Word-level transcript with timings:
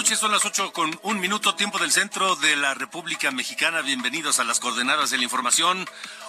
Noches, 0.00 0.18
son 0.18 0.32
las 0.32 0.46
ocho 0.46 0.72
con 0.72 0.98
un 1.02 1.20
minuto, 1.20 1.54
tiempo 1.56 1.76
del 1.78 1.92
centro 1.92 2.34
de 2.36 2.56
la 2.56 2.72
República 2.72 3.30
Mexicana. 3.32 3.82
Bienvenidos 3.82 4.40
a 4.40 4.44
las 4.44 4.58
coordenadas 4.58 5.10
de 5.10 5.18
la 5.18 5.24
información. 5.24 5.86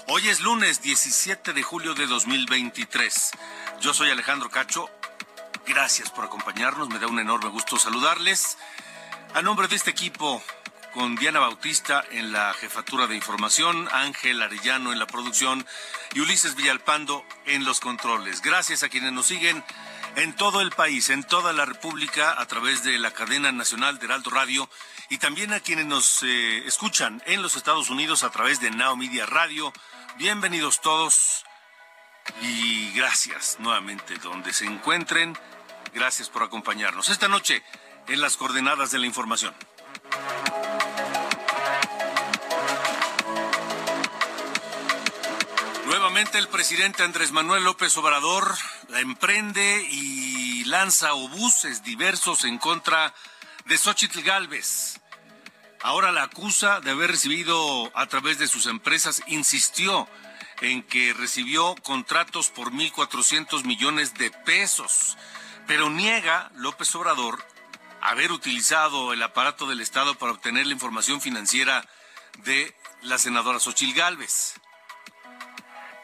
Hoy 0.08 0.28
es 0.28 0.42
lunes 0.42 0.82
17 0.82 1.54
de 1.54 1.64
julio 1.64 1.94
de 1.94 2.06
2023. 2.06 3.32
Yo 3.80 3.94
soy 3.94 4.10
Alejandro 4.10 4.50
Cacho. 4.50 4.90
Gracias 5.66 6.10
por 6.10 6.26
acompañarnos, 6.26 6.90
me 6.90 7.00
da 7.00 7.08
un 7.08 7.20
enorme 7.20 7.50
gusto 7.50 7.80
saludarles. 7.80 8.58
A 9.34 9.42
nombre 9.42 9.70
de 9.70 9.78
este 9.78 9.92
equipo, 9.92 10.44
con 10.94 11.16
Diana 11.16 11.40
Bautista 11.40 12.04
en 12.12 12.34
la 12.34 12.54
jefatura 12.54 13.08
de 13.08 13.16
información, 13.16 13.88
Ángel 13.94 14.42
Arellano 14.42 14.92
en 14.92 15.00
la 15.00 15.08
producción 15.08 15.66
y 16.14 16.20
Ulises 16.20 16.56
Villalpando 16.56 17.24
en 17.46 17.64
los 17.64 17.80
controles. 17.80 18.42
Gracias 18.42 18.84
a 18.84 18.90
quienes 18.90 19.14
nos 19.14 19.28
siguen 19.28 19.64
en 20.16 20.36
todo 20.36 20.62
el 20.62 20.72
país, 20.72 21.10
en 21.10 21.24
toda 21.24 21.54
la 21.54 21.66
República, 21.66 22.40
a 22.40 22.46
través 22.46 22.84
de 22.84 22.98
la 23.00 23.12
cadena 23.12 23.52
nacional 23.52 24.00
de 24.00 24.06
Heraldo 24.06 24.30
Radio 24.30 24.70
y 25.10 25.18
también 25.18 25.54
a 25.54 25.60
quienes 25.60 25.86
nos 25.86 26.24
eh, 26.24 26.66
escuchan 26.66 27.22
en 27.26 27.42
los 27.42 27.56
Estados 27.56 27.90
Unidos 27.90 28.24
a 28.24 28.30
través 28.30 28.60
de 28.60 28.72
Now 28.72 28.96
Media 28.96 29.26
Radio. 29.26 29.74
Bienvenidos 30.18 30.82
todos 30.82 31.46
y 32.42 32.92
gracias 32.94 33.58
nuevamente 33.60 34.16
donde 34.18 34.54
se 34.54 34.66
encuentren. 34.66 35.38
Gracias 35.94 36.30
por 36.30 36.44
acompañarnos 36.44 37.10
esta 37.10 37.28
noche 37.28 37.64
en 38.08 38.22
las 38.22 38.38
coordenadas 38.38 38.92
de 38.92 39.00
la 39.00 39.08
información. 39.08 39.54
Nuevamente 45.86 46.38
el 46.38 46.48
presidente 46.48 47.04
Andrés 47.04 47.32
Manuel 47.32 47.66
López 47.66 47.96
Obrador 47.98 48.56
la 48.92 49.00
emprende 49.00 49.88
y 49.90 50.66
lanza 50.66 51.14
obuses 51.14 51.82
diversos 51.82 52.44
en 52.44 52.58
contra 52.58 53.14
de 53.66 53.78
Xochitl 53.78 54.22
Galvez. 54.22 55.00
Ahora 55.82 56.12
la 56.12 56.24
acusa 56.24 56.82
de 56.82 56.92
haber 56.92 57.10
recibido 57.10 57.90
a 57.96 58.06
través 58.08 58.38
de 58.38 58.50
sus 58.50 58.66
empresas, 58.66 59.24
insistió 59.28 60.10
en 60.60 60.84
que 60.84 61.14
recibió 61.14 61.74
contratos 61.84 62.50
por 62.50 62.74
1.400 62.74 63.64
millones 63.64 64.14
de 64.16 64.30
pesos, 64.30 65.18
pero 65.68 65.90
niega 65.90 66.52
López 66.56 66.94
Obrador 66.96 67.44
haber 68.02 68.34
utilizado 68.34 69.14
el 69.14 69.24
aparato 69.24 69.68
del 69.68 69.80
Estado 69.80 70.16
para 70.16 70.34
obtener 70.34 70.68
la 70.68 70.74
información 70.74 71.22
financiera 71.22 71.88
de 72.44 72.76
la 73.04 73.18
senadora 73.18 73.60
Xochitl 73.60 73.98
Galvez. 73.98 74.56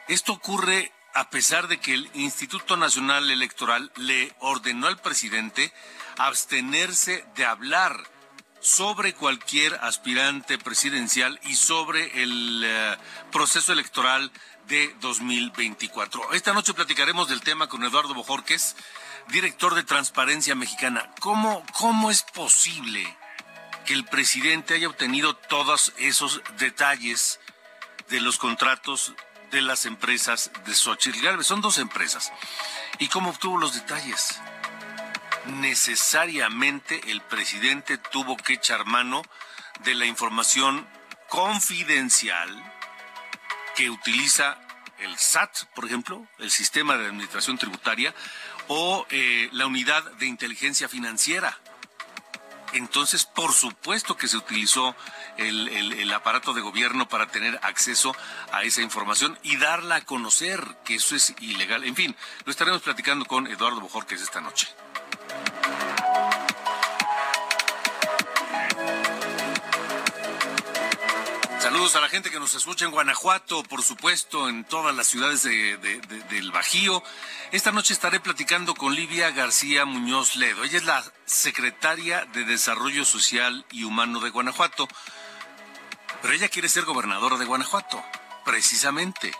Esto 0.08 0.32
ocurre 0.32 0.90
a 1.14 1.30
pesar 1.30 1.68
de 1.68 1.78
que 1.78 1.94
el 1.94 2.10
Instituto 2.14 2.76
Nacional 2.76 3.30
Electoral 3.30 3.90
le 3.96 4.34
ordenó 4.40 4.86
al 4.86 4.98
presidente 4.98 5.72
abstenerse 6.16 7.24
de 7.34 7.44
hablar 7.44 8.02
sobre 8.60 9.14
cualquier 9.14 9.74
aspirante 9.82 10.58
presidencial 10.58 11.38
y 11.44 11.54
sobre 11.54 12.22
el 12.22 12.62
eh, 12.64 12.96
proceso 13.30 13.72
electoral 13.72 14.30
de 14.66 14.94
2024. 15.00 16.32
Esta 16.32 16.52
noche 16.52 16.74
platicaremos 16.74 17.28
del 17.28 17.40
tema 17.40 17.68
con 17.68 17.84
Eduardo 17.84 18.14
Bojorques, 18.14 18.76
director 19.28 19.74
de 19.74 19.84
Transparencia 19.84 20.54
Mexicana. 20.54 21.10
¿Cómo, 21.20 21.64
cómo 21.72 22.10
es 22.10 22.22
posible 22.22 23.16
que 23.86 23.94
el 23.94 24.04
presidente 24.04 24.74
haya 24.74 24.88
obtenido 24.88 25.34
todos 25.34 25.92
esos 25.96 26.42
detalles 26.58 27.40
de 28.10 28.20
los 28.20 28.38
contratos 28.38 29.14
de 29.50 29.62
las 29.62 29.86
empresas 29.86 30.50
de 30.66 30.74
Xochitl 30.74 31.20
Galvez. 31.20 31.46
Son 31.46 31.60
dos 31.60 31.78
empresas. 31.78 32.32
¿Y 32.98 33.08
cómo 33.08 33.30
obtuvo 33.30 33.58
los 33.58 33.74
detalles? 33.74 34.40
Necesariamente 35.46 37.10
el 37.10 37.20
presidente 37.22 37.98
tuvo 37.98 38.36
que 38.36 38.54
echar 38.54 38.84
mano 38.86 39.22
de 39.84 39.94
la 39.94 40.06
información 40.06 40.86
confidencial 41.28 42.48
que 43.76 43.90
utiliza 43.90 44.58
el 44.98 45.16
SAT, 45.16 45.64
por 45.74 45.84
ejemplo, 45.84 46.26
el 46.38 46.50
Sistema 46.50 46.96
de 46.96 47.06
Administración 47.06 47.56
Tributaria, 47.58 48.14
o 48.66 49.06
eh, 49.10 49.48
la 49.52 49.66
Unidad 49.66 50.02
de 50.12 50.26
Inteligencia 50.26 50.88
Financiera. 50.88 51.58
Entonces, 52.72 53.24
por 53.24 53.52
supuesto 53.52 54.16
que 54.16 54.28
se 54.28 54.36
utilizó 54.36 54.94
el, 55.38 55.68
el, 55.68 56.12
aparato 56.12 56.52
de 56.52 56.60
gobierno 56.60 57.08
para 57.08 57.28
tener 57.28 57.58
acceso 57.62 58.14
a 58.52 58.64
esa 58.64 58.82
información 58.82 59.38
y 59.42 59.56
darla 59.56 59.96
a 59.96 60.04
conocer, 60.04 60.62
que 60.84 60.96
eso 60.96 61.16
es 61.16 61.34
ilegal. 61.40 61.84
En 61.84 61.94
fin, 61.94 62.14
lo 62.44 62.50
estaremos 62.50 62.82
platicando 62.82 63.24
con 63.24 63.46
Eduardo 63.46 63.80
Bojorques 63.80 64.20
esta 64.20 64.40
noche. 64.40 64.68
Saludos 71.60 71.96
a 71.96 72.00
la 72.00 72.08
gente 72.08 72.30
que 72.30 72.40
nos 72.40 72.54
escucha 72.54 72.86
en 72.86 72.90
Guanajuato, 72.90 73.62
por 73.62 73.82
supuesto, 73.82 74.48
en 74.48 74.64
todas 74.64 74.96
las 74.96 75.06
ciudades 75.06 75.42
del 75.42 76.50
Bajío. 76.50 77.02
Esta 77.52 77.72
noche 77.72 77.92
estaré 77.92 78.20
platicando 78.20 78.74
con 78.74 78.94
Livia 78.94 79.30
García 79.32 79.84
Muñoz 79.84 80.36
Ledo. 80.36 80.64
Ella 80.64 80.78
es 80.78 80.84
la 80.84 81.04
secretaria 81.26 82.24
de 82.32 82.44
Desarrollo 82.44 83.04
Social 83.04 83.66
y 83.70 83.84
Humano 83.84 84.20
de 84.20 84.30
Guanajuato. 84.30 84.88
Pero 86.22 86.34
ella 86.34 86.48
quiere 86.48 86.68
ser 86.68 86.84
gobernadora 86.84 87.36
de 87.36 87.44
Guanajuato, 87.44 88.02
precisamente. 88.44 89.32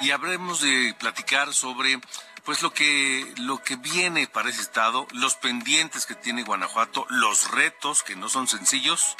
Y 0.00 0.12
habremos 0.12 0.60
de 0.60 0.94
platicar 0.98 1.52
sobre 1.52 2.00
pues 2.44 2.62
lo 2.62 2.72
que 2.72 3.34
lo 3.36 3.62
que 3.62 3.76
viene 3.76 4.26
para 4.26 4.48
ese 4.48 4.62
estado, 4.62 5.06
los 5.12 5.34
pendientes 5.34 6.06
que 6.06 6.14
tiene 6.14 6.44
Guanajuato, 6.44 7.06
los 7.10 7.50
retos 7.50 8.02
que 8.02 8.16
no 8.16 8.28
son 8.28 8.48
sencillos 8.48 9.16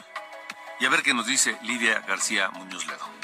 y 0.81 0.87
a 0.87 0.89
ver 0.89 1.03
qué 1.03 1.13
nos 1.13 1.27
dice 1.27 1.59
Lidia 1.63 2.01
García 2.07 2.51
Muñoz 2.51 2.87
Ledo. 2.87 3.18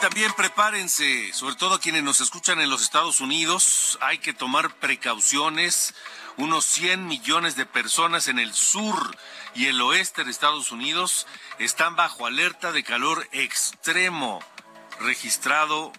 También 0.00 0.32
prepárense, 0.32 1.30
sobre 1.34 1.56
todo 1.56 1.78
quienes 1.78 2.02
nos 2.02 2.20
escuchan 2.20 2.60
en 2.60 2.70
los 2.70 2.80
Estados 2.80 3.20
Unidos, 3.20 3.98
hay 4.00 4.18
que 4.18 4.32
tomar 4.32 4.74
precauciones. 4.76 5.94
Unos 6.38 6.64
100 6.64 7.06
millones 7.06 7.54
de 7.54 7.66
personas 7.66 8.28
en 8.28 8.38
el 8.38 8.54
sur 8.54 9.16
y 9.54 9.66
el 9.66 9.80
oeste 9.80 10.24
de 10.24 10.30
Estados 10.30 10.72
Unidos 10.72 11.26
están 11.58 11.96
bajo 11.96 12.26
alerta 12.26 12.72
de 12.72 12.82
calor 12.82 13.28
extremo 13.32 14.40
registrado 15.00 15.92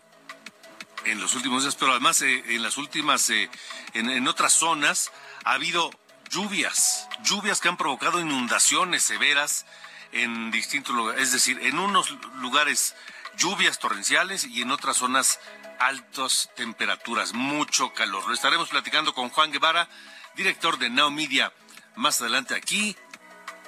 en 1.06 1.22
los 1.22 1.36
últimos 1.36 1.62
días, 1.62 1.75
pero 1.75 1.92
además 1.92 2.22
eh, 2.24 2.44
en 2.48 2.64
las 2.64 2.78
últimas, 2.78 3.30
eh, 3.30 3.50
en, 3.94 4.28
otras 4.28 4.54
zonas, 4.54 5.12
ha 5.44 5.54
habido 5.54 5.92
lluvias, 6.30 7.08
lluvias 7.24 7.60
que 7.60 7.70
han 7.70 7.78
provocado 7.78 8.20
inundaciones 8.20 9.04
severas 9.04 9.66
en 10.12 10.50
distintos 10.50 10.96
lugares, 10.96 11.22
es 11.22 11.31
decir, 11.34 11.60
en 11.62 11.78
unos 11.78 12.10
lugares 12.38 12.96
lluvias 13.38 13.80
torrenciales 13.80 14.45
y 14.45 14.62
en 14.62 14.72
otras 14.72 14.98
zonas 14.98 15.39
altas 15.80 16.50
temperaturas, 16.56 17.33
mucho 17.33 17.94
calor. 17.94 18.28
Lo 18.28 18.33
estaremos 18.33 18.69
platicando 18.69 19.13
con 19.13 19.30
Juan 19.30 19.51
Guevara, 19.51 19.89
director 20.36 20.78
de 20.78 20.89
Now 20.89 21.10
Media, 21.12 21.51
más 21.95 22.22
adelante 22.22 22.56
aquí 22.56 22.95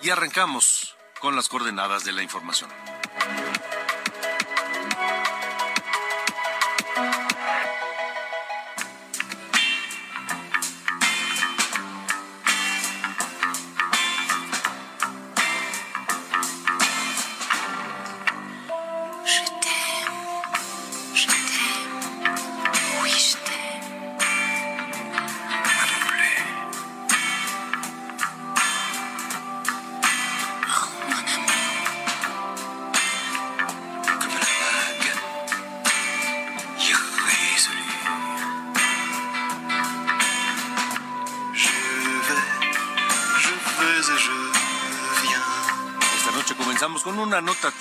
y 0.01 0.09
arrancamos 0.09 0.95
con 1.19 1.35
las 1.35 1.49
coordenadas 1.49 2.03
de 2.03 2.11
la 2.11 2.21
información. 2.21 2.69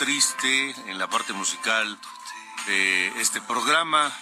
Triste 0.05 0.75
en 0.89 0.99
la 0.99 1.09
parte 1.09 1.33
musical 1.33 1.97
de 2.67 3.21
este 3.21 3.41
programa. 3.41 4.13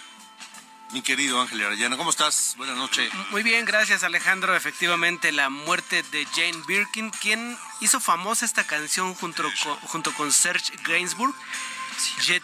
Mi 0.91 1.01
querido 1.01 1.41
Ángel 1.41 1.65
Arayana, 1.65 1.97
¿cómo 1.97 2.11
estás? 2.11 2.53
Buenas 2.57 2.77
noches. 2.77 3.11
Muy 3.31 3.41
bien, 3.41 3.65
gracias 3.65 4.03
Alejandro. 4.03 4.55
Efectivamente, 4.55 5.31
la 5.31 5.49
muerte 5.49 6.03
de 6.11 6.27
Jane 6.35 6.61
Birkin, 6.67 7.09
quien 7.09 7.57
hizo 7.79 7.99
famosa 7.99 8.45
esta 8.45 8.63
canción 8.63 9.15
junto 9.15 9.41
con, 9.63 9.75
junto 9.87 10.13
con 10.13 10.31
Serge 10.31 10.71
Gainsbourg. 10.83 11.33
Je 12.19 12.39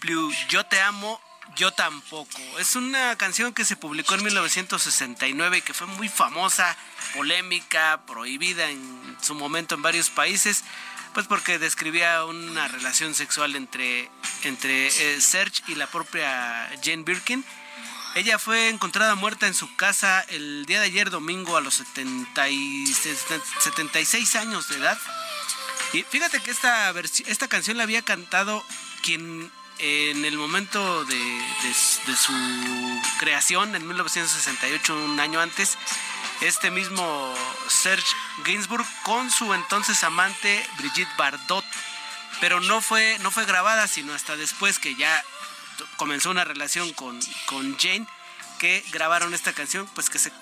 plus, 0.00 0.34
yo 0.48 0.66
te 0.66 0.80
amo, 0.80 1.20
yo 1.54 1.70
tampoco. 1.70 2.40
Es 2.58 2.74
una 2.74 3.16
canción 3.16 3.52
que 3.52 3.64
se 3.64 3.76
publicó 3.76 4.16
en 4.16 4.24
1969 4.24 5.58
y 5.58 5.62
que 5.62 5.74
fue 5.74 5.86
muy 5.86 6.08
famosa, 6.08 6.76
polémica, 7.14 8.02
prohibida 8.04 8.68
en 8.68 9.16
su 9.20 9.36
momento 9.36 9.76
en 9.76 9.82
varios 9.82 10.10
países 10.10 10.64
pues 11.14 11.26
porque 11.26 11.58
describía 11.58 12.24
una 12.24 12.68
relación 12.68 13.14
sexual 13.14 13.56
entre, 13.56 14.10
entre 14.44 14.86
eh, 14.86 15.20
Serge 15.20 15.62
y 15.68 15.74
la 15.74 15.86
propia 15.86 16.70
Jane 16.82 17.02
Birkin. 17.02 17.44
Ella 18.14 18.38
fue 18.38 18.68
encontrada 18.68 19.14
muerta 19.14 19.46
en 19.46 19.54
su 19.54 19.74
casa 19.76 20.20
el 20.28 20.66
día 20.66 20.80
de 20.80 20.86
ayer 20.86 21.10
domingo 21.10 21.56
a 21.56 21.62
los 21.62 21.74
76 21.74 24.36
años 24.36 24.68
de 24.68 24.76
edad. 24.76 24.98
Y 25.94 26.02
fíjate 26.02 26.40
que 26.40 26.50
esta, 26.50 26.92
esta 27.26 27.48
canción 27.48 27.78
la 27.78 27.84
había 27.84 28.02
cantado 28.02 28.62
quien 29.02 29.50
en 29.78 30.24
el 30.24 30.36
momento 30.36 31.04
de, 31.04 31.16
de, 31.16 32.16
su 32.16 32.32
creación, 33.18 33.74
en 33.74 33.86
1968, 33.86 34.94
un 34.94 35.18
año 35.18 35.40
antes, 35.40 35.76
este 36.42 36.70
mismo 36.70 37.34
Serge 37.68 38.06
Gainsbourg 38.44 38.86
con 39.04 39.30
su 39.30 39.54
entonces 39.54 40.02
amante 40.04 40.64
Brigitte 40.78 41.16
Bardot. 41.16 41.64
Pero 42.40 42.60
no 42.60 42.80
fue, 42.80 43.18
no 43.20 43.30
fue 43.30 43.44
grabada, 43.44 43.86
sino 43.86 44.14
hasta 44.14 44.36
después 44.36 44.78
que 44.78 44.94
ya 44.96 45.22
comenzó 45.96 46.30
una 46.30 46.44
relación 46.44 46.92
con, 46.92 47.20
con 47.46 47.78
Jane, 47.78 48.06
que 48.58 48.84
grabaron 48.92 49.34
esta 49.34 49.52
canción, 49.52 49.88
pues 49.94 50.10
que 50.10 50.18
se, 50.18 50.32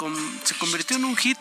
se 0.44 0.54
convirtió 0.56 0.96
en 0.96 1.04
un 1.04 1.16
hit 1.16 1.38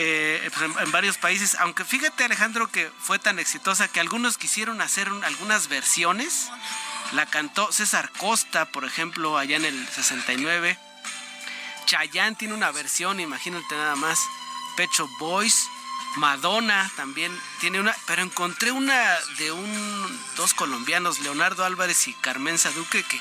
eh, 0.00 0.48
pues 0.54 0.70
en, 0.80 0.92
varios 0.92 1.18
países. 1.18 1.56
Aunque 1.60 1.84
fíjate 1.84 2.24
Alejandro 2.24 2.70
que 2.70 2.90
fue 3.00 3.18
tan 3.18 3.38
exitosa 3.38 3.88
que 3.88 4.00
algunos 4.00 4.38
quisieron 4.38 4.80
hacer 4.80 5.08
algunas 5.24 5.68
versiones. 5.68 6.48
La 7.12 7.26
cantó 7.26 7.72
César 7.72 8.10
Costa, 8.18 8.66
por 8.66 8.84
ejemplo, 8.84 9.38
allá 9.38 9.56
en 9.56 9.64
el 9.64 9.88
69. 9.88 10.78
Chayanne 11.88 12.36
tiene 12.36 12.52
una 12.52 12.70
versión, 12.70 13.18
imagínate 13.18 13.74
nada 13.74 13.96
más. 13.96 14.20
Pecho 14.76 15.08
Boys. 15.18 15.68
Madonna 16.16 16.90
también 16.96 17.38
tiene 17.60 17.80
una, 17.80 17.94
pero 18.06 18.22
encontré 18.22 18.72
una 18.72 19.16
de 19.38 19.52
un 19.52 20.20
dos 20.36 20.52
colombianos, 20.54 21.20
Leonardo 21.20 21.64
Álvarez 21.64 22.08
y 22.08 22.14
Carmen 22.14 22.58
Saduque, 22.58 23.02
que 23.04 23.20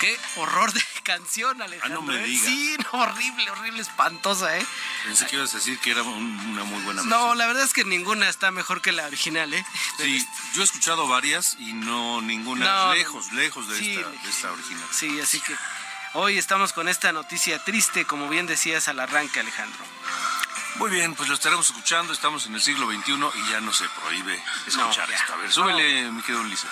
qué 0.00 0.18
horror 0.36 0.72
de 0.72 0.82
canción, 1.04 1.62
Alejandro. 1.62 2.00
Ah, 2.00 2.04
no 2.04 2.12
me 2.12 2.20
¿eh? 2.20 2.24
digas. 2.24 2.46
Sí, 2.46 2.76
horrible, 2.92 3.50
horrible, 3.50 3.82
espantosa, 3.82 4.56
¿eh? 4.56 4.66
Pensé 5.04 5.26
que 5.26 5.36
ibas 5.36 5.54
a 5.54 5.58
decir 5.58 5.78
que 5.78 5.92
era 5.92 6.02
una 6.02 6.64
muy 6.64 6.82
buena 6.82 7.02
versión. 7.02 7.08
No, 7.08 7.34
la 7.36 7.46
verdad 7.46 7.64
es 7.64 7.72
que 7.72 7.84
ninguna 7.84 8.28
está 8.28 8.50
mejor 8.50 8.82
que 8.82 8.90
la 8.90 9.06
original, 9.06 9.52
¿eh? 9.54 9.64
Sí, 9.98 10.26
yo 10.54 10.62
he 10.62 10.64
escuchado 10.64 11.06
varias 11.06 11.56
y 11.60 11.72
no 11.72 12.20
ninguna 12.20 12.94
lejos, 12.94 13.32
lejos 13.32 13.68
de, 13.68 13.78
esta, 13.78 14.08
de 14.08 14.30
esta 14.30 14.52
original. 14.52 14.88
Sí, 14.90 15.20
así 15.20 15.40
que 15.40 15.54
Hoy 16.14 16.36
estamos 16.36 16.74
con 16.74 16.88
esta 16.88 17.10
noticia 17.10 17.58
triste, 17.64 18.04
como 18.04 18.28
bien 18.28 18.46
decías 18.46 18.86
al 18.88 19.00
arranque, 19.00 19.40
Alejandro. 19.40 19.82
Muy 20.76 20.90
bien, 20.90 21.14
pues 21.14 21.30
lo 21.30 21.34
estaremos 21.34 21.66
escuchando. 21.66 22.12
Estamos 22.12 22.44
en 22.44 22.54
el 22.54 22.60
siglo 22.60 22.86
XXI 22.86 23.12
y 23.12 23.50
ya 23.50 23.60
no 23.62 23.72
se 23.72 23.88
prohíbe 23.88 24.38
escuchar 24.66 25.10
esto. 25.10 25.32
A 25.32 25.36
ver, 25.36 25.50
súbele, 25.50 26.10
mi 26.10 26.20
querido 26.20 26.42
Ulises. 26.42 26.68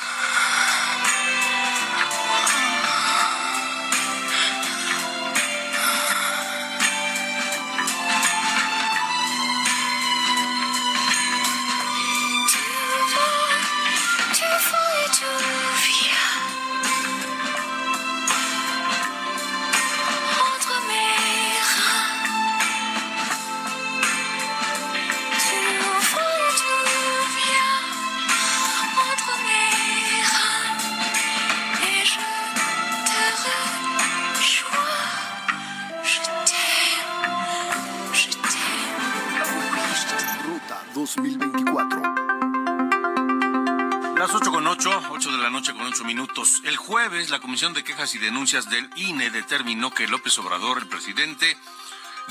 La 47.30 47.40
Comisión 47.40 47.72
de 47.72 47.84
Quejas 47.84 48.14
y 48.14 48.18
Denuncias 48.18 48.68
del 48.70 48.90
INE 48.96 49.30
determinó 49.30 49.92
que 49.92 50.08
López 50.08 50.36
Obrador, 50.38 50.78
el 50.78 50.88
presidente, 50.88 51.56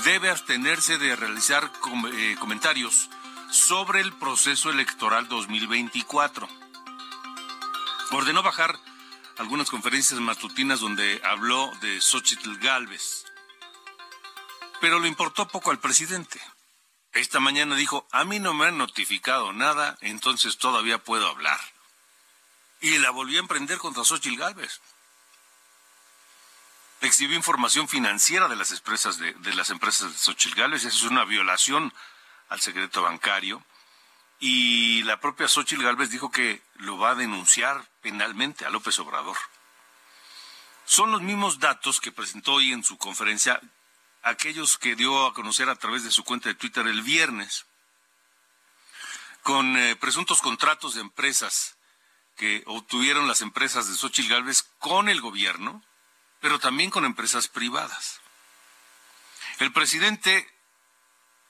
debe 0.04 0.30
abstenerse 0.30 0.98
de 0.98 1.16
realizar 1.16 1.70
eh, 2.12 2.36
comentarios 2.38 3.08
sobre 3.50 4.00
el 4.00 4.12
proceso 4.12 4.70
electoral 4.70 5.28
2024. 5.28 6.48
Ordenó 8.10 8.42
bajar 8.42 8.78
algunas 9.38 9.70
conferencias 9.70 10.20
matutinas 10.20 10.80
donde 10.80 11.20
habló 11.24 11.70
de 11.80 12.00
Xochitl 12.00 12.58
Galvez. 12.58 13.24
Pero 14.80 14.98
le 14.98 15.08
importó 15.08 15.48
poco 15.48 15.70
al 15.70 15.78
presidente. 15.78 16.40
Esta 17.12 17.40
mañana 17.40 17.74
dijo, 17.76 18.06
a 18.12 18.24
mí 18.24 18.38
no 18.38 18.54
me 18.54 18.66
han 18.66 18.78
notificado 18.78 19.52
nada, 19.52 19.96
entonces 20.00 20.58
todavía 20.58 21.02
puedo 21.02 21.26
hablar 21.26 21.58
y 22.80 22.98
la 22.98 23.10
volvió 23.10 23.38
a 23.38 23.42
emprender 23.42 23.78
contra 23.78 24.04
Xochitl 24.04 24.38
Galvez. 24.38 24.80
Exhibió 27.02 27.36
información 27.36 27.88
financiera 27.88 28.48
de 28.48 28.56
las 28.56 28.70
empresas 28.72 29.18
de, 29.18 29.34
las 29.54 29.70
empresas 29.70 30.12
de 30.12 30.18
Xochitl 30.18 30.56
Galvez, 30.56 30.84
eso 30.84 31.06
es 31.06 31.10
una 31.10 31.24
violación 31.24 31.92
al 32.48 32.60
secreto 32.60 33.02
bancario. 33.02 33.64
Y 34.38 35.02
la 35.02 35.20
propia 35.20 35.48
Xochitl 35.48 35.82
Galvez 35.82 36.10
dijo 36.10 36.30
que 36.30 36.62
lo 36.76 36.98
va 36.98 37.10
a 37.10 37.14
denunciar 37.14 37.86
penalmente 38.00 38.64
a 38.64 38.70
López 38.70 38.98
Obrador. 38.98 39.36
Son 40.86 41.12
los 41.12 41.20
mismos 41.20 41.58
datos 41.58 42.00
que 42.00 42.12
presentó 42.12 42.54
hoy 42.54 42.72
en 42.72 42.82
su 42.82 42.96
conferencia 42.96 43.60
aquellos 44.22 44.78
que 44.78 44.96
dio 44.96 45.26
a 45.26 45.34
conocer 45.34 45.68
a 45.68 45.76
través 45.76 46.04
de 46.04 46.10
su 46.10 46.24
cuenta 46.24 46.48
de 46.48 46.54
Twitter 46.54 46.86
el 46.86 47.02
viernes, 47.02 47.66
con 49.42 49.76
eh, 49.76 49.96
presuntos 49.96 50.42
contratos 50.42 50.94
de 50.94 51.00
empresas 51.00 51.76
que 52.40 52.62
obtuvieron 52.64 53.28
las 53.28 53.42
empresas 53.42 53.86
de 53.86 53.94
Xochitl 53.94 54.30
Galvez 54.30 54.62
con 54.78 55.10
el 55.10 55.20
gobierno, 55.20 55.84
pero 56.40 56.58
también 56.58 56.88
con 56.88 57.04
empresas 57.04 57.48
privadas. 57.48 58.22
El 59.58 59.74
presidente 59.74 60.50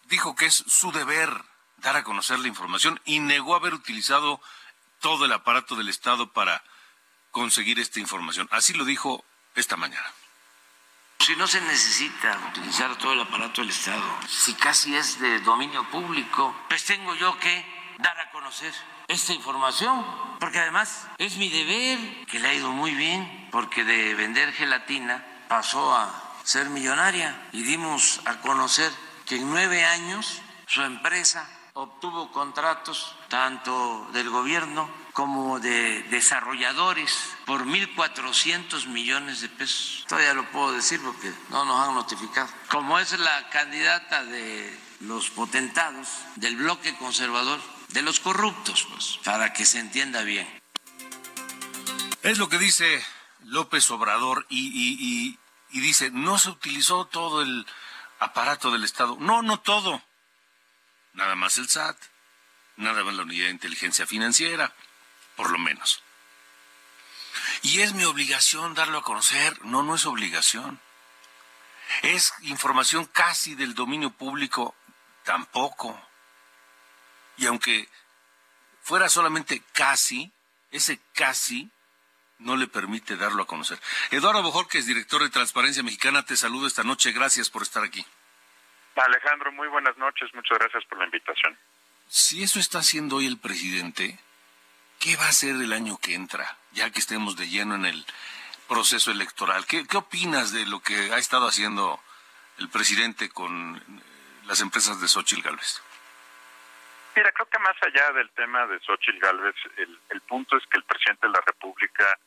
dijo 0.07 0.35
que 0.35 0.47
es 0.47 0.65
su 0.67 0.91
deber 0.91 1.45
dar 1.77 1.95
a 1.95 2.03
conocer 2.03 2.41
la 2.41 2.49
información 2.49 3.01
y 3.05 3.21
negó 3.21 3.55
haber 3.55 3.73
utilizado 3.73 4.43
todo 4.99 5.27
el 5.27 5.33
aparato 5.33 5.77
del 5.77 5.89
Estado 5.89 6.33
para 6.33 6.65
conseguir 7.31 7.79
esta 7.79 8.01
información. 8.01 8.49
Así 8.51 8.73
lo 8.73 8.85
dijo 8.85 9.25
esta 9.55 9.77
mañana. 9.77 10.13
Si 11.21 11.37
no 11.37 11.47
se 11.47 11.61
necesita 11.61 12.37
utilizar 12.51 12.99
todo 12.99 13.13
el 13.13 13.21
aparato 13.21 13.61
del 13.61 13.71
Estado, 13.71 14.03
si 14.29 14.55
casi 14.55 14.97
es 14.97 15.21
de 15.21 15.39
dominio 15.43 15.89
público, 15.89 16.53
pues 16.69 16.85
tengo 16.85 17.15
yo 17.15 17.39
que 17.39 17.65
dar 17.99 18.19
a 18.19 18.33
conocer 18.33 18.75
esta 19.11 19.33
información, 19.33 20.07
porque 20.39 20.61
además 20.61 21.07
es 21.19 21.37
mi 21.37 21.49
deber, 21.49 22.27
que 22.27 22.39
le 22.39 22.49
ha 22.49 22.55
ido 22.55 22.71
muy 22.71 22.95
bien, 22.95 23.49
porque 23.51 23.85
de 23.85 24.15
vender 24.15 24.53
gelatina 24.53 25.25
pasó 25.49 25.95
a 25.95 26.11
ser 26.45 26.71
millonaria 26.71 27.49
y 27.53 27.63
dimos 27.63 28.21
a 28.25 28.41
conocer 28.41 28.91
que 29.27 29.37
en 29.37 29.51
nueve 29.51 29.85
años 29.85 30.41
su 30.67 30.83
empresa 30.83 31.49
obtuvo 31.75 32.31
contratos 32.31 33.17
tanto 33.29 34.09
del 34.13 34.31
gobierno 34.31 34.89
como 35.13 35.59
de 35.59 36.05
desarrolladores 36.05 37.13
por 37.47 37.67
1.400 37.67 38.87
millones 38.87 39.41
de 39.41 39.49
pesos. 39.49 40.05
Todavía 40.09 40.35
lo 40.35 40.49
puedo 40.53 40.73
decir 40.73 41.01
porque 41.03 41.33
no 41.51 41.65
nos 41.65 41.89
han 41.89 41.95
notificado. 41.95 42.49
Como 42.69 42.99
es 42.99 43.19
la 43.19 43.49
candidata 43.51 44.25
de 44.25 44.79
los 45.01 45.31
potentados 45.31 46.09
del 46.37 46.57
bloque 46.57 46.97
conservador, 46.97 47.61
de 47.93 48.03
los 48.03 48.21
corruptos, 48.21 48.87
pues, 48.91 49.19
para 49.25 49.53
que 49.53 49.65
se 49.65 49.79
entienda 49.79 50.23
bien. 50.23 50.49
Es 52.23 52.39
lo 52.39 52.49
que 52.49 52.59
dice 52.59 53.05
López 53.45 53.91
Obrador 53.91 54.47
y, 54.49 55.39
y 55.71 55.81
dice, 55.81 56.11
no 56.11 56.39
se 56.39 56.51
utilizó 56.51 57.07
todo 57.07 57.43
el 57.43 57.67
aparato 58.19 58.71
del 58.71 58.85
Estado. 58.85 59.17
No, 59.19 59.43
no 59.43 59.61
todo. 59.61 60.03
Nada 61.15 61.35
más 61.35 61.59
el 61.59 61.69
SAT. 61.69 61.97
nada 62.77 63.03
más 63.05 63.15
la 63.15 63.23
unidad 63.23 63.47
de 63.47 63.53
inteligencia 63.53 64.07
financiera, 64.07 64.73
por 65.37 65.51
lo 65.51 65.59
menos. 65.59 66.03
Y 67.63 67.81
es 67.81 67.95
mi 67.95 68.05
obligación 68.05 68.75
darlo 68.75 68.99
a 68.99 69.03
conocer. 69.03 69.65
No, 69.65 69.83
no 69.83 69.97
es 69.97 70.07
obligación. 70.07 70.81
Es 72.03 72.33
información 72.43 73.05
casi 73.07 73.55
del 73.55 73.75
dominio 73.75 74.11
público, 74.11 74.75
tampoco. 75.25 76.01
Y 77.41 77.47
aunque 77.47 77.89
fuera 78.83 79.09
solamente 79.09 79.63
casi, 79.73 80.31
ese 80.71 81.01
casi 81.15 81.71
no 82.39 82.55
le 82.55 82.67
permite 82.67 83.17
darlo 83.17 83.43
a 83.43 83.47
conocer. 83.47 83.81
Eduardo 84.11 84.43
Bojorquez, 84.43 84.85
director 84.87 85.23
de 85.23 85.31
Transparencia 85.31 85.83
Mexicana, 85.83 86.23
te 86.23 86.37
saludo 86.37 86.67
esta 86.67 86.85
noche. 86.85 87.13
Gracias 87.13 87.49
por 87.49 87.63
estar 87.63 87.83
aquí. 87.83 88.05
Alejandro, 88.95 89.51
muy 89.53 89.69
buenas 89.69 89.97
noches. 89.97 90.29
Muchas 90.35 90.59
gracias 90.59 90.85
por 90.85 90.99
la 90.99 91.07
invitación. 91.07 91.57
Si 92.09 92.43
eso 92.43 92.61
está 92.61 92.81
haciendo 92.81 93.17
hoy 93.17 93.27
el 93.27 93.39
presidente, 93.39 94.19
¿qué 94.99 95.17
va 95.17 95.25
a 95.25 95.31
hacer 95.31 95.55
el 95.55 95.73
año 95.73 95.97
que 95.97 96.13
entra? 96.13 96.59
Ya 96.73 96.91
que 96.91 96.99
estemos 96.99 97.37
de 97.37 97.49
lleno 97.49 97.75
en 97.75 97.87
el 97.87 98.05
proceso 98.69 99.11
electoral. 99.11 99.65
¿Qué, 99.65 99.87
qué 99.87 99.97
opinas 99.97 100.53
de 100.53 100.67
lo 100.67 100.81
que 100.81 100.95
ha 101.15 101.17
estado 101.17 101.49
haciendo 101.49 101.99
el 102.59 102.69
presidente 102.69 103.31
con 103.31 103.77
eh, 103.79 104.03
las 104.45 104.61
empresas 104.61 105.01
de 105.01 105.09
Xochitl 105.09 105.41
Gálvez? 105.41 105.81
Mira, 107.21 107.33
creo 107.33 107.51
que 107.51 107.59
más 107.59 107.77
allá 107.83 108.13
del 108.13 108.31
tema 108.31 108.67
de 108.67 108.81
Xochitl 108.81 109.19
Gálvez, 109.19 109.55
el, 109.77 109.99
el 110.09 110.23
punto 110.23 110.57
es 110.57 110.65
que 110.69 110.79
el 110.79 110.85
presidente 110.85 111.27
de 111.27 111.35
la 111.35 111.43
República 111.45 112.19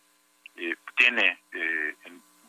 eh, 0.56 0.76
tiene 0.96 1.40
eh, 1.52 1.96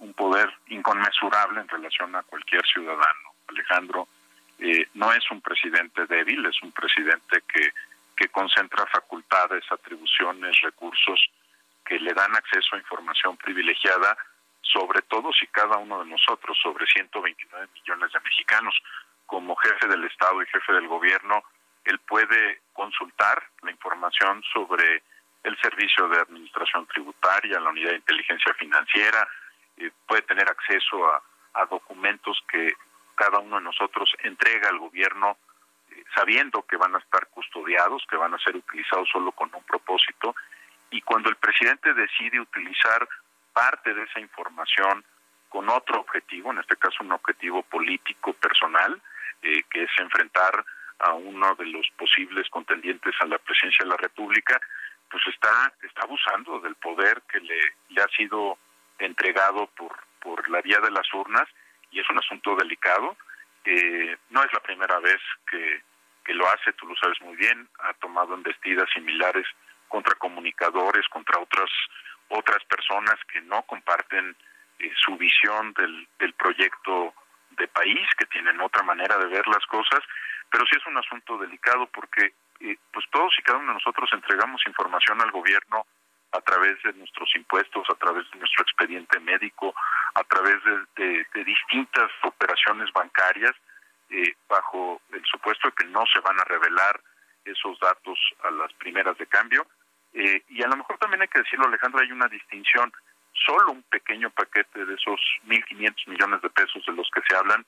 un 0.00 0.12
poder 0.12 0.52
inconmensurable 0.66 1.62
en 1.62 1.68
relación 1.68 2.14
a 2.14 2.22
cualquier 2.22 2.60
ciudadano. 2.66 3.32
Alejandro 3.48 4.08
eh, 4.58 4.86
no 4.92 5.10
es 5.14 5.24
un 5.30 5.40
presidente 5.40 6.04
débil, 6.04 6.44
es 6.44 6.62
un 6.62 6.70
presidente 6.72 7.42
que, 7.48 7.72
que 8.14 8.28
concentra 8.28 8.84
facultades, 8.88 9.64
atribuciones, 9.70 10.60
recursos 10.60 11.18
que 11.82 11.98
le 11.98 12.12
dan 12.12 12.36
acceso 12.36 12.76
a 12.76 12.78
información 12.78 13.38
privilegiada 13.38 14.18
sobre 14.60 15.00
todos 15.00 15.34
y 15.42 15.46
cada 15.46 15.78
uno 15.78 16.04
de 16.04 16.10
nosotros, 16.10 16.58
sobre 16.62 16.84
129 16.88 17.68
millones 17.72 18.12
de 18.12 18.20
mexicanos. 18.20 18.74
Como 19.24 19.56
jefe 19.56 19.88
del 19.88 20.04
Estado 20.04 20.42
y 20.42 20.46
jefe 20.48 20.74
del 20.74 20.88
gobierno, 20.88 21.42
él 21.84 21.98
puede 22.00 22.62
consultar 22.72 23.42
la 23.62 23.70
información 23.70 24.42
sobre 24.52 25.02
el 25.42 25.58
servicio 25.60 26.08
de 26.08 26.20
administración 26.20 26.86
tributaria, 26.86 27.60
la 27.60 27.70
unidad 27.70 27.90
de 27.90 27.96
inteligencia 27.96 28.52
financiera, 28.54 29.28
eh, 29.76 29.90
puede 30.06 30.22
tener 30.22 30.48
acceso 30.48 31.06
a, 31.06 31.22
documentos 31.70 32.36
que 32.48 32.74
cada 33.14 33.38
uno 33.38 33.56
de 33.56 33.62
nosotros 33.62 34.12
entrega 34.24 34.68
al 34.68 34.78
gobierno 34.78 35.36
eh, 35.90 36.02
sabiendo 36.14 36.62
que 36.62 36.76
van 36.76 36.94
a 36.96 36.98
estar 36.98 37.28
custodiados, 37.28 38.04
que 38.10 38.16
van 38.16 38.34
a 38.34 38.38
ser 38.38 38.56
utilizados 38.56 39.08
solo 39.10 39.30
con 39.32 39.54
un 39.54 39.62
propósito. 39.62 40.34
Y 40.90 41.00
cuando 41.02 41.30
el 41.30 41.36
presidente 41.36 41.94
decide 41.94 42.40
utilizar 42.40 43.08
parte 43.52 43.94
de 43.94 44.02
esa 44.02 44.20
información 44.20 45.04
con 45.48 45.68
otro 45.70 46.00
objetivo, 46.00 46.50
en 46.50 46.58
este 46.58 46.76
caso 46.76 47.04
un 47.04 47.12
objetivo 47.12 47.62
político 47.62 48.32
personal, 48.34 49.00
eh, 49.42 49.62
que 49.70 49.84
es 49.84 49.90
enfrentar 49.98 50.64
a 50.98 51.12
uno 51.12 51.54
de 51.56 51.66
los 51.66 51.86
posibles 51.96 52.48
contendientes 52.50 53.14
a 53.20 53.26
la 53.26 53.38
presidencia 53.38 53.84
de 53.84 53.90
la 53.90 53.96
República, 53.96 54.60
pues 55.10 55.22
está, 55.26 55.72
está 55.82 56.02
abusando 56.02 56.60
del 56.60 56.74
poder 56.76 57.22
que 57.30 57.40
le, 57.40 58.02
ha 58.02 58.08
sido 58.16 58.58
entregado 58.98 59.66
por, 59.76 59.92
por 60.20 60.48
la 60.48 60.60
vía 60.62 60.80
de 60.80 60.90
las 60.90 61.12
urnas 61.12 61.48
y 61.90 62.00
es 62.00 62.10
un 62.10 62.18
asunto 62.18 62.56
delicado. 62.56 63.16
Eh, 63.64 64.16
no 64.30 64.42
es 64.42 64.52
la 64.52 64.60
primera 64.60 64.98
vez 64.98 65.20
que, 65.50 65.82
que 66.24 66.34
lo 66.34 66.46
hace, 66.48 66.72
tú 66.74 66.86
lo 66.86 66.96
sabes 66.96 67.20
muy 67.22 67.36
bien, 67.36 67.68
ha 67.80 67.94
tomado 67.94 68.34
embestidas 68.34 68.88
similares 68.92 69.46
contra 69.88 70.14
comunicadores, 70.16 71.06
contra 71.08 71.40
otras 71.40 71.70
otras 72.28 72.64
personas 72.64 73.16
que 73.32 73.40
no 73.42 73.62
comparten 73.62 74.36
eh, 74.78 74.90
su 74.96 75.16
visión 75.16 75.72
del, 75.74 76.08
del 76.18 76.32
proyecto 76.34 77.14
de 77.50 77.68
país, 77.68 78.06
que 78.18 78.26
tienen 78.26 78.60
otra 78.60 78.82
manera 78.82 79.16
de 79.18 79.26
ver 79.26 79.46
las 79.46 79.64
cosas, 79.66 80.00
pero 80.50 80.64
sí 80.66 80.76
es 80.76 80.86
un 80.86 80.96
asunto 80.96 81.38
delicado 81.38 81.86
porque 81.86 82.34
eh, 82.60 82.76
pues 82.92 83.04
todos 83.10 83.32
y 83.38 83.42
cada 83.42 83.58
uno 83.58 83.68
de 83.68 83.74
nosotros 83.74 84.08
entregamos 84.12 84.62
información 84.66 85.20
al 85.20 85.30
gobierno 85.30 85.86
a 86.32 86.40
través 86.40 86.82
de 86.82 86.92
nuestros 86.94 87.30
impuestos, 87.36 87.86
a 87.90 87.94
través 87.94 88.28
de 88.30 88.38
nuestro 88.38 88.62
expediente 88.62 89.20
médico, 89.20 89.74
a 90.14 90.24
través 90.24 90.56
de, 90.96 91.44
distintas 91.44 92.10
operaciones 92.22 92.92
bancarias, 92.92 93.52
eh, 94.10 94.34
bajo 94.48 95.00
el 95.12 95.24
supuesto 95.24 95.68
de 95.68 95.74
que 95.74 95.84
no 95.86 96.04
se 96.12 96.20
van 96.20 96.38
a 96.40 96.44
revelar 96.44 97.00
esos 97.44 97.78
datos 97.78 98.18
a 98.42 98.50
las 98.50 98.72
primeras 98.74 99.16
de 99.18 99.26
cambio. 99.26 99.66
Eh, 100.12 100.42
y 100.48 100.62
a 100.62 100.68
lo 100.68 100.76
mejor 100.76 100.98
también 100.98 101.22
hay 101.22 101.28
que 101.28 101.40
decirlo, 101.40 101.66
Alejandro, 101.66 102.00
hay 102.00 102.10
una 102.10 102.28
distinción. 102.28 102.92
Solo 103.46 103.72
un 103.72 103.82
pequeño 103.82 104.30
paquete 104.30 104.84
de 104.84 104.94
esos 104.94 105.20
1.500 105.46 106.08
millones 106.08 106.40
de 106.42 106.50
pesos 106.50 106.84
de 106.86 106.92
los 106.92 107.08
que 107.12 107.20
se 107.28 107.36
hablan 107.36 107.64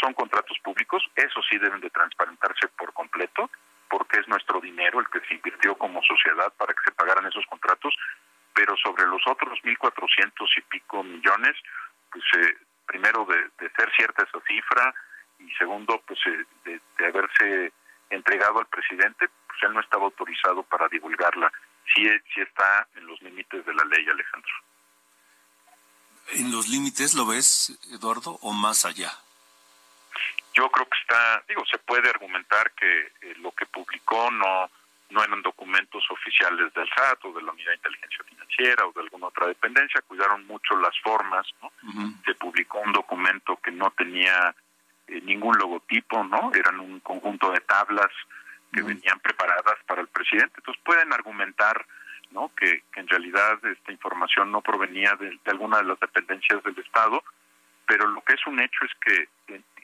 son 0.00 0.14
contratos 0.14 0.58
públicos, 0.62 1.02
eso 1.14 1.40
sí 1.48 1.58
deben 1.58 1.80
de 1.80 1.90
transparentarse 1.90 2.68
por 2.68 2.92
completo, 2.92 3.50
porque 3.88 4.20
es 4.20 4.28
nuestro 4.28 4.60
dinero 4.60 5.00
el 5.00 5.08
que 5.08 5.20
se 5.26 5.34
invirtió 5.34 5.76
como 5.76 6.02
sociedad 6.02 6.52
para 6.56 6.74
que 6.74 6.84
se 6.84 6.92
pagaran 6.92 7.26
esos 7.26 7.46
contratos, 7.46 7.94
pero 8.54 8.76
sobre 8.76 9.06
los 9.06 9.22
otros 9.26 9.58
1.400 9.62 10.32
y 10.56 10.60
pico 10.62 11.02
millones, 11.02 11.56
pues 12.10 12.24
eh, 12.38 12.56
primero 12.86 13.26
de, 13.26 13.68
ser 13.76 13.90
cierta 13.96 14.24
esa 14.24 14.40
cifra 14.46 14.94
y 15.38 15.50
segundo, 15.52 16.02
pues 16.06 16.18
eh, 16.26 16.44
de, 16.64 16.80
de, 16.98 17.06
haberse 17.06 17.72
entregado 18.10 18.60
al 18.60 18.66
presidente, 18.66 19.28
pues 19.46 19.62
él 19.62 19.74
no 19.74 19.80
estaba 19.80 20.04
autorizado 20.04 20.62
para 20.62 20.88
divulgarla. 20.88 21.52
Sí, 21.94 22.08
sí 22.34 22.40
está 22.40 22.88
en 22.96 23.06
los 23.06 23.20
límites 23.22 23.64
de 23.64 23.74
la 23.74 23.84
ley, 23.84 24.08
Alejandro. 24.08 24.52
¿En 26.32 26.50
los 26.50 26.68
límites 26.68 27.14
lo 27.14 27.26
ves, 27.26 27.78
Eduardo, 27.92 28.38
o 28.42 28.52
más 28.52 28.84
allá? 28.84 29.12
Yo 30.54 30.70
creo 30.70 30.86
que 30.88 30.98
está, 30.98 31.44
digo, 31.48 31.64
se 31.66 31.78
puede 31.78 32.08
argumentar 32.08 32.72
que 32.72 33.00
eh, 33.22 33.34
lo 33.38 33.52
que 33.52 33.66
publicó 33.66 34.30
no 34.30 34.70
no 35.10 35.22
eran 35.22 35.42
documentos 35.42 36.04
oficiales 36.10 36.72
del 36.74 36.88
SAT 36.88 37.24
o 37.24 37.32
de 37.32 37.42
la 37.42 37.52
Unidad 37.52 37.70
de 37.70 37.76
Inteligencia 37.76 38.24
Financiera 38.24 38.86
o 38.86 38.92
de 38.92 39.00
alguna 39.02 39.28
otra 39.28 39.46
dependencia, 39.46 40.02
cuidaron 40.02 40.46
mucho 40.46 40.76
las 40.76 40.98
formas, 41.00 41.46
¿no? 41.62 41.70
Se 42.24 42.34
publicó 42.34 42.80
un 42.80 42.92
documento 42.92 43.56
que 43.62 43.70
no 43.70 43.90
tenía 43.92 44.54
eh, 45.06 45.20
ningún 45.22 45.56
logotipo, 45.58 46.24
¿no? 46.24 46.50
Eran 46.54 46.80
un 46.80 47.00
conjunto 47.00 47.52
de 47.52 47.60
tablas 47.60 48.10
que 48.72 48.82
venían 48.82 49.20
preparadas 49.20 49.76
para 49.86 50.00
el 50.00 50.08
presidente. 50.08 50.54
Entonces 50.56 50.82
pueden 50.84 51.12
argumentar, 51.12 51.86
¿no? 52.32 52.50
Que, 52.56 52.82
que 52.92 53.00
en 53.00 53.08
realidad 53.08 53.64
esta 53.64 53.92
información 53.92 54.50
no 54.50 54.60
provenía 54.60 55.14
de, 55.14 55.30
de 55.30 55.50
alguna 55.50 55.78
de 55.78 55.84
las 55.84 56.00
dependencias 56.00 56.62
del 56.64 56.78
Estado, 56.78 57.22
pero 57.86 58.08
lo 58.08 58.20
que 58.22 58.34
es 58.34 58.46
un 58.46 58.58
hecho 58.60 58.84
es 58.84 58.92
que 59.00 59.28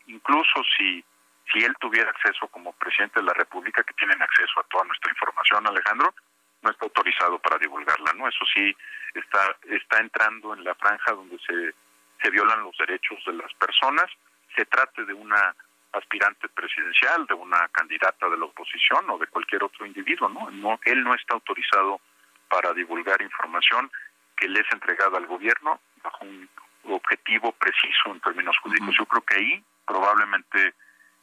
incluso 0.07 0.63
si, 0.77 1.05
si 1.53 1.65
él 1.65 1.75
tuviera 1.81 2.11
acceso 2.11 2.49
como 2.49 2.73
presidente 2.73 3.21
de 3.21 3.27
la 3.27 3.35
República, 3.35 3.83
que 3.83 3.95
tienen 3.95 4.21
acceso 4.21 4.61
a 4.61 4.65
toda 4.65 4.85
nuestra 4.85 5.11
información, 5.11 5.67
Alejandro, 5.67 6.15
no 6.63 6.71
está 6.71 6.85
autorizado 6.85 7.39
para 7.39 7.59
divulgarla, 7.59 8.13
¿no? 8.15 8.29
Eso 8.29 8.45
sí 8.55 8.75
está 9.15 9.57
está 9.69 9.99
entrando 9.99 10.55
en 10.55 10.65
la 10.65 10.75
franja 10.77 11.13
donde 11.13 11.39
se 11.47 11.75
se 12.23 12.31
violan 12.31 12.63
los 12.63 12.77
derechos 12.79 13.19
de 13.27 13.33
las 13.33 13.53
personas, 13.55 14.07
se 14.55 14.65
trate 14.67 15.05
de 15.05 15.13
una 15.13 15.55
aspirante 15.93 16.49
presidencial, 16.49 17.27
de 17.27 17.35
una 17.35 17.69
candidata 17.69 18.29
de 18.29 18.39
la 18.39 18.47
oposición 18.47 19.11
o 19.11 19.19
de 19.19 19.27
cualquier 19.27 19.65
otro 19.65 19.85
individuo, 19.85 20.29
¿no? 20.29 20.51
no 20.51 20.79
él 20.85 21.03
no 21.03 21.15
está 21.15 21.35
autorizado 21.35 22.01
para 22.49 22.73
divulgar 22.73 23.21
información 23.21 23.91
que 24.37 24.49
le 24.49 24.61
es 24.61 24.67
entregada 24.73 25.19
al 25.19 25.27
gobierno 25.27 25.81
bajo 26.03 26.25
un 26.25 26.49
objetivo 26.85 27.53
preciso 27.53 28.11
en 28.11 28.21
términos 28.21 28.57
jurídicos. 28.59 28.95
Yo 28.99 29.07
creo 29.07 29.23
que 29.23 29.35
ahí 29.37 29.65
probablemente 29.87 30.75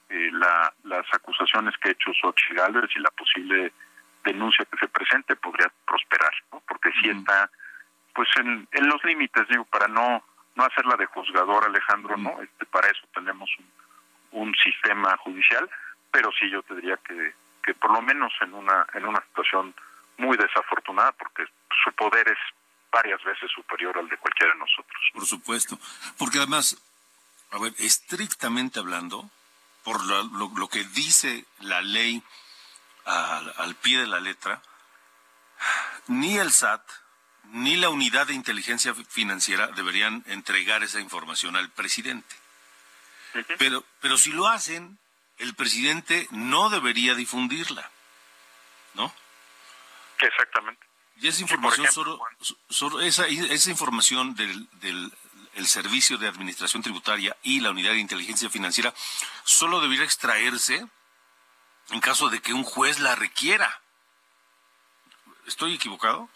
eh, 0.09 0.31
las 0.31 1.05
acusaciones 1.13 1.75
que 1.77 1.89
ha 1.89 1.91
hecho 1.91 2.11
Xochitl 2.13 2.55
Gálvez 2.55 2.89
y 2.95 2.99
la 2.99 3.11
posible 3.11 3.71
denuncia 4.23 4.65
que 4.65 4.77
se 4.77 4.87
presente 4.87 5.35
podría 5.35 5.71
prosperar, 5.85 6.33
¿no? 6.51 6.61
porque 6.67 6.91
sí 7.01 7.09
está 7.09 7.49
pues 8.13 8.27
en, 8.37 8.67
los 8.87 9.03
límites, 9.03 9.47
digo, 9.49 9.65
para 9.65 9.87
no 9.87 10.23
no 10.55 10.65
hacerla 10.65 10.97
de 10.97 11.05
juzgador, 11.05 11.63
Alejandro, 11.63 12.17
¿no? 12.17 12.41
Este, 12.41 12.65
para 12.65 12.89
eso 12.89 13.07
tenemos 13.13 13.49
un, 13.59 14.41
un 14.41 14.55
sistema 14.55 15.15
judicial, 15.17 15.69
pero 16.11 16.31
sí 16.37 16.49
yo 16.49 16.61
te 16.63 16.75
diría 16.75 16.97
que, 16.97 17.33
que 17.63 17.73
por 17.75 17.91
lo 17.91 18.01
menos 18.01 18.33
en 18.41 18.53
una 18.53 18.85
en 18.93 19.05
una 19.05 19.21
situación 19.27 19.73
muy 20.17 20.35
desafortunada, 20.35 21.13
porque 21.13 21.45
su 21.83 21.91
poder 21.93 22.27
es 22.27 22.37
varias 22.91 23.23
veces 23.23 23.49
superior 23.51 23.97
al 23.97 24.09
de 24.09 24.17
cualquiera 24.17 24.53
de 24.53 24.59
nosotros. 24.59 25.01
Por 25.13 25.25
supuesto, 25.25 25.77
porque 26.17 26.39
además 26.39 26.75
a 27.51 27.57
ver, 27.59 27.73
estrictamente 27.77 28.79
hablando, 28.79 29.29
por 29.83 30.03
lo, 30.03 30.67
que 30.69 30.83
dice 30.83 31.45
la 31.59 31.81
ley 31.81 32.21
al, 33.05 33.75
pie 33.75 33.99
de 33.99 34.07
la 34.07 34.19
letra, 34.19 34.61
ni 36.07 36.37
el 36.37 36.51
SAT 36.51 36.83
ni 37.51 37.75
la 37.77 37.89
unidad 37.89 38.27
de 38.27 38.33
inteligencia 38.35 38.93
financiera 38.93 39.67
deberían 39.67 40.23
entregar 40.27 40.83
esa 40.83 40.99
información 40.99 41.55
al 41.55 41.71
presidente. 41.71 42.35
Pero, 43.57 43.83
pero 44.01 44.17
si 44.17 44.31
lo 44.31 44.47
hacen, 44.47 44.99
el 45.37 45.55
presidente 45.55 46.27
no 46.29 46.69
debería 46.69 47.15
difundirla. 47.15 47.89
¿no? 48.93 49.13
Exactamente. 50.19 50.85
Y 51.17 51.27
esa 51.27 51.41
información, 51.41 51.87
solo, 52.69 53.01
esa, 53.01 53.27
esa 53.27 53.69
información 53.69 54.35
del, 54.35 54.69
del 54.79 55.11
el 55.59 55.67
Servicio 55.67 56.17
de 56.17 56.27
Administración 56.27 56.81
Tributaria 56.81 57.35
y 57.43 57.59
la 57.59 57.71
Unidad 57.71 57.91
de 57.91 57.99
Inteligencia 57.99 58.49
Financiera 58.49 58.93
solo 59.43 59.81
debiera 59.81 60.05
extraerse 60.05 60.87
en 61.91 61.99
caso 61.99 62.29
de 62.29 62.39
que 62.41 62.53
un 62.53 62.63
juez 62.63 62.99
la 62.99 63.15
requiera. 63.15 63.81
¿Estoy 65.47 65.75
equivocado? 65.75 66.29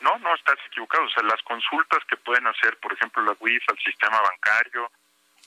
No, 0.00 0.18
no 0.18 0.34
estás 0.34 0.56
equivocado. 0.66 1.04
O 1.04 1.10
sea, 1.10 1.22
las 1.24 1.42
consultas 1.42 1.98
que 2.08 2.16
pueden 2.16 2.46
hacer, 2.46 2.78
por 2.78 2.92
ejemplo, 2.92 3.22
la 3.22 3.36
UIF 3.38 3.62
al 3.68 3.78
sistema 3.78 4.18
bancario 4.20 4.90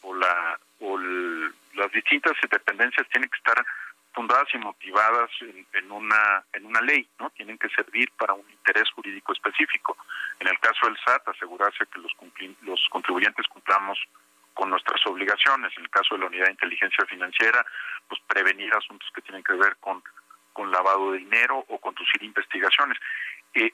o, 0.01 0.13
la, 0.13 0.59
o 0.81 0.97
las 0.97 1.91
distintas 1.91 2.33
dependencias 2.51 3.07
tienen 3.09 3.29
que 3.29 3.37
estar 3.37 3.65
fundadas 4.17 4.47
y 4.51 4.57
motivadas 4.57 5.29
en, 5.73 5.91
una 5.91 6.43
en 6.51 6.65
una 6.65 6.81
ley, 6.81 7.07
¿no? 7.19 7.29
Tienen 7.29 7.55
que 7.59 7.69
servir 7.69 8.11
para 8.17 8.33
un 8.33 8.49
interés 8.49 8.89
jurídico 8.89 9.31
específico. 9.31 9.95
En 10.39 10.47
el 10.47 10.57
caso 10.59 10.87
del 10.87 10.97
SAT, 11.05 11.27
asegurarse 11.27 11.85
que 11.85 11.99
los 11.99 12.11
los 12.61 12.81
contribuyentes 12.89 13.45
cumplamos 13.47 13.99
con 14.55 14.71
nuestras 14.71 15.05
obligaciones. 15.05 15.71
En 15.77 15.83
el 15.83 15.91
caso 15.91 16.15
de 16.15 16.21
la 16.21 16.25
Unidad 16.25 16.45
de 16.45 16.57
Inteligencia 16.57 17.05
Financiera, 17.05 17.63
pues 18.07 18.19
prevenir 18.25 18.73
asuntos 18.73 19.07
que 19.13 19.21
tienen 19.21 19.43
que 19.43 19.53
ver 19.53 19.77
con 19.77 20.01
con 20.51 20.71
lavado 20.71 21.11
de 21.11 21.19
dinero 21.19 21.63
o 21.67 21.77
conducir 21.77 22.23
investigaciones. 22.23 22.97
Eh, 23.53 23.71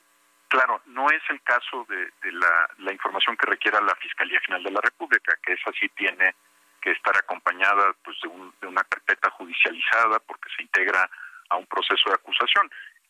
claro, 0.50 0.82
no 0.88 1.10
es 1.10 1.22
el 1.30 1.42
caso 1.42 1.88
de, 1.88 2.12
la, 2.34 2.70
la 2.80 2.92
información 2.92 3.38
que 3.38 3.46
requiera 3.46 3.80
la 3.80 3.96
Fiscalía 3.96 4.42
General 4.42 4.66
de 4.66 4.72
la 4.72 4.82
República, 4.82 5.38
que 5.42 5.54
esa 5.54 5.72
sí 5.80 5.88
tiene 5.96 6.36
que 6.84 6.92
estar 6.92 7.16
acompañada 7.16 7.94
pues 8.04 8.18
de, 8.22 8.68
una 8.68 8.84
carpeta 8.84 9.30
judicializada 9.32 10.20
porque 10.20 10.50
se 10.56 10.64
integra 10.64 11.10
a 11.50 11.56
un 11.56 11.66
proceso 11.66 12.10
de 12.10 12.16
acusación. 12.16 12.70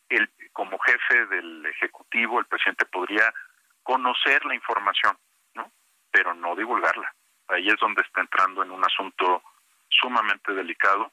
El, 0.09 0.29
como 0.53 0.77
jefe 0.77 1.25
del 1.25 1.65
Ejecutivo, 1.65 2.39
el 2.39 2.45
presidente 2.45 2.85
podría 2.85 3.33
conocer 3.81 4.45
la 4.45 4.53
información, 4.53 5.17
¿no? 5.55 5.71
pero 6.11 6.35
no 6.35 6.55
divulgarla. 6.55 7.11
Ahí 7.47 7.67
es 7.67 7.79
donde 7.79 8.03
está 8.03 8.21
entrando 8.21 8.61
en 8.61 8.69
un 8.69 8.85
asunto 8.85 9.41
sumamente 9.89 10.53
delicado 10.53 11.11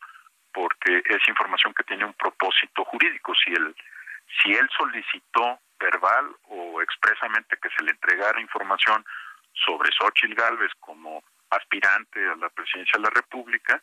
porque 0.53 1.03
es 1.07 1.29
información 1.29 1.73
que 1.73 1.85
tiene 1.85 2.05
un 2.05 2.15
propósito 2.15 2.85
jurídico. 2.85 3.33
Si 3.43 3.53
él, 3.53 3.75
si 4.43 4.53
él 4.53 4.69
solicitó 4.77 5.61
verbal 5.79 6.37
o 6.49 6.83
expresamente 6.83 7.57
que 7.57 7.71
se 7.71 7.83
le 7.85 7.93
entregara 7.93 8.41
información 8.41 9.03
sobre 9.55 9.91
Xochitl 9.93 10.35
Galvez 10.35 10.73
como 10.81 11.23
aspirante 11.51 12.21
a 12.27 12.37
la 12.37 12.49
presidencia 12.51 12.99
de 12.99 13.05
la 13.05 13.11
República 13.11 13.83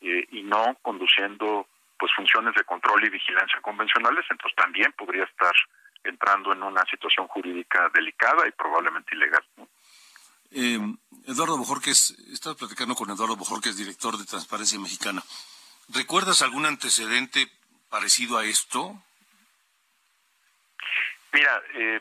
eh, 0.00 0.26
y 0.30 0.42
no 0.42 0.76
conduciendo 0.82 1.68
pues 1.98 2.10
funciones 2.16 2.54
de 2.54 2.64
control 2.64 3.04
y 3.04 3.10
vigilancia 3.10 3.60
convencionales, 3.60 4.24
entonces 4.28 4.56
también 4.56 4.92
podría 4.92 5.24
estar 5.24 5.52
entrando 6.02 6.52
en 6.52 6.62
una 6.62 6.84
situación 6.90 7.28
jurídica 7.28 7.88
delicada 7.94 8.48
y 8.48 8.50
probablemente 8.52 9.14
ilegal. 9.14 9.44
Eh, 10.50 10.80
Eduardo 11.26 11.56
Bojorquez, 11.56 12.10
estaba 12.32 12.56
platicando 12.56 12.94
con 12.94 13.08
Eduardo 13.10 13.36
Bojorquez, 13.36 13.76
director 13.76 14.16
de 14.18 14.24
Transparencia 14.24 14.78
Mexicana. 14.80 15.22
¿Recuerdas 15.88 16.42
algún 16.42 16.66
antecedente 16.66 17.46
parecido 17.88 18.38
a 18.38 18.44
esto? 18.44 19.00
Mira, 21.32 21.62
eh, 21.74 22.00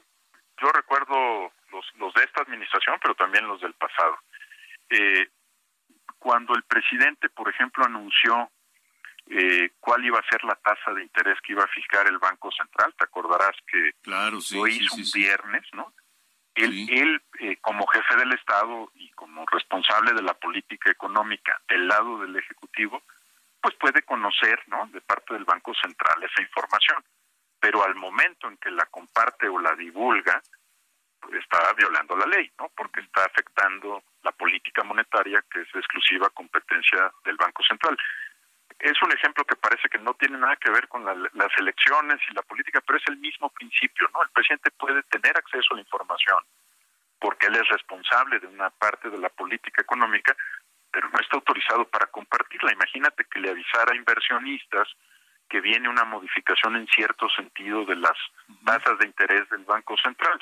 yo 0.61 0.69
recuerdo 0.69 1.51
los, 1.71 1.85
los 1.95 2.13
de 2.13 2.23
esta 2.23 2.41
administración, 2.41 2.97
pero 3.01 3.15
también 3.15 3.47
los 3.47 3.61
del 3.61 3.73
pasado. 3.73 4.17
Eh, 4.91 5.29
cuando 6.19 6.53
el 6.53 6.63
presidente, 6.63 7.29
por 7.29 7.49
ejemplo, 7.49 7.83
anunció 7.85 8.51
eh, 9.27 9.71
cuál 9.79 10.05
iba 10.05 10.19
a 10.19 10.29
ser 10.29 10.43
la 10.43 10.55
tasa 10.55 10.93
de 10.93 11.03
interés 11.03 11.39
que 11.41 11.53
iba 11.53 11.63
a 11.63 11.67
fijar 11.67 12.07
el 12.07 12.19
Banco 12.19 12.51
Central, 12.51 12.93
te 12.97 13.05
acordarás 13.05 13.55
que 13.65 13.93
claro, 14.01 14.37
lo 14.51 14.67
hizo 14.67 14.95
un 14.95 15.11
viernes, 15.13 15.63
¿no? 15.73 15.93
Él, 16.53 16.87
él 16.91 17.21
eh, 17.39 17.57
como 17.61 17.87
jefe 17.87 18.17
del 18.17 18.33
Estado 18.33 18.91
y 18.95 19.09
como 19.11 19.45
responsable 19.45 20.11
de 20.11 20.21
la 20.21 20.33
política 20.33 20.91
económica 20.91 21.61
del 21.69 21.87
lado 21.87 22.19
del 22.19 22.35
Ejecutivo, 22.35 23.01
pues 23.61 23.73
puede 23.75 24.01
conocer, 24.01 24.61
¿no? 24.67 24.87
De 24.87 24.99
parte 24.99 25.33
del 25.33 25.45
Banco 25.45 25.73
Central 25.81 26.21
esa 26.23 26.41
información. 26.41 27.01
Pero 27.59 27.85
al 27.85 27.95
momento 27.95 28.49
en 28.49 28.57
que 28.57 28.69
la 28.69 28.85
comparte 28.87 29.47
o 29.47 29.59
la 29.59 29.73
divulga, 29.75 30.41
está 31.33 31.73
violando 31.73 32.15
la 32.15 32.25
ley, 32.25 32.51
¿no? 32.59 32.69
Porque 32.75 33.01
está 33.01 33.25
afectando 33.25 34.03
la 34.23 34.31
política 34.31 34.83
monetaria 34.83 35.43
que 35.51 35.61
es 35.61 35.67
exclusiva 35.73 36.29
competencia 36.29 37.11
del 37.23 37.37
Banco 37.37 37.63
Central. 37.63 37.97
Es 38.79 38.99
un 39.03 39.11
ejemplo 39.11 39.43
que 39.45 39.55
parece 39.55 39.89
que 39.89 39.99
no 39.99 40.13
tiene 40.15 40.37
nada 40.37 40.55
que 40.55 40.71
ver 40.71 40.87
con 40.87 41.05
las 41.05 41.51
elecciones 41.57 42.19
y 42.29 42.33
la 42.33 42.41
política, 42.41 42.81
pero 42.81 42.97
es 42.97 43.07
el 43.07 43.17
mismo 43.17 43.49
principio, 43.49 44.09
¿no? 44.13 44.23
El 44.23 44.29
presidente 44.29 44.71
puede 44.71 45.03
tener 45.03 45.37
acceso 45.37 45.73
a 45.73 45.75
la 45.75 45.81
información 45.81 46.39
porque 47.21 47.45
él 47.45 47.55
es 47.55 47.67
responsable 47.69 48.39
de 48.39 48.47
una 48.47 48.71
parte 48.71 49.09
de 49.09 49.19
la 49.19 49.29
política 49.29 49.81
económica, 49.81 50.35
pero 50.91 51.07
no 51.07 51.19
está 51.19 51.37
autorizado 51.37 51.85
para 51.85 52.07
compartirla. 52.07 52.73
Imagínate 52.73 53.25
que 53.25 53.39
le 53.39 53.51
avisara 53.51 53.93
a 53.93 53.95
inversionistas 53.95 54.87
que 55.47 55.61
viene 55.61 55.87
una 55.87 56.03
modificación 56.03 56.75
en 56.77 56.87
cierto 56.87 57.29
sentido 57.29 57.85
de 57.85 57.95
las 57.95 58.17
tasas 58.65 58.97
de 58.97 59.05
interés 59.05 59.47
del 59.49 59.63
Banco 59.65 59.95
Central. 59.97 60.41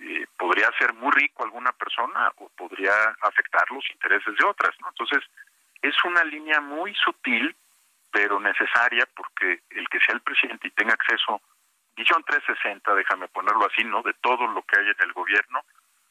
Eh, 0.00 0.26
podría 0.36 0.70
ser 0.78 0.92
muy 0.94 1.12
rico 1.12 1.44
alguna 1.44 1.72
persona 1.72 2.32
o 2.36 2.48
podría 2.50 2.92
afectar 3.22 3.70
los 3.70 3.84
intereses 3.90 4.34
de 4.36 4.44
otras, 4.44 4.74
¿no? 4.80 4.88
Entonces, 4.88 5.22
es 5.82 5.94
una 6.04 6.24
línea 6.24 6.60
muy 6.60 6.94
sutil, 6.94 7.54
pero 8.10 8.40
necesaria, 8.40 9.06
porque 9.14 9.62
el 9.70 9.88
que 9.88 10.00
sea 10.00 10.14
el 10.14 10.20
presidente 10.20 10.68
y 10.68 10.72
tenga 10.72 10.94
acceso, 10.94 11.40
visión 11.96 12.22
360, 12.24 12.94
déjame 12.94 13.28
ponerlo 13.28 13.66
así, 13.66 13.84
¿no? 13.84 14.02
De 14.02 14.14
todo 14.14 14.46
lo 14.48 14.62
que 14.62 14.78
hay 14.78 14.86
en 14.86 15.00
el 15.00 15.12
gobierno, 15.12 15.64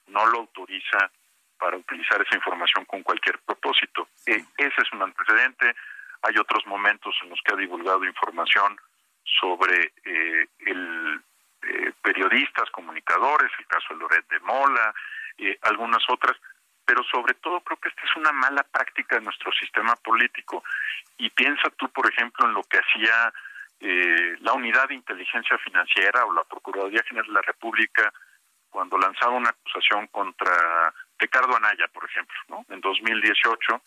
no 0.07 0.25
lo 0.27 0.39
autoriza 0.39 1.11
para 1.57 1.77
utilizar 1.77 2.21
esa 2.21 2.35
información 2.35 2.85
con 2.85 3.03
cualquier 3.03 3.39
propósito. 3.39 4.07
Eh, 4.25 4.43
ese 4.57 4.81
es 4.81 4.93
un 4.93 5.01
antecedente. 5.01 5.75
Hay 6.21 6.35
otros 6.37 6.65
momentos 6.67 7.15
en 7.23 7.29
los 7.29 7.39
que 7.43 7.53
ha 7.53 7.57
divulgado 7.57 8.05
información 8.05 8.77
sobre 9.23 9.93
eh, 10.03 10.47
el 10.59 11.21
eh, 11.63 11.93
periodistas, 12.01 12.69
comunicadores, 12.71 13.51
el 13.57 13.67
caso 13.67 13.93
de 13.93 13.99
Loret 13.99 14.27
de 14.29 14.39
Mola, 14.41 14.93
eh, 15.37 15.57
algunas 15.61 16.03
otras, 16.09 16.37
pero 16.85 17.03
sobre 17.03 17.33
todo 17.35 17.61
creo 17.61 17.79
que 17.79 17.89
esta 17.89 18.01
es 18.03 18.15
una 18.15 18.31
mala 18.31 18.63
práctica 18.63 19.15
de 19.15 19.21
nuestro 19.21 19.51
sistema 19.53 19.95
político. 19.95 20.63
Y 21.17 21.29
piensa 21.29 21.69
tú, 21.77 21.89
por 21.89 22.11
ejemplo, 22.11 22.47
en 22.47 22.53
lo 22.53 22.63
que 22.63 22.79
hacía 22.79 23.33
eh, 23.79 24.37
la 24.41 24.53
Unidad 24.53 24.87
de 24.87 24.95
Inteligencia 24.95 25.57
Financiera 25.59 26.25
o 26.25 26.33
la 26.33 26.43
Procuraduría 26.43 27.03
General 27.03 27.27
de 27.27 27.33
la 27.33 27.41
República 27.41 28.13
cuando 28.69 28.97
lanzaba 28.97 29.33
una 29.33 29.49
acusación 29.49 30.07
contra 30.07 30.93
Ricardo 31.19 31.55
Anaya, 31.55 31.87
por 31.93 32.05
ejemplo, 32.05 32.35
¿no? 32.49 32.65
en 32.69 32.81
2018, 32.81 33.81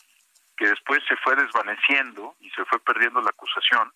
que 0.57 0.69
después 0.69 1.01
se 1.09 1.17
fue 1.17 1.35
desvaneciendo 1.35 2.37
y 2.41 2.51
se 2.51 2.65
fue 2.65 2.79
perdiendo 2.79 3.21
la 3.21 3.31
acusación 3.31 3.93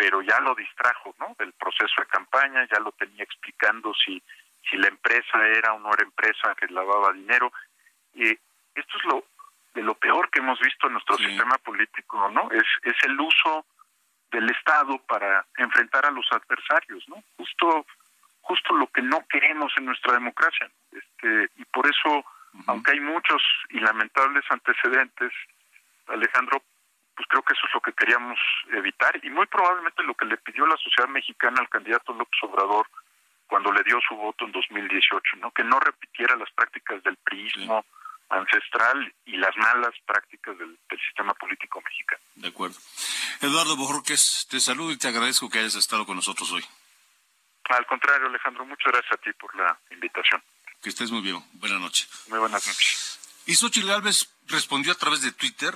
pero 0.00 0.22
ya 0.22 0.40
lo 0.40 0.54
distrajo, 0.54 1.14
¿no? 1.18 1.36
Del 1.38 1.52
proceso 1.52 2.00
de 2.00 2.06
campaña, 2.06 2.66
ya 2.72 2.80
lo 2.80 2.90
tenía 2.92 3.22
explicando 3.22 3.92
si 3.92 4.22
si 4.70 4.78
la 4.78 4.88
empresa 4.88 5.46
era 5.46 5.74
o 5.74 5.78
no 5.78 5.92
era 5.92 6.04
empresa 6.04 6.54
que 6.54 6.66
lavaba 6.68 7.12
dinero. 7.12 7.52
y 8.14 8.30
esto 8.30 8.98
es 8.98 9.04
lo 9.04 9.24
de 9.74 9.82
lo 9.82 9.94
peor 9.94 10.30
que 10.30 10.38
hemos 10.38 10.58
visto 10.58 10.86
en 10.86 10.94
nuestro 10.94 11.18
sistema 11.18 11.58
político, 11.58 12.30
¿no? 12.30 12.50
Es 12.50 12.64
es 12.82 12.96
el 13.04 13.20
uso 13.20 13.66
del 14.32 14.48
Estado 14.48 14.96
para 15.06 15.44
enfrentar 15.58 16.06
a 16.06 16.10
los 16.10 16.26
adversarios, 16.32 17.06
¿no? 17.06 17.22
Justo 17.36 17.84
justo 18.40 18.74
lo 18.74 18.86
que 18.86 19.02
no 19.02 19.22
queremos 19.28 19.70
en 19.76 19.84
nuestra 19.84 20.14
democracia. 20.14 20.70
Este 20.92 21.50
y 21.56 21.64
por 21.66 21.86
eso, 21.86 22.24
aunque 22.68 22.92
hay 22.92 23.00
muchos 23.00 23.42
y 23.68 23.80
lamentables 23.80 24.44
antecedentes, 24.48 25.32
Alejandro, 26.06 26.62
pues 27.20 27.28
creo 27.28 27.42
que 27.42 27.52
eso 27.52 27.66
es 27.66 27.74
lo 27.74 27.82
que 27.82 27.92
queríamos 27.92 28.38
evitar 28.72 29.20
y 29.22 29.28
muy 29.28 29.44
probablemente 29.46 30.02
lo 30.04 30.14
que 30.14 30.24
le 30.24 30.38
pidió 30.38 30.64
la 30.66 30.78
sociedad 30.78 31.06
mexicana 31.10 31.60
al 31.60 31.68
candidato 31.68 32.14
López 32.14 32.40
Obrador 32.44 32.86
cuando 33.46 33.70
le 33.72 33.82
dio 33.82 33.98
su 34.08 34.16
voto 34.16 34.46
en 34.46 34.52
2018, 34.52 35.36
¿no? 35.36 35.50
Que 35.50 35.62
no 35.62 35.78
repitiera 35.80 36.34
las 36.36 36.50
prácticas 36.52 37.02
del 37.02 37.18
priismo 37.18 37.84
ancestral 38.30 39.12
y 39.26 39.36
las 39.36 39.54
malas 39.58 39.92
prácticas 40.06 40.56
del, 40.56 40.78
sistema 41.04 41.34
político 41.34 41.82
mexicano. 41.82 42.22
De 42.36 42.48
acuerdo. 42.48 42.76
Eduardo 43.42 43.76
Bojorquez, 43.76 44.46
te 44.48 44.60
saludo 44.60 44.92
y 44.92 44.96
te 44.96 45.08
agradezco 45.08 45.50
que 45.50 45.58
hayas 45.58 45.74
estado 45.74 46.06
con 46.06 46.16
nosotros 46.16 46.50
hoy. 46.52 46.64
Al 47.68 47.84
contrario, 47.86 48.28
Alejandro, 48.28 48.64
muchas 48.64 48.92
gracias 48.92 49.12
a 49.12 49.16
ti 49.18 49.30
por 49.34 49.54
la 49.56 49.78
invitación. 49.90 50.42
Que 50.82 50.88
estés 50.88 51.10
muy 51.10 51.20
bien. 51.20 51.42
Buenas 51.54 51.80
noches. 51.80 52.08
Muy 52.28 52.38
buenas 52.38 52.66
noches. 52.66 53.42
Y 53.44 53.54
Xochitl 53.54 53.88
Gálvez 53.88 54.34
respondió 54.46 54.92
a 54.92 54.96
través 54.96 55.20
de 55.20 55.32
Twitter 55.32 55.74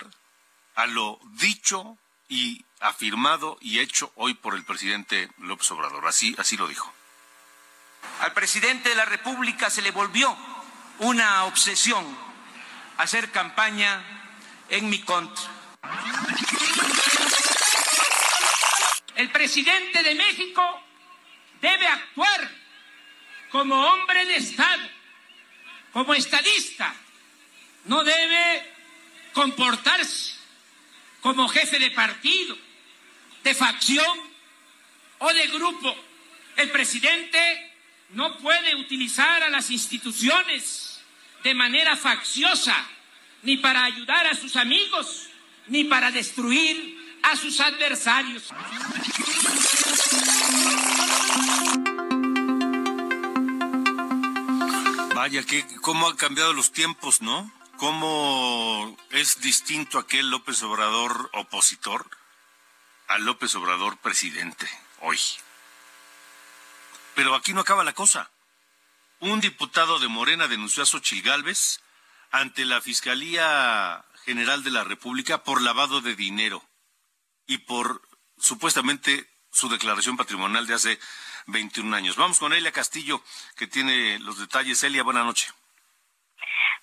a 0.75 0.87
lo 0.87 1.21
dicho 1.39 1.99
y 2.29 2.65
afirmado 2.81 3.59
y 3.61 3.81
hecho 3.81 4.13
hoy 4.17 4.35
por 4.35 4.55
el 4.55 4.65
presidente 4.65 5.31
López 5.39 5.71
Obrador. 5.71 6.07
Así, 6.07 6.35
así 6.39 6.57
lo 6.57 6.69
dijo. 6.69 6.93
Al 8.21 8.33
presidente 8.33 8.91
de 8.91 8.95
la 8.95 9.05
República 9.05 9.71
se 9.71 9.83
le 9.83 9.91
volvió 9.91 10.37
una 10.99 11.45
obsesión 11.45 12.05
hacer 12.99 13.31
campaña 13.31 14.03
en 14.69 14.89
mi 14.89 15.01
contra. 15.01 15.45
El 19.17 19.31
presidente 19.31 20.03
de 20.03 20.15
México 20.15 20.83
debe 21.61 21.87
actuar 21.87 22.51
como 23.51 23.75
hombre 23.75 24.25
de 24.27 24.37
Estado, 24.37 24.89
como 25.93 26.15
estadista. 26.15 26.95
No 27.85 28.03
debe 28.03 28.75
comportarse 29.33 30.44
como 31.25 31.49
jefe 31.49 31.79
de 31.79 31.91
partido, 31.91 32.55
de 33.43 33.55
facción 33.55 34.15
o 35.21 35.33
de 35.33 35.47
grupo. 35.47 35.97
El 36.55 36.71
presidente 36.71 37.73
no 38.11 38.37
puede 38.37 38.75
utilizar 38.75 39.43
a 39.43 39.49
las 39.49 39.71
instituciones 39.71 41.01
de 41.43 41.55
manera 41.55 41.97
facciosa, 41.97 42.77
ni 43.43 43.57
para 43.57 43.85
ayudar 43.85 44.27
a 44.27 44.35
sus 44.35 44.55
amigos, 44.57 45.31
ni 45.69 45.85
para 45.85 46.11
destruir 46.11 47.19
a 47.23 47.37
sus 47.37 47.59
adversarios. 47.59 48.51
Vaya, 55.15 55.43
que 55.43 55.65
cómo 55.81 56.07
han 56.07 56.17
cambiado 56.17 56.53
los 56.53 56.71
tiempos, 56.71 57.23
¿no? 57.23 57.51
¿Cómo 57.77 58.97
es 59.11 59.41
distinto 59.41 59.99
aquel 59.99 60.31
López 60.31 60.63
Obrador 60.63 61.31
opositor 61.33 62.09
al 63.09 63.25
López 63.25 63.55
Obrador 63.57 63.99
presidente 63.99 64.69
hoy? 65.01 65.19
Pero 67.15 67.35
aquí 67.35 67.53
no 67.53 67.61
acaba 67.61 67.85
la 67.85 67.93
cosa. 67.93 68.31
Un 69.21 69.41
diputado 69.41 69.99
de 69.99 70.09
Morena 70.09 70.47
denunció 70.47 70.83
a 70.83 70.87
Xochil 70.87 71.23
Gálvez 71.23 71.81
ante 72.31 72.65
la 72.65 72.81
Fiscalía 72.81 74.05
General 74.25 74.63
de 74.63 74.71
la 74.71 74.85
República 74.85 75.43
por 75.43 75.61
lavado 75.61 76.01
de 76.01 76.15
dinero 76.15 76.63
y 77.47 77.59
por 77.59 78.03
supuestamente 78.39 79.29
su 79.51 79.69
declaración 79.69 80.17
patrimonial 80.17 80.67
de 80.67 80.75
hace 80.75 80.99
21 81.47 81.95
años. 81.95 82.17
Vamos 82.17 82.39
con 82.39 82.53
Elia 82.53 82.73
Castillo, 82.73 83.23
que 83.57 83.67
tiene 83.67 84.19
los 84.21 84.39
detalles. 84.39 84.83
Elia, 84.83 85.03
buena 85.03 85.25
noche. 85.25 85.53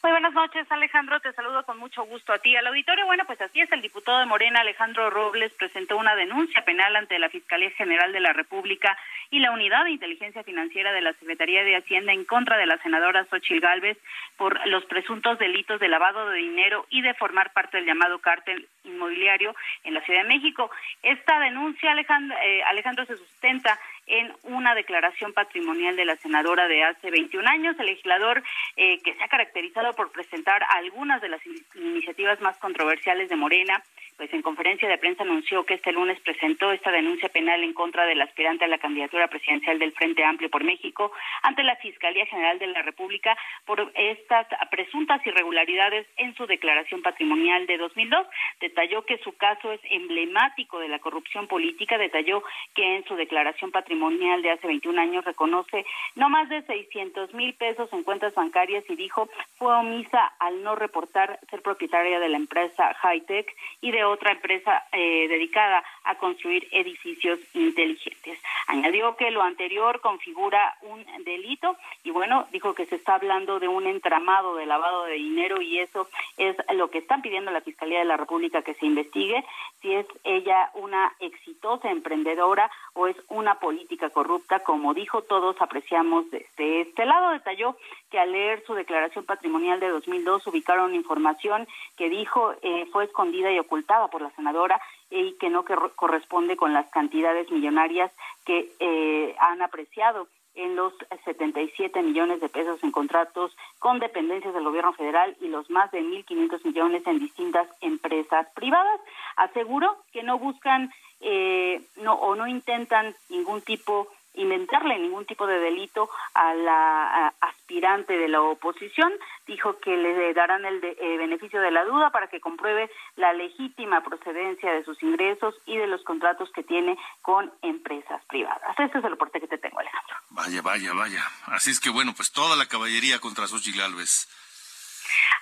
Muy 0.03 0.13
buenas 0.13 0.33
noches, 0.33 0.65
Alejandro. 0.71 1.19
Te 1.19 1.31
saludo 1.33 1.63
con 1.63 1.77
mucho 1.77 2.03
gusto 2.05 2.33
a 2.33 2.39
ti. 2.39 2.55
Al 2.55 2.65
auditorio, 2.65 3.05
bueno, 3.05 3.23
pues 3.27 3.39
así 3.39 3.61
es. 3.61 3.71
El 3.71 3.83
diputado 3.83 4.17
de 4.17 4.25
Morena, 4.25 4.61
Alejandro 4.61 5.11
Robles, 5.11 5.53
presentó 5.53 5.95
una 5.95 6.15
denuncia 6.15 6.65
penal 6.65 6.95
ante 6.95 7.19
la 7.19 7.29
Fiscalía 7.29 7.69
General 7.71 8.11
de 8.11 8.19
la 8.19 8.33
República 8.33 8.97
y 9.29 9.37
la 9.37 9.51
Unidad 9.51 9.83
de 9.83 9.91
Inteligencia 9.91 10.43
Financiera 10.43 10.91
de 10.91 11.01
la 11.01 11.13
Secretaría 11.13 11.63
de 11.63 11.75
Hacienda 11.75 12.13
en 12.13 12.25
contra 12.25 12.57
de 12.57 12.65
la 12.65 12.79
senadora 12.79 13.25
Xochil 13.25 13.61
Gálvez 13.61 13.99
por 14.37 14.65
los 14.67 14.83
presuntos 14.85 15.37
delitos 15.37 15.79
de 15.79 15.87
lavado 15.87 16.29
de 16.29 16.39
dinero 16.39 16.87
y 16.89 17.03
de 17.03 17.13
formar 17.13 17.53
parte 17.53 17.77
del 17.77 17.85
llamado 17.85 18.17
cártel 18.17 18.67
inmobiliario 18.83 19.53
en 19.83 19.93
la 19.93 20.01
Ciudad 20.01 20.23
de 20.23 20.29
México. 20.29 20.71
Esta 21.03 21.39
denuncia, 21.39 21.93
eh, 21.93 22.63
Alejandro 22.63 23.05
se 23.05 23.17
sustenta 23.17 23.79
en 24.11 24.31
una 24.43 24.75
declaración 24.75 25.31
patrimonial 25.31 25.95
de 25.95 26.05
la 26.05 26.17
senadora 26.17 26.67
de 26.67 26.83
hace 26.83 27.09
21 27.09 27.47
años, 27.49 27.75
el 27.79 27.85
legislador 27.85 28.43
eh, 28.75 28.99
que 29.01 29.13
se 29.13 29.23
ha 29.23 29.29
caracterizado 29.29 29.93
por 29.93 30.11
presentar 30.11 30.61
algunas 30.69 31.21
de 31.21 31.29
las 31.29 31.41
iniciativas 31.75 32.41
más 32.41 32.57
controversiales 32.57 33.29
de 33.29 33.37
Morena, 33.37 33.81
pues 34.21 34.31
en 34.35 34.43
conferencia 34.43 34.87
de 34.87 34.99
prensa 34.99 35.23
anunció 35.23 35.65
que 35.65 35.73
este 35.73 35.91
lunes 35.91 36.19
presentó 36.19 36.71
esta 36.71 36.91
denuncia 36.91 37.27
penal 37.29 37.63
en 37.63 37.73
contra 37.73 38.05
del 38.05 38.21
aspirante 38.21 38.65
a 38.65 38.67
la 38.67 38.77
candidatura 38.77 39.27
presidencial 39.29 39.79
del 39.79 39.93
Frente 39.93 40.23
Amplio 40.23 40.47
por 40.47 40.63
México 40.63 41.11
ante 41.41 41.63
la 41.63 41.75
Fiscalía 41.77 42.27
General 42.27 42.59
de 42.59 42.67
la 42.67 42.83
República 42.83 43.35
por 43.65 43.91
estas 43.95 44.45
presuntas 44.69 45.25
irregularidades 45.25 46.05
en 46.17 46.35
su 46.35 46.45
declaración 46.45 47.01
patrimonial 47.01 47.65
de 47.65 47.79
2002. 47.79 48.27
Detalló 48.59 49.03
que 49.07 49.17
su 49.23 49.35
caso 49.37 49.71
es 49.71 49.81
emblemático 49.89 50.77
de 50.77 50.89
la 50.89 50.99
corrupción 50.99 51.47
política, 51.47 51.97
detalló 51.97 52.43
que 52.75 52.97
en 52.97 53.03
su 53.05 53.15
declaración 53.15 53.71
patrimonial 53.71 54.43
de 54.43 54.51
hace 54.51 54.67
21 54.67 55.01
años 55.01 55.25
reconoce 55.25 55.83
no 56.13 56.29
más 56.29 56.47
de 56.47 56.61
600 56.61 57.33
mil 57.33 57.55
pesos 57.55 57.91
en 57.91 58.03
cuentas 58.03 58.35
bancarias 58.35 58.83
y 58.87 58.95
dijo 58.95 59.31
fue 59.55 59.73
omisa 59.73 60.31
al 60.37 60.61
no 60.61 60.75
reportar 60.75 61.39
ser 61.49 61.63
propietaria 61.63 62.19
de 62.19 62.29
la 62.29 62.37
empresa 62.37 62.93
Hightech 63.01 63.51
y 63.81 63.89
de 63.89 64.10
otra 64.11 64.31
empresa 64.31 64.83
eh, 64.91 65.27
dedicada 65.27 65.83
a 66.03 66.15
construir 66.15 66.67
edificios 66.71 67.39
inteligentes. 67.53 68.39
Añadió 68.67 69.15
que 69.15 69.31
lo 69.31 69.41
anterior 69.41 70.01
configura 70.01 70.75
un 70.81 71.05
delito 71.23 71.77
y 72.03 72.11
bueno, 72.11 72.47
dijo 72.51 72.73
que 72.73 72.85
se 72.85 72.95
está 72.95 73.15
hablando 73.15 73.59
de 73.59 73.67
un 73.67 73.87
entramado 73.87 74.55
de 74.55 74.65
lavado 74.65 75.05
de 75.05 75.13
dinero 75.13 75.61
y 75.61 75.79
eso 75.79 76.07
es 76.37 76.55
lo 76.73 76.89
que 76.89 76.99
están 76.99 77.21
pidiendo 77.21 77.51
la 77.51 77.61
Fiscalía 77.61 77.99
de 77.99 78.05
la 78.05 78.17
República 78.17 78.61
que 78.61 78.73
se 78.73 78.85
investigue 78.85 79.43
si 79.81 79.93
es 79.93 80.05
ella 80.23 80.71
una 80.75 81.13
exitosa 81.19 81.89
emprendedora 81.89 82.71
o 82.93 83.07
es 83.07 83.15
una 83.29 83.55
política 83.55 84.09
corrupta, 84.09 84.59
como 84.59 84.93
dijo, 84.93 85.21
todos 85.23 85.61
apreciamos 85.61 86.29
desde 86.31 86.81
este 86.81 87.05
lado. 87.05 87.31
Detalló 87.31 87.77
que 88.09 88.19
al 88.19 88.31
leer 88.31 88.63
su 88.65 88.73
declaración 88.73 89.25
patrimonial 89.25 89.79
de 89.79 89.89
2002 89.89 90.45
ubicaron 90.47 90.93
información 90.93 91.67
que 91.97 92.09
dijo 92.09 92.53
eh, 92.61 92.87
fue 92.91 93.05
escondida 93.05 93.51
y 93.51 93.59
ocultada 93.59 94.07
por 94.07 94.21
la 94.21 94.31
senadora 94.31 94.81
y 95.11 95.33
que 95.33 95.49
no 95.49 95.65
corresponde 95.95 96.55
con 96.55 96.73
las 96.73 96.89
cantidades 96.89 97.51
millonarias 97.51 98.11
que 98.45 98.71
eh, 98.79 99.35
han 99.39 99.61
apreciado 99.61 100.27
en 100.55 100.75
los 100.75 100.93
77 101.23 102.01
millones 102.01 102.41
de 102.41 102.49
pesos 102.49 102.83
en 102.83 102.91
contratos 102.91 103.55
con 103.79 103.99
dependencias 103.99 104.53
del 104.53 104.63
gobierno 104.63 104.93
federal 104.93 105.35
y 105.39 105.47
los 105.47 105.69
más 105.69 105.91
de 105.91 106.01
1.500 106.01 106.65
millones 106.65 107.07
en 107.07 107.19
distintas 107.19 107.67
empresas 107.81 108.47
privadas. 108.53 108.99
Aseguró 109.37 109.97
que 110.11 110.23
no 110.23 110.39
buscan 110.39 110.91
eh, 111.21 111.81
no, 111.97 112.15
o 112.15 112.35
no 112.35 112.47
intentan 112.47 113.15
ningún 113.29 113.61
tipo 113.61 114.07
inventarle 114.33 114.97
ningún 114.99 115.25
tipo 115.25 115.45
de 115.47 115.59
delito 115.59 116.09
a 116.33 116.53
la 116.53 117.33
aspirante 117.41 118.17
de 118.17 118.27
la 118.27 118.41
oposición. 118.41 119.11
Dijo 119.45 119.79
que 119.79 119.95
le 119.97 120.33
darán 120.33 120.65
el 120.65 120.83
eh, 120.83 121.17
beneficio 121.17 121.61
de 121.61 121.71
la 121.71 121.83
duda 121.83 122.09
para 122.11 122.27
que 122.27 122.39
compruebe 122.39 122.89
la 123.15 123.33
legítima 123.33 124.03
procedencia 124.03 124.71
de 124.71 124.83
sus 124.83 125.01
ingresos 125.03 125.55
y 125.65 125.77
de 125.77 125.87
los 125.87 126.03
contratos 126.03 126.51
que 126.51 126.63
tiene 126.63 126.97
con 127.21 127.51
empresas 127.61 128.23
privadas. 128.25 128.77
Ese 128.77 128.97
es 128.97 129.03
el 129.03 129.11
reporte 129.11 129.39
que 129.39 129.47
te 129.47 129.57
tengo, 129.57 129.79
Alejandro. 129.79 130.15
Vaya, 130.29 130.61
vaya, 130.61 130.93
vaya. 130.93 131.23
Así 131.47 131.71
es 131.71 131.79
que 131.79 131.89
bueno, 131.89 132.13
pues 132.15 132.31
toda 132.31 132.55
la 132.55 132.67
caballería 132.67 133.19
contra 133.19 133.47
Xochitl 133.47 133.79
Gálvez. 133.79 134.27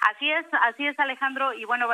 Así 0.01 0.31
es, 0.31 0.45
así 0.63 0.87
es, 0.87 0.99
Alejandro. 0.99 1.53
Y 1.53 1.65
bueno, 1.65 1.87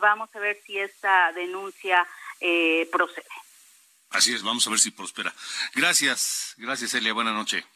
vamos 0.00 0.28
a 0.34 0.38
ver 0.38 0.56
si 0.66 0.78
esta 0.78 1.32
denuncia 1.32 2.06
eh, 2.40 2.88
procede. 2.92 3.26
Así 4.14 4.32
es, 4.32 4.42
vamos 4.44 4.66
a 4.66 4.70
ver 4.70 4.78
si 4.78 4.92
prospera. 4.92 5.34
Gracias, 5.74 6.54
gracias 6.56 6.94
Elia, 6.94 7.12
buena 7.12 7.32
noche. 7.32 7.66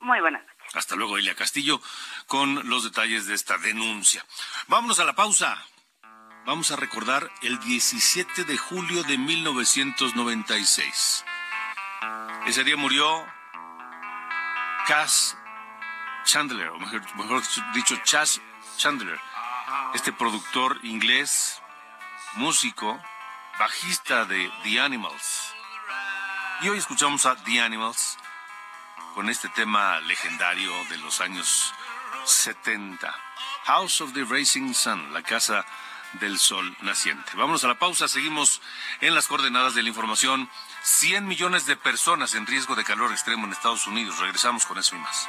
Muy 0.00 0.20
buenas 0.20 0.42
noches. 0.42 0.74
Hasta 0.74 0.96
luego, 0.96 1.16
Elia 1.16 1.36
Castillo, 1.36 1.80
con 2.26 2.68
los 2.68 2.82
detalles 2.82 3.26
de 3.26 3.34
esta 3.34 3.56
denuncia. 3.56 4.26
Vámonos 4.66 4.98
a 4.98 5.04
la 5.04 5.14
pausa. 5.14 5.64
Vamos 6.44 6.72
a 6.72 6.76
recordar 6.76 7.30
el 7.42 7.60
17 7.60 8.44
de 8.44 8.58
julio 8.58 9.04
de 9.04 9.16
1996. 9.16 11.24
Ese 12.46 12.64
día 12.64 12.76
murió 12.76 13.24
Cass 14.88 15.36
Chandler, 16.24 16.68
o 16.70 16.80
mejor, 16.80 17.16
mejor 17.16 17.42
dicho, 17.74 17.96
Chas 18.02 18.40
Chandler, 18.76 19.20
este 19.94 20.12
productor 20.12 20.80
inglés, 20.82 21.62
músico, 22.34 23.00
bajista 23.60 24.24
de 24.24 24.50
The 24.64 24.80
Animals. 24.80 25.59
Y 26.62 26.68
hoy 26.68 26.76
escuchamos 26.76 27.24
a 27.24 27.36
The 27.36 27.58
Animals 27.62 28.18
con 29.14 29.30
este 29.30 29.48
tema 29.48 29.98
legendario 30.00 30.70
de 30.90 30.98
los 30.98 31.22
años 31.22 31.72
70. 32.26 33.14
House 33.64 34.02
of 34.02 34.12
the 34.12 34.24
Racing 34.24 34.74
Sun, 34.74 35.14
la 35.14 35.22
casa 35.22 35.64
del 36.20 36.38
sol 36.38 36.76
naciente. 36.82 37.32
Vámonos 37.34 37.64
a 37.64 37.68
la 37.68 37.78
pausa, 37.78 38.08
seguimos 38.08 38.60
en 39.00 39.14
las 39.14 39.26
coordenadas 39.26 39.74
de 39.74 39.82
la 39.82 39.88
información. 39.88 40.50
100 40.82 41.26
millones 41.26 41.64
de 41.64 41.76
personas 41.76 42.34
en 42.34 42.46
riesgo 42.46 42.74
de 42.74 42.84
calor 42.84 43.10
extremo 43.10 43.46
en 43.46 43.52
Estados 43.52 43.86
Unidos. 43.86 44.18
Regresamos 44.18 44.66
con 44.66 44.76
eso 44.76 44.96
y 44.96 44.98
más. 44.98 45.28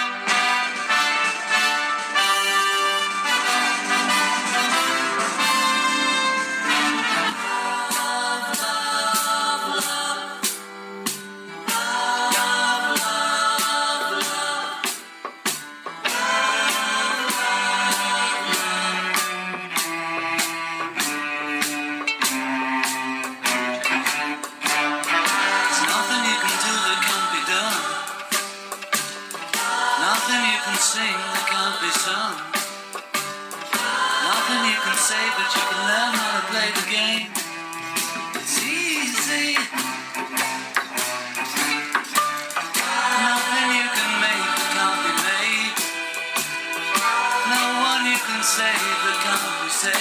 Nothing 49.83 49.93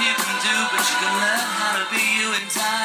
you 0.00 0.14
can 0.16 0.36
do, 0.40 0.56
but 0.72 0.80
you 0.88 0.96
can 1.04 1.12
learn 1.20 1.44
how 1.60 1.76
to 1.76 1.84
be 1.92 2.00
you 2.16 2.32
in 2.32 2.48
time. 2.48 2.77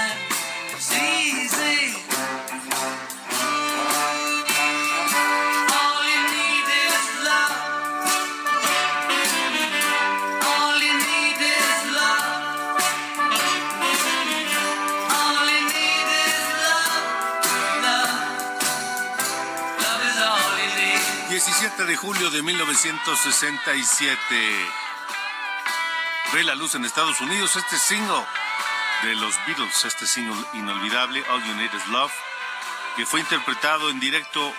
de 21.85 21.95
julio 21.97 22.29
de 22.29 22.41
1967. 22.41 24.25
Ve 26.33 26.43
la 26.43 26.55
luz 26.55 26.75
en 26.75 26.85
Estados 26.85 27.19
Unidos 27.19 27.55
este 27.55 27.77
single 27.77 28.23
de 29.03 29.15
los 29.15 29.35
Beatles, 29.45 29.83
este 29.83 30.07
single 30.07 30.41
inolvidable, 30.53 31.23
All 31.29 31.43
You 31.43 31.55
Need 31.55 31.73
Is 31.73 31.87
Love, 31.87 32.11
que 32.95 33.05
fue 33.05 33.19
interpretado 33.19 33.89
en 33.89 33.99
directo 33.99 34.53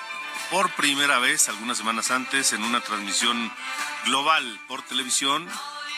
por 0.51 0.71
primera 0.73 1.19
vez 1.19 1.49
algunas 1.49 1.79
semanas 1.79 2.11
antes 2.11 2.53
en 2.53 2.63
una 2.63 2.81
transmisión 2.81 3.51
global 4.05 4.61
por 4.69 4.83
televisión, 4.83 5.49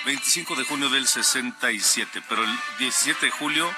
25 0.05 0.55
de 0.55 0.65
junio 0.65 0.91
del 0.91 1.09
67, 1.09 2.23
pero 2.29 2.45
el 2.45 2.59
17 2.79 3.27
de 3.27 3.33
julio 3.33 3.69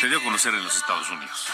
se 0.00 0.08
dio 0.08 0.18
a 0.18 0.22
conocer 0.24 0.54
en 0.54 0.64
los 0.64 0.76
Estados 0.76 1.08
Unidos. 1.10 1.46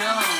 show. 0.00 0.39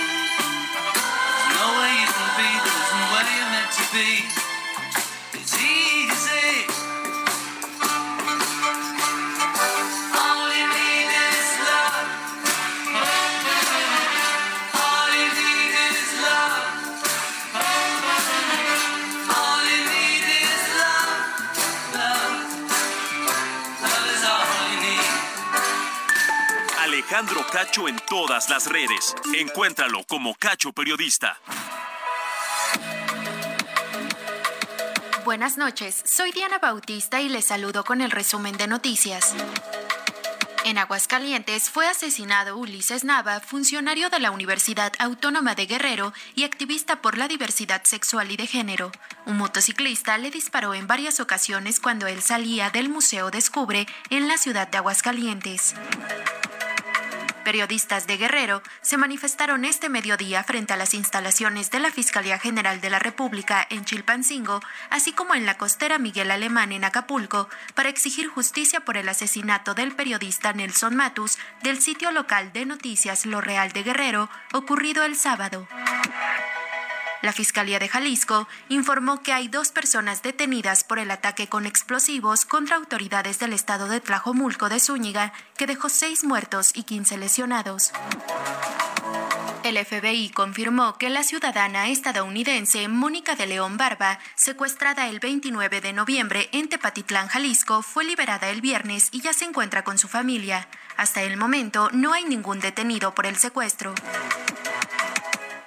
Alejandro 27.21 27.47
Cacho 27.53 27.87
en 27.87 28.01
todas 28.09 28.49
las 28.49 28.67
redes. 28.67 29.15
Encuéntralo 29.35 30.03
como 30.05 30.35
Cacho 30.37 30.73
Periodista. 30.73 31.39
Buenas 35.27 35.59
noches, 35.59 36.03
soy 36.07 36.33
Diana 36.33 36.59
Bautista 36.59 37.21
y 37.21 37.29
les 37.29 37.45
saludo 37.45 37.85
con 37.85 38.01
el 38.01 38.11
resumen 38.11 38.57
de 38.57 38.69
noticias. 38.69 39.35
En 40.65 40.79
Aguascalientes 40.79 41.69
fue 41.69 41.87
asesinado 41.87 42.57
Ulises 42.57 43.05
Nava, 43.05 43.41
funcionario 43.41 44.09
de 44.09 44.19
la 44.19 44.31
Universidad 44.31 44.95
Autónoma 44.99 45.55
de 45.55 45.67
Guerrero 45.67 46.15
y 46.35 46.45
activista 46.45 47.03
por 47.03 47.19
la 47.19 47.29
diversidad 47.29 47.83
sexual 47.85 48.31
y 48.31 48.39
de 48.39 48.47
género. 48.47 48.93
Un 49.27 49.37
motociclista 49.37 50.17
le 50.17 50.31
disparó 50.31 50.73
en 50.73 50.87
varias 50.87 51.21
ocasiones 51.21 51.81
cuando 51.81 52.07
él 52.07 52.23
salía 52.23 52.71
del 52.71 52.89
Museo 52.89 53.31
Descubre 53.31 53.87
en 54.09 54.27
la 54.27 54.39
ciudad 54.39 54.69
de 54.69 54.79
Aguascalientes. 54.79 55.75
Periodistas 57.41 58.07
de 58.07 58.17
Guerrero 58.17 58.63
se 58.83 58.97
manifestaron 58.97 59.65
este 59.65 59.89
mediodía 59.89 60.45
frente 60.45 60.73
a 60.73 60.77
las 60.77 60.95
instalaciones 60.95 61.71
de 61.71 61.81
la 61.81 61.91
Fiscalía 61.91 62.39
General 62.39 62.81
de 62.81 62.91
la 62.91 62.99
República 62.99 63.67
en 63.71 63.85
Chilpancingo, 63.85 64.61
así 64.91 65.13
como 65.13 65.35
en 65.35 65.47
la 65.47 65.59
costera 65.59 65.99
Miguel 65.99 66.31
Alemán 66.31 66.73
en 66.73 66.85
Acapulco, 66.85 67.49
para 67.75 67.89
exigir 67.89 68.29
justicia 68.29 68.81
por 68.81 68.97
el 68.97 69.09
asesinato 69.09 69.75
del 69.75 69.93
periodista 69.93 70.53
Nelson 70.53 70.95
Matus 70.95 71.39
del 71.63 71.81
sitio 71.81 72.13
local 72.13 72.53
de 72.53 72.67
noticias 72.67 73.27
Lo 73.27 73.41
Real 73.41 73.73
de 73.73 73.83
Guerrero, 73.83 74.29
ocurrido 74.53 75.05
el 75.05 75.17
sábado. 75.17 75.67
La 77.23 77.33
Fiscalía 77.33 77.79
de 77.79 77.89
Jalisco 77.89 78.49
informó 78.69 79.23
que 79.23 79.33
hay 79.33 79.49
dos 79.49 79.71
personas 79.73 80.23
detenidas 80.23 80.85
por 80.85 80.99
el 80.99 81.11
ataque 81.11 81.49
con 81.49 81.67
explosivos 81.67 82.47
contra 82.47 82.77
autoridades 82.77 83.39
del 83.39 83.53
estado 83.53 83.89
de 83.89 84.01
Tlajomulco 84.01 84.69
de 84.69 84.81
Zúñiga, 84.81 85.33
que 85.57 85.67
dejó 85.67 85.91
seis 85.91 86.25
muertos 86.25 86.73
y 86.75 86.85
15 86.85 87.19
lesionados. 87.19 87.93
El 89.63 89.77
FBI 89.85 90.31
confirmó 90.31 90.97
que 90.97 91.11
la 91.11 91.23
ciudadana 91.23 91.89
estadounidense 91.89 92.89
Mónica 92.89 93.37
de 93.37 93.47
León 93.47 93.77
Barba, 93.77 94.19
secuestrada 94.35 95.09
el 95.09 95.21
29 95.21 95.83
de 95.83 95.93
noviembre 95.93 96.49
en 96.53 96.71
Tepatitlán, 96.71 97.29
Jalisco, 97.29 97.83
fue 97.83 98.05
liberada 98.05 98.49
el 98.49 98.63
viernes 98.63 99.09
y 99.13 99.21
ya 99.21 99.35
se 99.35 99.45
encuentra 99.45 99.85
con 99.85 99.99
su 99.99 100.09
familia. 100.09 100.67
Hasta 100.97 101.23
el 101.23 101.37
momento 101.37 101.91
no 101.93 102.15
hay 102.15 102.25
ningún 102.25 102.61
detenido 102.61 103.15
por 103.15 103.27
el 103.27 103.37
secuestro. 103.37 103.95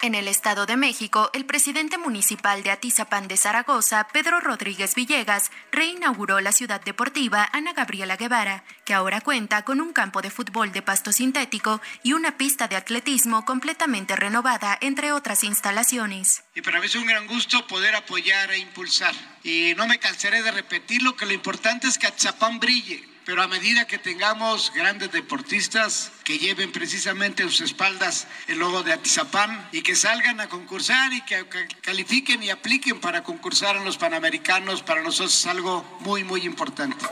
En 0.03 0.15
el 0.15 0.27
Estado 0.27 0.65
de 0.65 0.75
México, 0.75 1.29
el 1.31 1.45
presidente 1.45 1.97
municipal 1.97 2.61
de 2.61 2.71
Atizapán 2.71 3.29
de 3.29 3.37
Zaragoza, 3.37 4.05
Pedro 4.11 4.41
Rodríguez 4.41 4.95
Villegas, 4.95 5.49
reinauguró 5.71 6.41
la 6.41 6.51
ciudad 6.51 6.81
deportiva 6.81 7.47
Ana 7.53 7.71
Gabriela 7.71 8.17
Guevara, 8.17 8.65
que 8.83 8.93
ahora 8.93 9.21
cuenta 9.21 9.63
con 9.63 9.79
un 9.79 9.93
campo 9.93 10.21
de 10.21 10.29
fútbol 10.29 10.73
de 10.73 10.81
pasto 10.81 11.13
sintético 11.13 11.79
y 12.03 12.11
una 12.11 12.37
pista 12.37 12.67
de 12.67 12.75
atletismo 12.75 13.45
completamente 13.45 14.17
renovada, 14.17 14.77
entre 14.81 15.13
otras 15.13 15.45
instalaciones. 15.45 16.43
Y 16.53 16.59
para 16.59 16.81
mí 16.81 16.87
es 16.87 16.95
un 16.95 17.07
gran 17.07 17.25
gusto 17.25 17.65
poder 17.67 17.95
apoyar 17.95 18.51
e 18.51 18.57
impulsar. 18.57 19.15
Y 19.41 19.73
no 19.77 19.87
me 19.87 19.99
cansaré 19.99 20.43
de 20.43 20.51
repetirlo, 20.51 21.15
que 21.15 21.25
lo 21.25 21.31
importante 21.31 21.87
es 21.87 21.97
que 21.97 22.07
Atizapán 22.07 22.59
brille 22.59 23.12
pero 23.25 23.41
a 23.41 23.47
medida 23.47 23.85
que 23.87 23.97
tengamos 23.97 24.71
grandes 24.73 25.11
deportistas 25.11 26.11
que 26.23 26.37
lleven 26.37 26.71
precisamente 26.71 27.43
en 27.43 27.49
sus 27.49 27.61
espaldas 27.61 28.27
el 28.47 28.59
logo 28.59 28.83
de 28.83 28.93
Atizapán 28.93 29.69
y 29.71 29.81
que 29.81 29.95
salgan 29.95 30.39
a 30.41 30.49
concursar 30.49 31.11
y 31.13 31.21
que 31.21 31.45
califiquen 31.81 32.43
y 32.43 32.49
apliquen 32.49 32.99
para 32.99 33.23
concursar 33.23 33.75
en 33.75 33.85
los 33.85 33.97
Panamericanos, 33.97 34.83
para 34.83 35.01
nosotros 35.01 35.35
es 35.35 35.45
algo 35.45 35.83
muy, 36.01 36.23
muy 36.23 36.41
importante. 36.41 37.05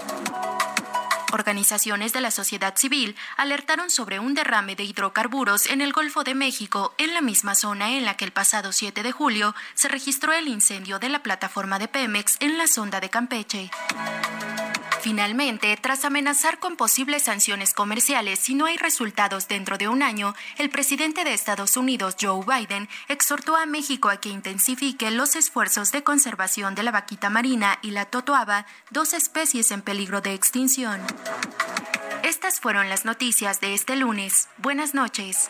Organizaciones 1.34 2.12
de 2.12 2.21
la 2.21 2.32
sociedad 2.32 2.76
civil 2.76 3.15
alertaron 3.38 3.89
sobre 3.89 4.19
un 4.19 4.34
derrame 4.34 4.76
de 4.76 4.84
hidrocarburos 4.84 5.65
en 5.67 5.82
el 5.82 5.93
Golfo 5.93 6.24
de 6.24 6.36
México, 6.36 6.93
en 6.97 7.13
la 7.13 7.21
misma 7.21 7.56
zona 7.56 7.91
en 7.91 8.06
la 8.06 8.17
que 8.17 8.26
el 8.26 8.32
pasado 8.32 8.74
7 8.74 9.02
de 9.02 9.12
julio 9.12 9.56
se 9.74 9.88
registró 9.88 10.34
el 10.34 10.47
incendio 10.47 11.00
de 11.00 11.10
la 11.10 11.24
plataforma 11.24 11.80
de 11.80 11.88
Pemex 11.88 12.36
en 12.41 12.58
la 12.58 12.67
sonda 12.67 13.00
de 13.00 13.10
Campeche. 13.10 13.71
Finalmente, 15.02 15.76
tras 15.82 16.06
amenazar 16.06 16.60
con 16.60 16.76
posibles 16.76 17.24
sanciones 17.24 17.74
comerciales 17.74 18.38
si 18.38 18.54
no 18.54 18.68
hay 18.68 18.78
resultados 18.78 19.48
dentro 19.48 19.80
de 19.80 19.88
un 19.88 20.04
año, 20.04 20.36
el 20.60 20.70
presidente 20.70 21.24
de 21.24 21.34
Estados 21.34 21.76
Unidos, 21.76 22.16
Joe 22.22 22.46
Biden, 22.46 22.88
exhortó 23.08 23.56
a 23.56 23.66
México 23.66 24.10
a 24.10 24.18
que 24.18 24.30
intensifique 24.30 25.10
los 25.10 25.36
esfuerzos 25.36 25.92
de 25.92 26.04
conservación 26.04 26.76
de 26.76 26.84
la 26.84 26.92
vaquita 26.92 27.32
marina 27.32 27.80
y 27.82 27.92
la 27.92 28.06
totoaba, 28.06 28.68
dos 28.92 29.14
especies 29.14 29.72
en 29.72 29.82
peligro 29.82 30.22
de 30.22 30.36
extinción. 30.36 31.02
Estas 32.24 32.60
fueron 32.60 32.88
las 32.88 33.04
noticias 33.04 33.60
de 33.60 33.74
este 33.74 33.96
lunes. 33.96 34.50
Buenas 34.58 34.94
noches. 34.94 35.50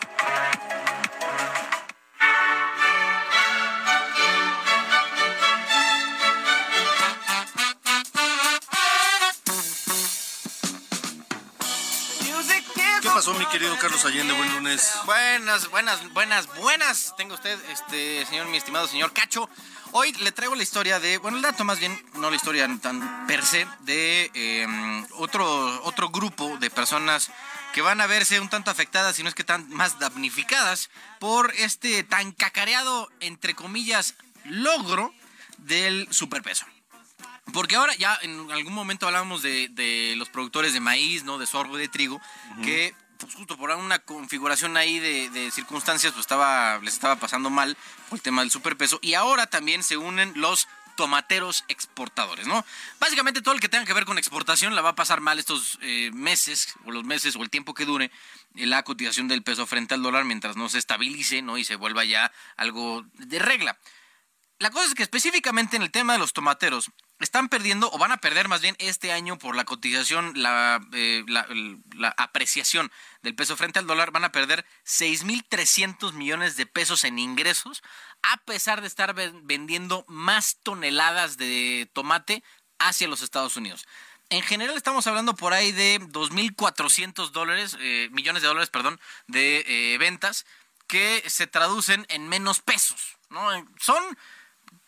Pasó, 13.22 13.36
mi 13.36 13.46
querido 13.46 13.78
Carlos 13.78 14.04
Allende? 14.04 14.34
Buen 14.34 14.52
lunes. 14.52 14.94
Buenas, 15.06 15.70
buenas, 15.70 16.12
buenas, 16.12 16.48
buenas. 16.56 17.14
Tengo 17.18 17.36
usted, 17.36 17.56
este, 17.70 18.26
señor, 18.26 18.48
mi 18.48 18.58
estimado 18.58 18.88
señor 18.88 19.14
Cacho. 19.14 19.48
Hoy 19.92 20.12
le 20.14 20.32
traigo 20.32 20.56
la 20.56 20.64
historia 20.64 21.00
de, 21.00 21.20
bueno, 21.20 21.38
el 21.38 21.44
dato 21.44 21.64
más 21.64 21.78
bien, 21.78 21.96
no 22.16 22.32
la 22.32 22.36
historia 22.36 22.68
tan 22.82 23.28
per 23.28 23.46
se, 23.46 23.68
de 23.82 24.32
em, 24.34 25.06
otro, 25.20 25.46
otro 25.84 26.10
grupo 26.10 26.58
de 26.58 26.72
personas 26.72 27.30
que 27.76 27.84
van 27.84 28.02
a 28.02 28.08
verse 28.08 28.40
un 28.40 28.50
tanto 28.50 28.72
afectadas, 28.72 29.16
si 29.16 29.22
no 29.22 29.30
es 29.30 29.36
que 29.36 29.44
tan 29.44 29.70
más 29.70 30.00
damnificadas, 30.00 30.90
por 31.20 31.54
este 31.54 32.02
tan 32.02 32.32
cacareado, 32.32 33.08
entre 33.20 33.54
comillas, 33.54 34.16
logro 34.46 35.14
del 35.60 36.08
superpeso. 36.10 36.66
Porque 37.54 37.76
ahora 37.76 37.94
ya 37.96 38.18
en 38.22 38.50
algún 38.52 38.74
momento 38.74 39.06
hablábamos 39.06 39.44
de, 39.44 40.16
los 40.18 40.30
productores 40.30 40.74
de 40.74 40.80
maíz, 40.80 41.24
¿no? 41.24 41.38
De 41.38 41.46
sorgo 41.46 41.78
de 41.78 41.88
trigo, 41.88 42.20
que 42.64 42.96
pues 43.22 43.36
justo 43.36 43.58
por 43.58 43.70
una 43.72 44.00
configuración 44.00 44.76
ahí 44.78 45.00
de, 45.00 45.52
circunstancias, 45.52 46.14
pues 46.14 46.24
estaba, 46.24 46.80
les 46.80 46.94
estaba 46.94 47.16
pasando 47.16 47.50
mal 47.50 47.78
por 48.10 48.18
el 48.18 48.22
tema 48.22 48.42
del 48.42 48.52
superpeso. 48.52 49.00
Y 49.02 49.14
ahora 49.14 49.48
también 49.48 49.84
se 49.84 49.98
unen 49.98 50.34
los 50.36 50.68
tomateros 50.96 51.64
exportadores, 51.68 52.48
¿no? 52.48 52.66
Básicamente 53.00 53.42
todo 53.42 53.54
el 53.54 53.60
que 53.60 53.70
tenga 53.70 53.86
que 53.86 53.94
ver 53.94 54.06
con 54.06 54.18
exportación 54.18 54.76
la 54.76 54.82
va 54.82 54.90
a 54.90 54.96
pasar 54.96 55.22
mal 55.22 55.40
estos 55.40 55.80
eh, 55.82 56.12
meses, 56.14 56.76
o 56.86 56.92
los 56.92 57.04
meses, 57.04 57.36
o 57.36 57.44
el 57.44 57.50
tiempo 57.50 57.74
que 57.74 57.86
dure 57.86 58.12
la 58.56 58.84
cotización 58.84 59.28
del 59.28 59.44
peso 59.44 59.66
frente 59.66 59.94
al 59.94 60.04
dólar 60.04 60.26
mientras 60.26 60.58
no 60.58 60.68
se 60.68 60.80
estabilice, 60.80 61.42
¿no? 61.42 61.58
Y 61.58 61.64
se 61.64 61.76
vuelva 61.76 62.04
ya 62.04 62.32
algo 62.58 63.06
de 63.14 63.40
regla. 63.40 63.78
La 64.60 64.70
cosa 64.70 64.86
es 64.86 64.94
que 64.94 65.04
específicamente 65.04 65.76
en 65.76 65.82
el 65.82 65.92
tema 65.92 66.14
de 66.14 66.20
los 66.20 66.34
tomateros, 66.34 66.92
están 67.22 67.50
perdiendo 67.50 67.92
o 67.92 67.98
van 67.98 68.12
a 68.12 68.18
perder 68.18 68.48
más 68.48 68.62
bien 68.62 68.76
este 68.80 69.12
año 69.12 69.38
por 69.38 69.56
la 69.56 69.66
cotización, 69.66 70.34
la, 70.36 70.82
eh, 70.94 71.24
apreciación 72.18 72.92
del 73.22 73.36
peso 73.36 73.56
frente 73.56 73.80
al 73.80 73.88
dólar, 73.88 74.12
van 74.12 74.24
a 74.24 74.32
perder 74.32 74.66
6.300 74.86 76.14
millones 76.14 76.58
de 76.58 76.66
pesos 76.66 77.04
en 77.04 77.20
ingresos, 77.20 77.84
a 78.24 78.38
pesar 78.38 78.82
de 78.82 78.88
estar 78.88 79.14
vendiendo 79.14 80.06
más 80.08 80.58
toneladas 80.64 81.38
de 81.38 81.90
tomate 81.94 82.44
hacia 82.80 83.08
los 83.08 83.22
Estados 83.22 83.56
Unidos. 83.56 83.88
En 84.30 84.42
general 84.42 84.78
estamos 84.78 85.08
hablando 85.08 85.36
por 85.36 85.54
ahí 85.54 85.74
de 85.74 86.00
2.400 86.00 87.32
dólares, 87.32 87.78
eh, 87.82 88.08
millones 88.12 88.42
de 88.42 88.48
dólares, 88.48 88.70
perdón, 88.70 89.00
de 89.28 89.66
eh, 89.68 89.98
ventas 89.98 90.46
que 90.88 91.24
se 91.28 91.48
traducen 91.48 92.06
en 92.10 92.28
menos 92.28 92.62
pesos. 92.62 93.18
¿no? 93.30 93.42
Son 93.80 94.04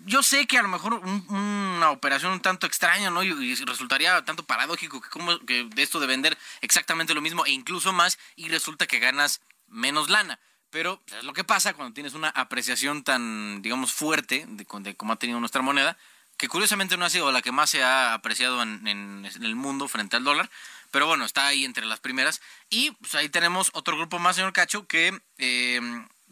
yo 0.05 0.23
sé 0.23 0.47
que 0.47 0.57
a 0.57 0.61
lo 0.61 0.67
mejor 0.67 0.93
una 0.93 1.91
operación 1.91 2.33
un 2.33 2.41
tanto 2.41 2.67
extraña, 2.67 3.09
¿no? 3.09 3.23
Y, 3.23 3.55
resultaría 3.55 4.23
tanto 4.25 4.43
paradójico 4.43 5.01
que, 5.01 5.09
como, 5.09 5.39
que 5.39 5.67
esto 5.77 5.99
de 5.99 6.07
vender 6.07 6.37
exactamente 6.61 7.13
lo 7.13 7.21
mismo 7.21 7.45
e 7.45 7.51
incluso 7.51 7.93
más 7.93 8.19
y 8.35 8.49
resulta 8.49 8.87
que 8.87 8.99
ganas 8.99 9.41
menos 9.67 10.09
lana. 10.09 10.39
Pero 10.69 11.01
pues, 11.05 11.19
es 11.19 11.23
lo 11.23 11.33
que 11.33 11.43
pasa 11.43 11.73
cuando 11.73 11.93
tienes 11.93 12.13
una 12.13 12.29
apreciación 12.29 13.03
tan, 13.03 13.61
digamos, 13.61 13.93
fuerte 13.93 14.45
de, 14.47 14.65
de 14.65 14.95
cómo 14.95 15.13
ha 15.13 15.17
tenido 15.17 15.39
nuestra 15.39 15.61
moneda, 15.61 15.97
que 16.37 16.47
curiosamente 16.47 16.97
no 16.97 17.05
ha 17.05 17.09
sido 17.09 17.31
la 17.31 17.41
que 17.41 17.51
más 17.51 17.69
se 17.69 17.83
ha 17.83 18.13
apreciado 18.13 18.61
en, 18.63 19.25
el 19.25 19.55
mundo 19.55 19.87
frente 19.87 20.15
al 20.15 20.23
dólar, 20.23 20.49
pero 20.91 21.07
bueno, 21.07 21.25
está 21.25 21.47
ahí 21.47 21.63
entre 21.63 21.85
las 21.85 21.99
primeras. 21.99 22.41
Y 22.69 22.91
pues, 22.91 23.15
ahí 23.15 23.29
tenemos 23.29 23.69
otro 23.73 23.95
grupo 23.97 24.19
más, 24.19 24.35
señor 24.35 24.53
Cacho, 24.53 24.87
que 24.87 25.17
eh, 25.37 25.79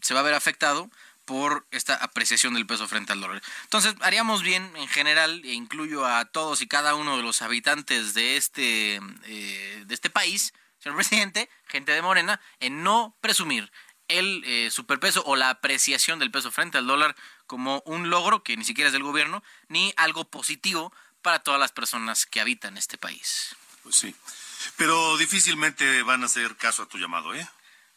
se 0.01 0.13
va 0.13 0.21
a 0.21 0.23
ver 0.23 0.33
afectado 0.33 0.89
por 1.25 1.67
esta 1.71 1.95
apreciación 1.95 2.53
del 2.53 2.65
peso 2.65 2.87
frente 2.87 3.13
al 3.13 3.21
dólar. 3.21 3.41
Entonces, 3.63 3.95
haríamos 4.01 4.43
bien 4.43 4.71
en 4.75 4.87
general, 4.87 5.41
e 5.43 5.53
incluyo 5.53 6.05
a 6.05 6.25
todos 6.25 6.61
y 6.61 6.67
cada 6.67 6.95
uno 6.95 7.17
de 7.17 7.23
los 7.23 7.41
habitantes 7.41 8.13
de 8.13 8.37
este, 8.37 8.99
eh, 9.25 9.83
de 9.85 9.93
este 9.93 10.09
país, 10.09 10.53
señor 10.79 10.95
presidente, 10.97 11.49
gente 11.67 11.91
de 11.91 12.01
Morena, 12.01 12.41
en 12.59 12.83
no 12.83 13.15
presumir 13.21 13.71
el 14.07 14.43
eh, 14.45 14.69
superpeso 14.71 15.23
o 15.25 15.35
la 15.35 15.49
apreciación 15.49 16.19
del 16.19 16.31
peso 16.31 16.51
frente 16.51 16.77
al 16.77 16.87
dólar 16.87 17.15
como 17.47 17.81
un 17.85 18.09
logro 18.09 18.43
que 18.43 18.57
ni 18.57 18.65
siquiera 18.65 18.87
es 18.87 18.93
del 18.93 19.03
gobierno, 19.03 19.43
ni 19.69 19.93
algo 19.95 20.29
positivo 20.29 20.93
para 21.21 21.39
todas 21.39 21.59
las 21.59 21.71
personas 21.71 22.25
que 22.25 22.41
habitan 22.41 22.77
este 22.77 22.97
país. 22.97 23.55
Pues 23.83 23.95
sí, 23.95 24.15
pero 24.75 25.17
difícilmente 25.17 26.03
van 26.03 26.23
a 26.23 26.25
hacer 26.25 26.55
caso 26.57 26.83
a 26.83 26.87
tu 26.87 26.97
llamado, 26.97 27.33
¿eh? 27.33 27.47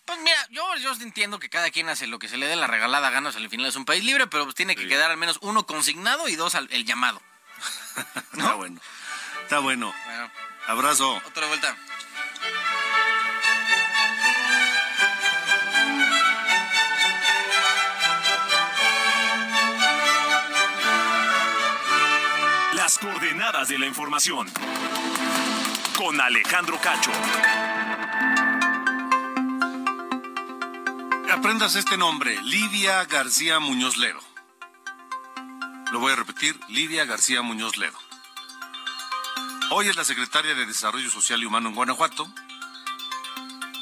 Pues 0.05 0.19
mira, 0.21 0.37
yo, 0.51 0.63
yo 0.77 0.93
entiendo 1.01 1.39
que 1.39 1.49
cada 1.49 1.71
quien 1.71 1.89
hace 1.89 2.07
lo 2.07 2.19
que 2.19 2.29
se 2.29 2.37
le 2.37 2.47
dé 2.47 2.57
la 2.57 2.67
regalada 2.67 3.09
gana, 3.11 3.31
al 3.31 3.49
final 3.49 3.67
es 3.67 3.77
un 3.77 3.87
país 3.87 4.05
libre, 4.05 4.27
pero 4.27 4.45
pues 4.45 4.55
tiene 4.55 4.77
que 4.77 4.87
quedar 4.87 5.11
al 5.11 5.17
menos 5.17 5.39
uno 5.41 5.67
consignado 5.67 6.29
y 6.29 6.37
dos 6.37 6.55
al, 6.55 6.69
el 6.73 6.85
llamado. 6.85 7.23
Está 8.33 8.55
bueno. 8.55 8.81
Está 9.43 9.59
bueno. 9.61 9.95
Abrazo. 10.67 11.21
Otra 11.27 11.47
vuelta. 11.47 11.77
Las 22.75 22.99
coordenadas 22.99 23.69
de 23.69 23.79
la 23.79 23.87
información. 23.87 24.51
Con 25.97 26.21
Alejandro 26.21 26.79
Cacho. 26.81 27.11
Aprendas 31.45 31.75
este 31.75 31.99
nombre, 31.99 32.41
Lidia 32.41 33.05
García 33.05 33.59
Muñoz 33.59 33.99
Ledo. 33.99 34.19
Lo 35.93 36.01
voy 36.01 36.11
a 36.11 36.17
repetir, 36.17 36.59
Lidia 36.71 37.05
García 37.05 37.43
Muñoz 37.43 37.77
Ledo. 37.77 37.99
Hoy 39.71 39.89
es 39.89 39.97
la 39.97 40.07
secretaria 40.07 40.55
de 40.55 40.65
Desarrollo 40.65 41.11
Social 41.11 41.43
y 41.43 41.45
Humano 41.45 41.69
en 41.69 41.75
Guanajuato, 41.75 42.27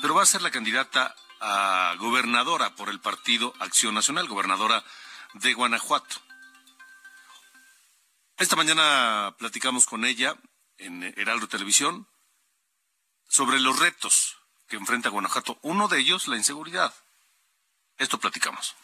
pero 0.00 0.12
va 0.12 0.24
a 0.24 0.26
ser 0.26 0.42
la 0.42 0.50
candidata 0.50 1.14
a 1.40 1.94
gobernadora 2.00 2.74
por 2.74 2.88
el 2.88 2.98
partido 2.98 3.54
Acción 3.60 3.94
Nacional, 3.94 4.26
gobernadora 4.26 4.82
de 5.34 5.54
Guanajuato. 5.54 6.16
Esta 8.38 8.56
mañana 8.56 9.36
platicamos 9.38 9.86
con 9.86 10.04
ella 10.04 10.34
en 10.78 11.04
Heraldo 11.16 11.46
Televisión 11.46 12.08
sobre 13.28 13.60
los 13.60 13.78
retos 13.78 14.36
que 14.66 14.74
enfrenta 14.74 15.10
Guanajuato. 15.10 15.60
Uno 15.62 15.86
de 15.86 16.00
ellos, 16.00 16.26
la 16.26 16.36
inseguridad. 16.36 16.92
Esto 18.02 18.18
platicamos. 18.18 18.74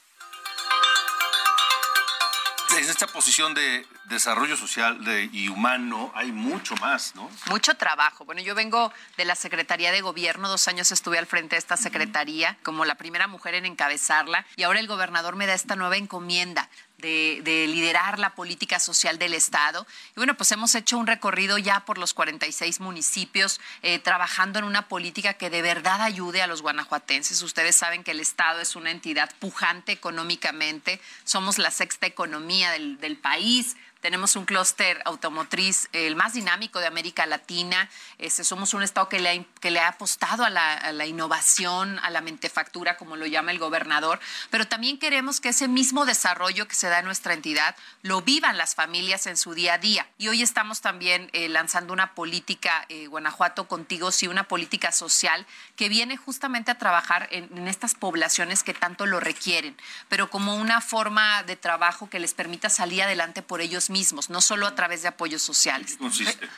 en 2.77 2.89
esta 2.89 3.09
posición 3.09 3.55
de 3.55 3.85
desarrollo 4.05 4.57
social 4.57 5.05
de, 5.05 5.29
y 5.33 5.49
humano 5.49 6.13
hay 6.15 6.31
mucho 6.31 6.77
más, 6.77 7.17
¿no? 7.17 7.29
Mucho 7.47 7.75
trabajo. 7.75 8.25
Bueno, 8.25 8.41
yo 8.41 8.55
vengo 8.55 8.93
de 9.17 9.25
la 9.25 9.35
Secretaría 9.35 9.91
de 9.91 10.01
Gobierno, 10.01 10.49
dos 10.49 10.69
años 10.69 10.93
estuve 10.93 11.19
al 11.19 11.27
frente 11.27 11.57
de 11.57 11.59
esta 11.59 11.77
secretaría 11.77 12.57
como 12.63 12.85
la 12.85 12.95
primera 12.95 13.27
mujer 13.27 13.57
en 13.57 13.67
encabezarla 13.67 14.47
y 14.55 14.63
ahora 14.63 14.79
el 14.79 14.87
gobernador 14.87 15.35
me 15.35 15.47
da 15.47 15.55
esta 15.55 15.75
nueva 15.75 15.97
encomienda 15.97 16.71
de, 16.99 17.67
liderar 17.69 18.19
la 18.19 18.35
política 18.35 18.81
social 18.81 19.19
del 19.19 19.35
Estado. 19.35 19.87
Y 20.11 20.15
bueno, 20.17 20.37
pues 20.37 20.53
hemos 20.53 20.75
hecho 20.75 20.99
un 20.99 21.07
recorrido 21.07 21.59
ya 21.59 21.85
por 21.85 21.99
los 21.99 22.15
46 22.15 22.81
municipios, 22.81 23.61
eh, 23.83 23.99
trabajando 23.99 24.59
en 24.59 24.65
una 24.65 24.89
política 24.89 25.35
que 25.35 25.51
de 25.51 25.63
verdad 25.63 26.03
ayude 26.03 26.43
a 26.43 26.47
los 26.47 26.63
guanajuatenses. 26.63 27.43
Ustedes 27.43 27.77
saben 27.77 28.05
que 28.05 28.11
el 28.11 28.21
Estado 28.21 28.61
es 28.61 28.77
una 28.77 28.91
entidad 28.91 29.31
pujante 29.39 29.93
económicamente, 29.93 31.01
somos 31.25 31.59
la 31.59 31.71
sexta 31.71 32.07
economía 32.07 32.73
del, 32.73 32.99
del 32.99 33.17
país 33.17 33.77
tenemos 34.01 34.37
un 34.37 34.45
clúster 34.45 35.03
automotriz, 35.05 35.89
el 35.93 36.15
más 36.15 36.35
dinámico 36.35 36.79
de 36.79 36.87
América 36.87 37.27
Latina. 37.27 37.91
Este, 38.19 38.45
somos 38.45 38.75
un 38.75 38.83
estado 38.83 39.09
que 39.09 39.19
le, 39.19 39.81
ha, 39.81 39.89
apostado 39.89 40.45
a 40.45 40.51
la, 40.51 40.75
a 40.75 40.93
la, 40.93 41.07
innovación, 41.07 41.99
a 42.01 42.11
la 42.11 42.21
mentefactura, 42.21 42.97
como 42.97 43.17
lo 43.17 43.27
llama 43.27 43.51
el 43.51 43.59
gobernador. 43.59 44.21
Pero 44.51 44.69
también 44.69 44.99
queremos 44.99 45.41
que 45.41 45.49
ese 45.49 45.67
mismo 45.67 46.07
desarrollo 46.07 46.69
que 46.69 46.75
se 46.75 46.89
da 46.89 47.01
en 47.01 47.07
nuestra 47.07 47.35
entidad 47.35 47.75
lo 48.03 48.23
vivan 48.23 48.57
las 48.57 48.75
familias 48.75 49.27
en 49.27 49.37
su 49.37 49.55
día 49.55 49.75
a 49.75 49.79
día. 49.79 50.09
Y 50.17 50.29
hoy 50.29 50.43
estamos 50.43 50.81
también 50.81 51.29
eh, 51.33 51.49
lanzando 51.49 51.93
una 51.93 52.15
política, 52.15 52.87
eh, 52.89 53.09
Guanajuato 53.09 53.67
Contigo, 53.67 54.13
sí, 54.13 54.29
una 54.29 54.45
política 54.45 54.93
social 54.93 55.47
que 55.77 55.89
viene 55.89 56.17
justamente 56.17 56.71
a 56.71 56.79
trabajar 56.79 57.29
en, 57.33 57.49
en 57.57 57.67
estas 57.67 57.95
poblaciones 57.95 58.63
que 58.63 58.75
tanto 58.75 59.07
lo 59.07 59.19
requieren, 59.21 59.77
pero 60.09 60.31
como 60.31 60.57
una 60.57 60.81
forma 60.81 61.43
de 61.43 61.57
trabajo 61.57 62.09
que 62.09 62.21
les 62.21 62.35
permita 62.35 62.71
salir 62.71 63.03
adelante 63.03 63.43
por 63.43 63.61
ellos 63.61 63.88
mismos, 63.91 64.31
no 64.31 64.41
solo 64.41 64.67
a 64.67 64.75
través 64.75 65.03
de 65.03 65.09
apoyos 65.09 65.43
sociales. 65.43 65.97
Consiste. 65.99 66.49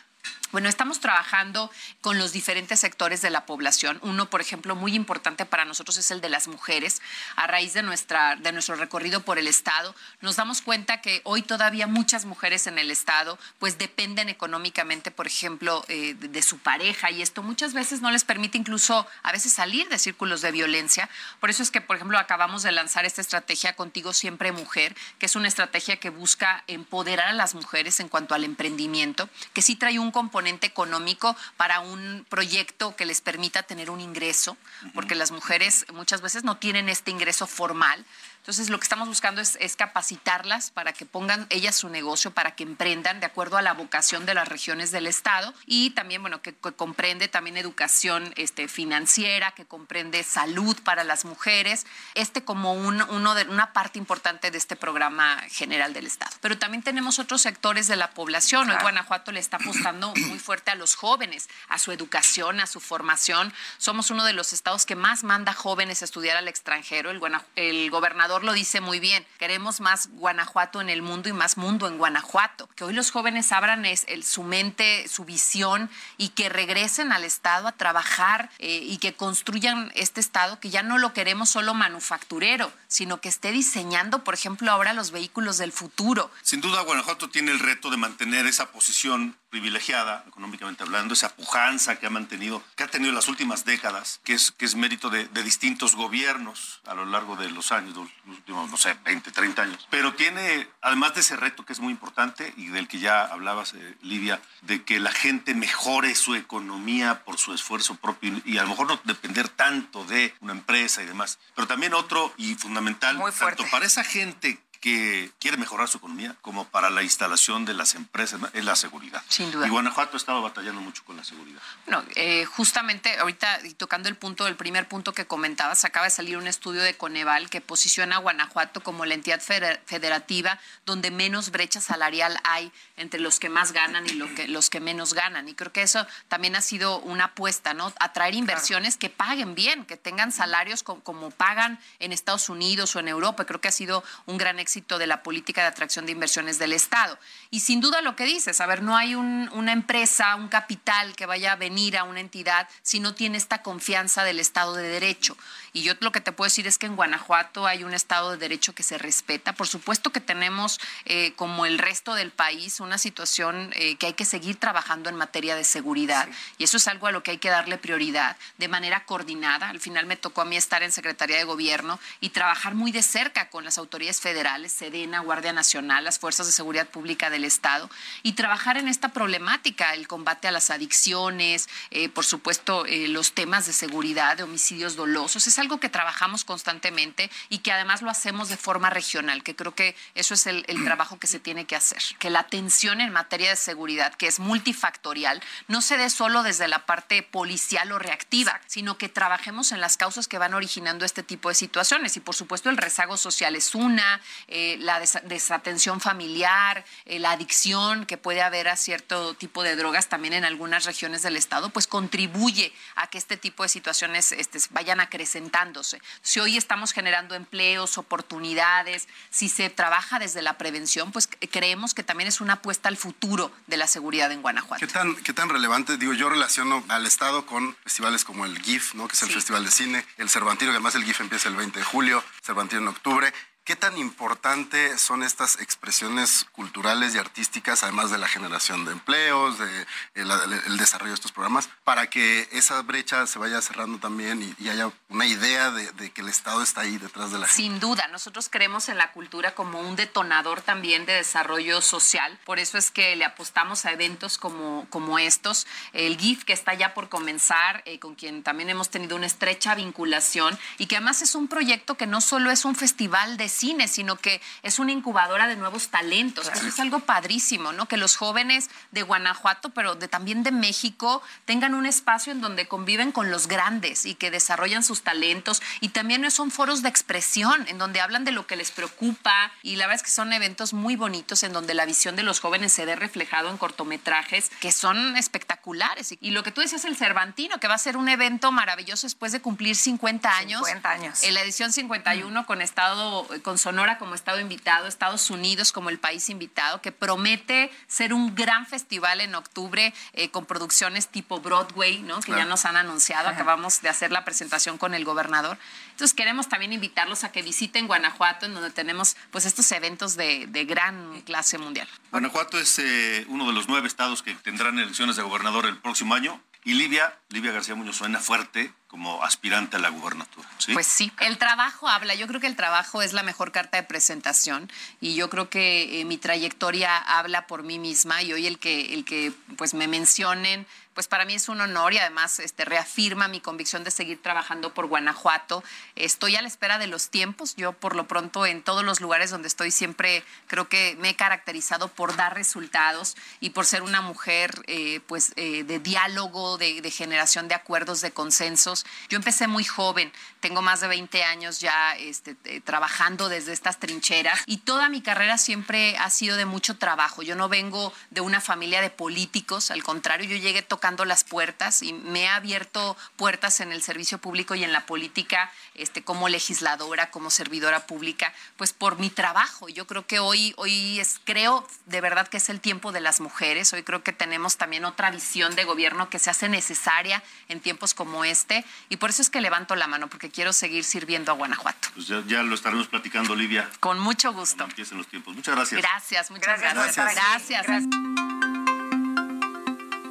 Bueno, 0.53 0.69
estamos 0.69 0.99
trabajando 0.99 1.71
con 2.01 2.19
los 2.19 2.33
diferentes 2.33 2.81
sectores 2.81 3.23
de 3.23 3.31
la 3.31 3.47
población. 3.47 4.01
Uno, 4.03 4.29
por 4.29 4.41
ejemplo, 4.41 4.75
muy 4.75 4.97
importante 4.97 5.47
para 5.47 5.65
nosotros 5.65 5.97
es 5.97 6.11
el 6.11 6.21
de 6.21 6.29
las 6.29 6.49
mujeres. 6.49 7.01
A 7.37 7.47
raíz 7.47 7.73
de, 7.73 7.85
nuestra, 7.85 8.35
de 8.35 8.51
nuestro 8.51 8.75
recorrido 8.75 9.21
por 9.21 9.39
el 9.39 9.47
Estado, 9.47 9.95
nos 10.21 10.35
damos 10.35 10.61
cuenta 10.61 11.01
que 11.03 11.21
hoy 11.23 11.43
todavía 11.43 11.87
muchas 11.87 12.25
mujeres 12.25 12.67
en 12.67 12.81
el 12.81 12.91
Estado 12.91 13.39
pues 13.61 13.79
dependen 13.79 14.29
económicamente, 14.29 15.13
por 15.13 15.29
ejemplo, 15.29 15.85
eh, 15.87 16.15
de, 16.19 16.27
de, 16.27 16.43
su 16.43 16.59
pareja 16.59 17.13
y 17.13 17.23
esto 17.23 17.45
muchas 17.45 17.73
veces 17.73 18.01
no 18.01 18.11
les 18.11 18.25
permite 18.25 18.59
incluso 18.59 19.07
a 19.23 19.31
veces 19.31 19.53
salir 19.53 19.89
de 19.89 20.01
círculos 20.01 20.41
de 20.41 20.51
violencia. 20.51 21.09
Por 21.39 21.51
eso 21.51 21.63
es 21.63 21.71
que, 21.71 21.81
por 21.81 21.95
ejemplo, 21.95 22.19
acabamos 22.19 22.65
de 22.65 22.73
lanzar 22.73 23.05
esta 23.05 23.21
estrategia 23.21 23.77
Contigo 23.77 24.13
Siempre 24.13 24.51
Mujer, 24.51 24.97
que 25.21 25.27
es 25.27 25.37
una 25.37 25.47
estrategia 25.47 25.99
que 25.99 26.11
busca 26.11 26.65
empoderar 26.67 27.29
a 27.29 27.35
las 27.35 27.55
mujeres 27.55 28.01
en 28.01 28.09
cuanto 28.09 28.35
al 28.35 28.43
emprendimiento, 28.43 29.29
que 29.53 29.63
sí 29.63 29.77
trae 29.77 30.01
un 30.01 30.11
componente 30.11 30.40
económico 30.47 31.37
para 31.57 31.81
un 31.81 32.27
proyecto 32.29 32.97
que 32.97 33.07
les 33.07 33.21
permita 33.21 33.63
tener 33.63 33.91
un 33.91 34.01
ingreso, 34.01 34.57
porque 34.95 35.15
las 35.15 35.31
mujeres 35.31 35.87
muchas 35.93 36.21
veces 36.21 36.45
no 36.45 36.57
tienen 36.57 36.89
este 36.89 37.11
ingreso 37.11 37.47
formal. 37.47 38.05
Entonces, 38.41 38.71
lo 38.71 38.79
que 38.79 38.85
estamos 38.85 39.07
buscando 39.07 39.43
es, 39.43 39.59
es, 39.61 39.77
capacitarlas 39.77 40.71
para 40.71 40.95
que 40.95 41.05
pongan 41.05 41.47
ellas 41.51 41.77
su 41.77 41.91
negocio, 41.91 42.31
para 42.31 42.55
que 42.55 42.63
emprendan 42.63 43.21
de 43.21 43.27
acuerdo 43.27 43.59
a 43.59 43.63
la 43.63 43.75
vocación 43.75 44.25
de 44.25 44.33
las 44.33 44.49
regiones 44.49 44.91
del 44.91 45.07
Estado 45.07 45.53
y 45.67 45.91
también, 45.91 46.23
bueno, 46.23 46.41
que, 46.41 46.55
que 46.55 46.73
comprende 46.73 47.29
también 47.29 47.59
educación 47.59 48.33
este, 48.37 48.67
financiera, 48.67 49.53
que 49.53 49.67
comprende 49.67 50.25
salud 50.25 50.75
para 50.83 51.05
las 51.05 51.27
mujeres, 51.27 51.87
este 52.15 52.43
como 52.43 52.73
un, 52.73 53.03
uno 53.03 53.35
de, 53.35 53.45
una 53.45 53.75
parte 53.75 53.99
importante 53.99 54.51
de 54.51 54.57
este 54.57 54.75
programa 54.75 55.43
general 55.51 55.93
del 55.93 56.07
Estado. 56.07 56.35
Pero 56.41 56.59
también 56.59 56.83
tenemos 56.83 57.19
otros 57.19 57.43
sectores 57.43 57.89
de 57.89 57.97
la 57.97 58.11
población. 58.13 58.65
Claro. 58.65 58.79
Hoy 58.79 58.83
Guanajuato 58.85 59.33
le 59.33 59.41
está 59.41 59.59
apostando 59.59 60.15
muy 60.29 60.39
fuerte 60.39 60.71
a 60.71 60.77
los 60.77 60.95
jóvenes, 60.95 61.51
a 61.69 61.79
su 61.79 61.93
educación, 61.93 62.61
a 62.61 62.67
su 62.67 62.81
formación. 62.81 63.53
Somos 63.77 64.11
uno 64.11 64.25
de 64.25 64.33
los 64.33 64.55
estados 64.55 64.87
que 64.87 64.97
más 64.97 65.25
manda 65.25 65.53
jóvenes 65.53 66.01
a 66.01 66.07
estudiar 66.07 66.39
al 66.39 66.49
extranjero. 66.49 67.11
El, 67.11 67.21
el 67.57 67.91
gobernador 67.91 68.30
lo 68.39 68.53
dice 68.53 68.81
muy 68.81 69.01
bien, 69.01 69.27
queremos 69.39 69.81
más 69.81 70.09
Guanajuato 70.13 70.81
en 70.81 70.89
el 70.89 71.03
mundo 71.03 71.29
y 71.29 71.33
más 71.33 71.57
mundo 71.57 71.89
en 71.89 71.99
Guanajuato. 71.99 72.69
Que 72.77 72.85
hoy 72.85 72.95
los 72.95 73.11
jóvenes 73.11 73.53
abran 73.53 73.85
es, 73.85 74.05
el, 74.09 74.25
su 74.25 74.43
mente, 74.43 75.09
su 75.09 75.25
visión 75.25 75.91
y 76.17 76.29
que 76.31 76.49
regresen 76.49 77.13
al 77.13 77.25
Estado 77.25 77.69
a 77.69 77.73
trabajar 77.73 78.51
eh, 78.59 78.81
y 78.83 78.99
que 78.99 79.15
construyan 79.15 79.91
este 79.95 80.21
Estado 80.21 80.61
que 80.61 80.71
ya 80.71 80.83
no 80.83 80.99
lo 80.99 81.13
queremos 81.13 81.51
solo 81.51 81.75
manufacturero, 81.75 82.73
sino 82.89 83.21
que 83.21 83.29
esté 83.29 83.51
diseñando, 83.53 84.25
por 84.25 84.35
ejemplo, 84.35 84.71
ahora 84.71 84.93
los 84.93 85.11
vehículos 85.11 85.59
del 85.59 85.73
futuro. 85.73 86.31
Sin 86.43 86.61
duda, 86.61 86.83
Guanajuato 86.83 87.29
tiene 87.29 87.51
el 87.51 87.59
reto 87.59 87.91
de 87.91 87.97
mantener 87.97 88.47
esa 88.47 88.71
posición 88.71 89.37
privilegiada, 89.51 90.25
económicamente 90.29 90.83
hablando, 90.83 91.15
esa 91.15 91.35
pujanza 91.35 91.97
que 91.97 92.07
ha 92.07 92.11
mantenido, 92.11 92.63
que 92.77 92.85
ha 92.85 92.89
tenido 92.89 93.13
las 93.13 93.29
últimas 93.29 93.65
décadas, 93.65 94.21
que 94.25 94.35
es, 94.35 94.53
que 94.53 94.65
es 94.65 94.75
mérito 94.75 95.11
de, 95.11 95.27
de 95.27 95.43
distintos 95.43 95.95
gobiernos 95.95 96.81
a 96.87 96.95
lo 96.95 97.05
largo 97.05 97.37
de 97.37 97.51
los 97.51 97.73
años, 97.73 97.97
los 97.97 98.09
últimos, 98.27 98.71
no 98.71 98.77
sé, 98.77 98.97
20, 99.05 99.31
30 99.31 99.63
años. 99.63 99.89
Pero 99.91 100.15
tiene, 100.15 100.69
además 100.81 101.15
de 101.15 101.21
ese 101.21 101.37
reto 101.37 101.65
que 101.65 101.73
es 101.73 101.81
muy 101.81 101.93
importante 101.93 102.55
y 102.57 102.69
del 102.69 102.89
que 102.89 102.99
ya 102.99 103.25
hablabas, 103.25 103.75
eh, 103.75 103.97
Lidia, 104.03 104.41
de 104.63 104.85
que 104.85 105.01
la 105.01 105.13
gente 105.13 105.55
mejore 105.55 106.15
su 106.15 106.35
economía 106.35 107.25
por 107.25 107.39
su 107.39 107.53
esfuerzo 107.53 107.97
propio 107.97 108.41
y 108.45 108.59
a 108.59 108.63
lo 108.63 108.71
mejor 108.71 108.87
no 108.87 109.01
depender 109.05 109.49
tanto 109.49 110.05
de 110.05 110.35
una 110.41 110.53
empresa 110.53 111.03
y 111.03 111.07
demás. 111.07 111.39
Pero 111.55 111.67
también 111.67 111.95
otro 111.95 112.33
y 112.37 112.55
fundamental, 112.55 113.19
tanto 113.39 113.65
para 113.71 113.87
esa 113.87 114.05
gente 114.05 114.63
que 114.81 115.31
quiere 115.39 115.59
mejorar 115.59 115.89
su 115.89 115.99
economía 115.99 116.35
como 116.41 116.67
para 116.67 116.89
la 116.89 117.03
instalación 117.03 117.67
de 117.67 117.75
las 117.75 117.95
empresas 117.95 118.41
es 118.55 118.65
la 118.65 118.75
seguridad. 118.77 119.23
Sin 119.29 119.53
duda. 119.53 119.67
Y 119.67 119.71
Guanajuato 119.71 120.15
ha 120.15 120.17
estado 120.17 120.41
batallando 120.41 120.81
mucho 120.81 121.05
con 121.05 121.17
la 121.17 121.25
seguridad. 121.25 121.61
Bueno, 121.85 122.03
eh, 122.17 122.47
justamente 122.47 123.19
ahorita 123.19 123.61
y 123.67 123.75
tocando 123.75 124.09
el 124.09 124.17
punto, 124.17 124.47
el 124.47 124.57
primer 124.57 124.89
punto 124.89 125.13
que 125.13 125.27
comentabas, 125.27 125.85
acaba 125.85 126.07
de 126.07 126.11
salir 126.11 126.39
un 126.39 126.47
estudio 126.47 126.83
de 126.83 126.97
Coneval 126.97 127.51
que 127.51 127.61
posiciona 127.61 128.17
a 128.17 128.19
Guanajuato 128.21 128.83
como 128.83 129.05
la 129.05 129.15
entidad 129.15 129.41
federativa 129.41 130.59
donde 130.87 131.11
menos 131.11 131.51
brecha 131.51 131.81
salarial 131.81 132.39
hay 132.45 132.73
entre 132.97 133.21
los 133.21 133.39
que 133.39 133.51
más 133.51 133.73
ganan 133.73 134.07
y 134.07 134.15
lo 134.15 134.35
que, 134.35 134.49
los 134.49 134.71
que 134.71 134.81
menos 134.81 135.13
ganan. 135.13 135.47
Y 135.49 135.55
creo 135.55 135.73
que 135.73 135.83
eso 135.83 136.07
también 136.29 136.57
ha 136.57 136.63
sido 136.63 137.01
una 137.01 137.25
apuesta, 137.25 137.75
¿no? 137.75 137.93
Atraer 138.01 138.35
inversiones 138.35 138.97
claro. 138.97 139.01
que 139.01 139.17
paguen 139.17 139.55
bien, 139.55 139.85
que 139.85 139.99
tengan 139.99 140.33
salarios 140.33 140.83
como, 140.83 141.03
como 141.03 141.31
pagan 141.31 141.79
en 141.99 142.13
Estados 142.13 142.49
Unidos 142.49 142.97
o 142.97 143.01
en 143.01 143.09
Europa. 143.09 143.45
Creo 143.45 143.61
que 143.61 143.69
ha 143.69 143.73
sido 143.73 144.03
un 144.25 144.39
gran 144.39 144.59
éxito 144.59 144.70
de 144.99 145.07
la 145.07 145.23
política 145.23 145.63
de 145.63 145.69
atracción 145.69 146.07
de 146.07 146.13
inversiones 146.13 146.59
del 146.59 146.73
Estado. 146.73 147.19
Y 147.51 147.61
sin 147.61 147.81
duda 147.81 148.03
lo 148.03 148.15
que 148.15 148.25
dices, 148.25 148.61
a 148.61 148.67
ver, 148.67 148.83
no 148.83 148.97
hay 148.97 149.15
un, 149.15 149.51
una 149.53 149.73
empresa, 149.73 150.37
un 150.37 150.49
capital 150.49 151.17
que 151.17 151.27
vaya 151.27 151.53
a 151.53 151.57
venir 151.57 151.97
a 151.97 152.05
una 152.05 152.21
entidad 152.21 152.69
si 152.83 153.01
no 153.01 153.15
tiene 153.15 153.37
esta 153.37 153.63
confianza 153.63 154.23
del 154.23 154.39
Estado 154.39 154.75
de 154.75 154.89
Derecho. 154.89 155.37
Y 155.73 155.83
yo 155.83 155.95
lo 156.01 156.13
que 156.13 156.21
te 156.21 156.33
puedo 156.33 156.47
decir 156.47 156.67
es 156.67 156.79
que 156.79 156.87
en 156.87 156.97
Guanajuato 156.97 157.67
hay 157.67 157.85
un 157.85 157.95
Estado 157.95 158.33
de 158.33 158.37
Derecho 158.37 158.75
que 158.75 158.83
se 158.83 158.99
respeta. 158.99 159.55
Por 159.55 159.69
supuesto 159.69 160.11
que 160.11 160.21
tenemos, 160.21 160.81
eh, 161.05 161.33
como 161.37 161.67
el 161.67 161.79
resto 161.79 162.15
del 162.15 162.31
país, 162.31 162.81
una 162.81 162.99
situación 162.99 163.73
eh, 163.75 163.97
que 163.97 164.07
hay 164.07 164.15
que 164.15 164.25
seguir 164.25 164.57
trabajando 164.57 165.09
en 165.09 165.17
materia 165.17 165.57
de 165.57 165.65
seguridad. 165.65 166.27
Sí. 166.27 166.55
Y 166.59 166.65
eso 166.65 166.77
es 166.77 166.89
algo 166.89 167.07
a 167.07 167.13
lo 167.13 167.23
que 167.23 167.33
hay 167.33 167.39
que 167.39 167.51
darle 167.51 167.79
prioridad 167.79 168.37
de 168.59 168.69
manera 168.69 169.05
coordinada. 169.05 169.69
Al 169.69 169.81
final 169.81 170.07
me 170.07 170.17
tocó 170.17 170.43
a 170.43 170.45
mí 170.45 170.57
estar 170.57 170.83
en 170.83 170.93
Secretaría 170.93 171.37
de 171.37 171.45
Gobierno 171.45 171.99
y 172.21 172.31
trabajar 172.31 172.75
muy 172.75 172.93
de 172.93 173.03
cerca 173.03 173.49
con 173.49 173.65
las 173.65 173.79
autoridades 173.79 174.21
federales, 174.21 174.60
Sedena, 174.69 175.21
Guardia 175.21 175.53
Nacional, 175.53 176.05
las 176.05 176.19
Fuerzas 176.19 176.47
de 176.47 176.53
Seguridad 176.53 176.89
Pública 176.89 177.31
del 177.31 177.45
Estado, 177.45 177.89
y 178.23 178.33
trabajar 178.33 178.77
en 178.77 178.89
esta 178.89 179.11
problemática, 179.11 179.95
el 179.95 180.09
combate 180.09 180.49
a 180.49 180.53
las 180.53 180.71
adicciones, 180.71 181.69
eh, 181.91 182.09
por 182.09 182.25
supuesto, 182.25 182.87
eh, 182.87 183.09
los 183.09 183.33
temas 183.33 183.67
de 183.67 183.73
seguridad, 183.73 184.37
de 184.37 184.43
homicidios 184.43 184.97
dolosos. 184.97 185.47
Es 185.47 185.59
algo 185.59 185.81
que 185.81 185.89
trabajamos 185.89 186.45
constantemente 186.45 187.31
y 187.49 187.59
que 187.59 187.73
además 187.73 188.03
lo 188.03 188.11
hacemos 188.11 188.49
de 188.49 188.57
forma 188.57 188.91
regional, 188.91 189.43
que 189.43 189.57
creo 189.57 189.75
que 189.75 189.97
eso 190.15 190.35
es 190.35 190.47
el, 190.47 190.65
el 190.69 190.85
trabajo 190.85 191.19
que 191.19 191.27
se 191.27 191.41
tiene 191.41 191.65
que 191.65 191.77
hacer. 191.77 192.03
Que 192.19 192.31
la 192.31 192.41
atención 192.41 193.01
en 193.01 193.13
materia 193.13 193.51
de 193.51 193.57
seguridad, 193.57 194.15
que 194.15 194.27
es 194.27 194.39
multifactorial, 194.39 195.43
no 195.69 195.83
se 195.83 195.97
dé 195.97 196.11
solo 196.11 196.43
desde 196.43 196.69
la 196.69 196.87
parte 196.87 197.23
policial 197.23 197.93
o 197.93 197.99
reactiva, 197.99 198.61
sino 198.67 198.99
que 198.99 199.09
trabajemos 199.09 199.73
en 199.73 199.81
las 199.81 199.97
causas 199.97 200.29
que 200.29 200.39
van 200.39 200.55
originando 200.55 201.05
este 201.05 201.23
tipo 201.23 201.49
de 201.49 201.55
situaciones. 201.55 202.17
Y 202.17 202.21
por 202.21 202.35
supuesto 202.35 202.71
el 202.71 202.77
rezago 202.77 203.17
social 203.17 203.57
es 203.57 203.75
una, 203.75 204.21
eh, 204.51 204.77
la 204.81 205.01
des 205.01 205.19
desatención 205.25 206.01
familiar, 206.01 206.85
eh, 207.05 207.19
la 207.19 207.33
adicción 207.33 208.05
que 208.05 208.17
puede 208.17 208.43
haber 208.43 208.69
a 208.69 208.77
cierto 208.77 209.35
tipo 209.35 209.63
de 209.63 209.77
drogas 209.77 210.09
también 210.09 210.35
en 210.35 210.45
algunas 210.45 210.85
regiones 210.85 211.23
del 211.23 211.37
Estado, 211.37 211.71
pues 211.71 211.87
contribuye 211.87 212.73
a 212.97 213.07
que 213.09 213.19
este 213.19 213.37
tipo 213.37 213.63
de 213.63 213.69
situaciones 213.69 214.33
este, 214.33 214.59
vayan 214.71 215.01
acrecentándose. 215.01 216.01
Si 216.23 216.41
hoy 216.41 216.57
estamos 216.57 216.93
generando 216.93 217.35
empleos, 217.35 217.97
oportunidades, 217.97 219.09
si 219.31 219.49
se 219.49 219.71
trabaja 219.71 220.19
desde 220.19 220.43
la 220.43 220.59
prevención, 220.59 221.13
pues 221.13 221.29
creemos 221.51 221.95
que 221.95 222.03
también 222.03 222.29
es 222.29 222.41
una 222.41 222.55
apuesta 222.55 222.89
al 222.89 222.97
futuro 222.97 223.53
de 223.67 223.77
la 223.77 223.87
seguridad 223.87 224.33
en 224.33 224.43
Guanajuato. 224.43 224.85
¿Qué 224.85 224.93
tan, 224.93 225.15
qué 225.17 225.33
tan 225.33 225.49
relevante? 225.49 225.97
Digo, 225.97 226.13
yo 226.13 226.29
relaciono 226.29 226.85
al 226.89 227.07
Estado 227.07 227.47
con 227.47 227.77
festivales 227.85 228.25
como 228.25 228.47
el 228.47 228.61
GIF, 228.61 228.95
¿no? 228.95 229.07
que 229.07 229.15
es 229.15 229.23
el 229.23 229.29
sí. 229.29 229.35
Festival 229.35 229.65
de 229.65 229.71
Cine, 229.71 230.05
el 230.19 230.29
Cervantino, 230.29 230.73
que 230.73 230.77
además 230.77 230.95
el 230.95 231.05
GIF 231.05 231.21
empieza 231.21 231.49
el 231.49 231.57
20 231.57 231.79
de 231.79 231.85
julio, 231.85 232.25
Cervantino 232.43 232.83
en 232.83 232.89
octubre. 232.89 233.33
¿Qué 233.65 233.77
tan 233.77 233.99
importante 233.99 234.97
son 234.97 235.23
estas 235.23 235.61
expresiones 235.61 236.47
culturales 236.51 237.15
y 237.15 237.19
artísticas, 237.19 237.83
además 237.83 238.11
de 238.11 238.19
la 238.19 238.27
generación 238.27 238.85
de 238.85 238.93
empleos, 238.93 239.59
de 239.59 239.87
el, 240.15 240.77
desarrollo 240.79 241.11
de 241.11 241.15
estos 241.15 241.31
programas, 241.31 241.69
para 241.85 242.09
que 242.09 242.49
esa 242.53 242.81
brecha 242.83 243.27
se 243.27 243.39
vaya 243.39 243.61
cerrando 243.61 243.99
también 243.99 244.57
y, 244.59 244.69
haya 244.69 244.91
una 245.09 245.27
idea 245.27 245.71
de, 245.71 246.11
que 246.11 246.23
el 246.23 246.29
Estado 246.29 246.63
está 246.63 246.81
ahí 246.83 246.97
detrás 246.97 247.33
de 247.33 247.39
la 247.39 247.47
gente? 247.47 247.63
Sin 247.63 247.81
duda, 247.81 248.09
nosotros 248.09 248.49
creemos 248.51 248.89
en 248.89 248.97
la 248.97 249.13
cultura 249.13 249.55
como 249.55 249.81
un 249.81 249.95
detonador 249.95 250.63
también 250.63 251.05
de 251.05 251.13
desarrollo 251.13 251.83
social. 251.83 252.39
Por 252.45 252.59
eso 252.59 252.79
es 252.79 252.91
que 252.91 253.15
le 253.15 253.25
apostamos 253.25 253.85
a 253.85 253.93
eventos 253.93 254.39
como, 254.39 254.87
como 254.89 255.19
estos. 255.19 255.67
El 255.93 256.17
GIF 256.17 256.45
que 256.45 256.55
está 256.55 256.73
ya 256.75 256.95
por 256.95 257.09
comenzar, 257.11 257.83
eh, 257.85 257.99
con 257.99 258.15
quien 258.15 258.43
también 258.43 258.71
hemos 258.71 258.89
tenido 258.89 259.17
una 259.17 259.27
estrecha 259.27 259.75
vinculación 259.75 260.59
y 260.79 260.87
que 260.87 260.97
además 260.97 261.21
es 261.21 261.35
un 261.35 261.47
proyecto 261.47 261.97
que 261.97 262.07
no 262.07 262.23
solo 262.23 262.51
es 262.51 262.65
un 262.65 262.75
festival 262.75 263.37
de 263.37 263.50
cine, 263.51 263.89
sino 263.89 264.17
que 264.17 264.41
es 264.63 264.79
una 264.79 264.93
incubadora 264.93 265.47
de 265.47 265.57
nuevos 265.57 265.89
talentos. 265.89 266.49
Eso 266.49 266.67
es 266.67 266.81
algo 266.81 267.01
padrísimo, 267.01 267.73
¿no? 267.73 267.87
Que 267.87 267.97
los 267.97 268.17
jóvenes 268.17 268.71
de 268.91 269.03
Guanajuato, 269.03 269.71
pero 269.71 269.95
de, 269.95 270.09
también 270.09 270.43
de 270.43 270.53
México, 270.53 271.23
tengan 271.45 271.75
un 271.75 271.87
espacio 271.87 272.33
en 272.33 272.41
donde 272.41 272.69
conviven 272.69 273.13
con 273.13 273.31
los 273.31 273.47
grandes 273.47 274.07
y 274.07 274.15
que 274.15 274.31
desarrollan 274.31 274.83
sus 274.83 275.03
talentos. 275.03 275.63
Y 275.81 275.91
también 275.91 276.29
son 276.31 276.51
foros 276.51 276.83
de 276.83 276.89
expresión, 276.89 277.67
en 277.69 277.79
donde 277.79 278.01
hablan 278.01 278.25
de 278.25 278.33
lo 278.33 278.47
que 278.47 278.57
les 278.57 278.71
preocupa. 278.71 279.53
Y 279.63 279.77
la 279.77 279.87
verdad 279.87 279.97
es 279.97 280.03
que 280.03 280.11
son 280.11 280.33
eventos 280.33 280.73
muy 280.73 280.97
bonitos 280.97 281.43
en 281.43 281.53
donde 281.53 281.75
la 281.75 281.85
visión 281.85 282.17
de 282.17 282.23
los 282.23 282.41
jóvenes 282.41 282.73
se 282.73 282.85
ve 282.85 282.97
reflejado 282.97 283.51
en 283.51 283.59
cortometrajes 283.59 284.51
que 284.61 284.73
son 284.73 285.17
espectaculares. 285.17 286.15
Y 286.21 286.31
lo 286.31 286.43
que 286.43 286.53
tú 286.53 286.61
decías, 286.61 286.85
el 286.85 286.97
Cervantino, 286.97 287.59
que 287.59 287.69
va 287.69 287.75
a 287.75 287.79
ser 287.79 287.97
un 287.97 288.09
evento 288.09 288.53
maravilloso 288.53 289.07
después 289.07 289.33
de 289.33 289.41
cumplir 289.41 289.77
50 289.77 290.37
años. 290.37 290.61
50 290.67 290.91
años. 290.91 291.23
En 291.25 291.35
la 291.35 291.43
edición 291.43 291.73
51 291.73 292.47
con 292.47 292.63
Estado, 292.63 293.27
con 293.41 293.59
Sonora 293.59 293.99
como 293.99 294.15
Estado 294.15 294.41
invitado, 294.41 294.87
Estados 294.87 295.31
Unidos 295.31 295.73
como 295.73 295.91
el 295.91 295.99
país 295.99 296.29
invitado, 296.31 296.81
que 296.81 296.93
promete 296.93 297.71
ser 297.87 298.13
un 298.13 298.35
gran 298.35 298.67
festival 298.67 299.21
en 299.21 299.35
octubre 299.35 299.93
eh, 300.13 300.31
con 300.31 300.47
producciones 300.47 301.09
tipo 301.09 301.41
Broadway, 301.41 302.01
¿no? 302.01 302.21
que 302.21 302.33
ya 302.33 302.45
nos 302.45 302.65
han 302.65 302.77
anunciado. 302.77 303.29
Acabamos 303.29 303.83
de 303.83 303.89
hacer 303.89 304.13
la 304.13 304.25
presentación 304.25 304.79
con 304.79 304.95
el 304.95 305.05
gobernador. 305.05 305.59
Entonces 305.91 306.15
queremos 306.15 306.49
también 306.49 306.73
invitarlos 306.73 307.25
a 307.25 307.33
que 307.33 307.43
visiten 307.43 307.87
Guanajuato, 307.87 308.47
en 308.47 308.55
donde 308.55 308.71
tenemos 308.71 309.17
pues 309.31 309.45
estos 309.45 309.71
eventos 309.73 310.17
de, 310.17 310.47
gran 310.69 311.23
clase 311.23 311.59
mundial. 311.59 311.89
Guanajuato 312.11 312.59
es 312.59 312.79
eh, 312.79 313.25
uno 313.29 313.47
de 313.47 313.53
los 313.53 313.69
nueve 313.69 313.89
estados 313.89 314.23
que 314.23 314.35
tendrán 314.35 314.79
elecciones 314.79 315.17
de 315.17 315.23
gobernador 315.23 315.67
el 315.67 315.79
próximo 315.79 316.15
año. 316.15 316.41
Y 316.65 316.75
Livia, 316.75 317.19
Livia 317.31 317.53
García 317.53 317.75
Muñoz 317.75 317.97
suena 317.97 318.19
fuerte 318.19 318.73
como 318.91 319.23
aspirante 319.23 319.77
a 319.77 319.79
la 319.79 319.89
gubernatura. 319.89 320.49
Pues 320.73 320.89
sí, 320.89 321.13
el 321.21 321.39
trabajo 321.39 321.89
habla. 321.89 322.17
Yo 322.17 322.27
creo 322.27 322.41
que 322.41 322.49
el 322.49 322.57
trabajo 322.57 323.03
es 323.03 323.13
la 323.13 323.23
mejor 323.23 323.53
carta 323.53 323.77
de 323.77 323.85
presentación 323.85 324.69
y 325.01 325.15
yo 325.15 325.31
creo 325.31 325.49
que 325.49 326.01
eh, 326.01 326.05
mi 326.05 326.19
trayectoria 326.19 326.99
habla 326.99 327.47
por 327.47 327.63
mí 327.63 327.79
misma 327.79 328.21
y 328.23 328.33
hoy 328.33 328.49
el 328.49 328.59
que, 328.59 328.93
el 328.93 329.05
que 329.05 329.33
pues 329.57 329.75
me 329.75 329.87
mencionen 329.87 330.67
pues 330.95 331.07
para 331.07 331.25
mí 331.25 331.35
es 331.35 331.49
un 331.49 331.61
honor 331.61 331.95
y 331.95 331.99
además 331.99 332.41
este, 332.41 332.65
reafirma 332.65 333.29
mi 333.29 333.41
convicción 333.41 333.85
de 333.85 333.91
seguir 333.91 334.21
trabajando 334.21 334.75
por 334.75 334.87
Guanajuato. 334.87 335.63
Estoy 335.95 336.37
a 336.37 336.43
la 336.43 336.49
espera 336.49 336.79
de 336.79 336.89
los 336.89 337.11
tiempos. 337.11 337.55
Yo 337.57 337.73
por 337.73 337.95
lo 337.95 338.09
pronto 338.09 338.45
en 338.45 338.63
todos 338.63 338.85
los 338.85 339.01
lugares 339.01 339.31
donde 339.31 339.49
estoy 339.49 339.71
siempre 339.71 340.25
creo 340.47 340.69
que 340.69 340.97
me 341.01 341.11
he 341.11 341.17
caracterizado 341.17 341.89
por 341.89 342.17
dar 342.17 342.35
resultados 342.35 343.17
y 343.41 343.51
por 343.51 343.67
ser 343.67 343.83
una 343.83 344.03
mujer 344.03 344.63
eh, 344.67 345.01
pues 345.07 345.33
eh, 345.37 345.63
de 345.65 345.79
diálogo, 345.79 346.59
de, 346.59 346.91
generación 346.91 347.47
de 347.47 347.55
acuerdos, 347.55 348.01
de 348.01 348.11
consensos. 348.11 348.80
Yo 349.09 349.17
empecé 349.17 349.47
muy 349.47 349.65
joven, 349.65 350.13
tengo 350.41 350.63
más 350.63 350.81
de 350.81 350.89
20 350.89 351.23
años 351.25 351.61
ya 351.61 351.97
este, 351.97 352.37
eh, 352.45 352.61
trabajando 352.61 353.29
desde 353.29 353.53
estas 353.53 353.79
trincheras 353.79 354.43
y 354.47 354.59
toda 354.59 354.89
mi 354.89 355.03
carrera 355.03 355.39
siempre 355.39 355.97
ha 355.99 356.11
sido 356.11 356.37
de 356.37 356.47
mucho 356.47 356.79
trabajo. 356.79 357.23
Yo 357.23 357.37
no 357.37 357.49
vengo 357.49 357.93
de 358.11 358.21
una 358.21 358.41
familia 358.41 358.81
de 358.81 358.91
políticos, 358.91 359.71
al 359.71 359.83
contrario, 359.83 360.29
yo 360.29 360.37
llegué 360.37 360.63
tocando 360.63 361.05
las 361.05 361.25
puertas 361.25 361.83
y 361.83 361.93
me 361.93 362.29
ha 362.29 362.37
abierto 362.37 362.97
puertas 363.17 363.61
en 363.61 363.73
el 363.73 363.83
servicio 363.83 364.19
público 364.19 364.55
y 364.55 364.65
en 364.65 364.73
la 364.73 364.87
política 364.87 365.53
este, 365.75 366.03
como 366.03 366.29
legisladora, 366.29 367.11
como 367.11 367.31
servidora 367.31 367.87
pública, 367.87 368.33
pues 368.57 368.73
por 368.73 368.99
mi 368.99 369.11
trabajo. 369.11 369.69
Yo 369.69 369.87
creo 369.87 370.07
que 370.07 370.19
hoy, 370.19 370.55
hoy 370.57 371.01
es, 371.01 371.21
creo 371.25 371.67
de 371.87 372.01
verdad 372.01 372.29
que 372.29 372.39
es 372.39 372.49
el 372.49 372.61
tiempo 372.61 372.93
de 372.93 373.01
las 373.01 373.21
mujeres. 373.21 373.73
Hoy 373.73 373.83
creo 373.83 374.03
que 374.03 374.13
tenemos 374.13 374.57
también 374.57 374.85
otra 374.85 375.11
visión 375.11 375.55
de 375.55 375.65
gobierno 375.65 376.11
que 376.11 376.19
se 376.19 376.31
hace 376.31 376.49
necesaria 376.49 377.23
en 377.49 377.61
tiempos 377.61 377.95
como 377.95 378.25
este 378.25 378.65
y 378.89 378.97
por 378.97 379.11
eso 379.11 379.23
es 379.23 379.31
que 379.31 379.41
levanto 379.41 379.77
la 379.77 379.87
mano 379.87 380.09
porque 380.09 380.31
quiero 380.31 380.53
seguir 380.53 380.85
sirviendo 380.85 381.33
a 381.33 381.35
Guanajuato. 381.35 381.89
Pues 381.95 382.07
ya, 382.07 382.43
lo 382.43 382.55
estaremos 382.55 382.89
platicando, 382.89 383.33
Olivia. 383.33 383.69
Con 383.81 383.99
mucho 383.99 384.33
gusto. 384.33 384.65
Empiecen 384.65 384.99
los 384.99 385.07
tiempos. 385.07 385.35
Muchas 385.35 385.55
gracias. 385.55 385.81
Gracias, 385.81 386.31
muchas 386.31 386.61
gracias. 386.61 386.97
gracias. 386.97 387.85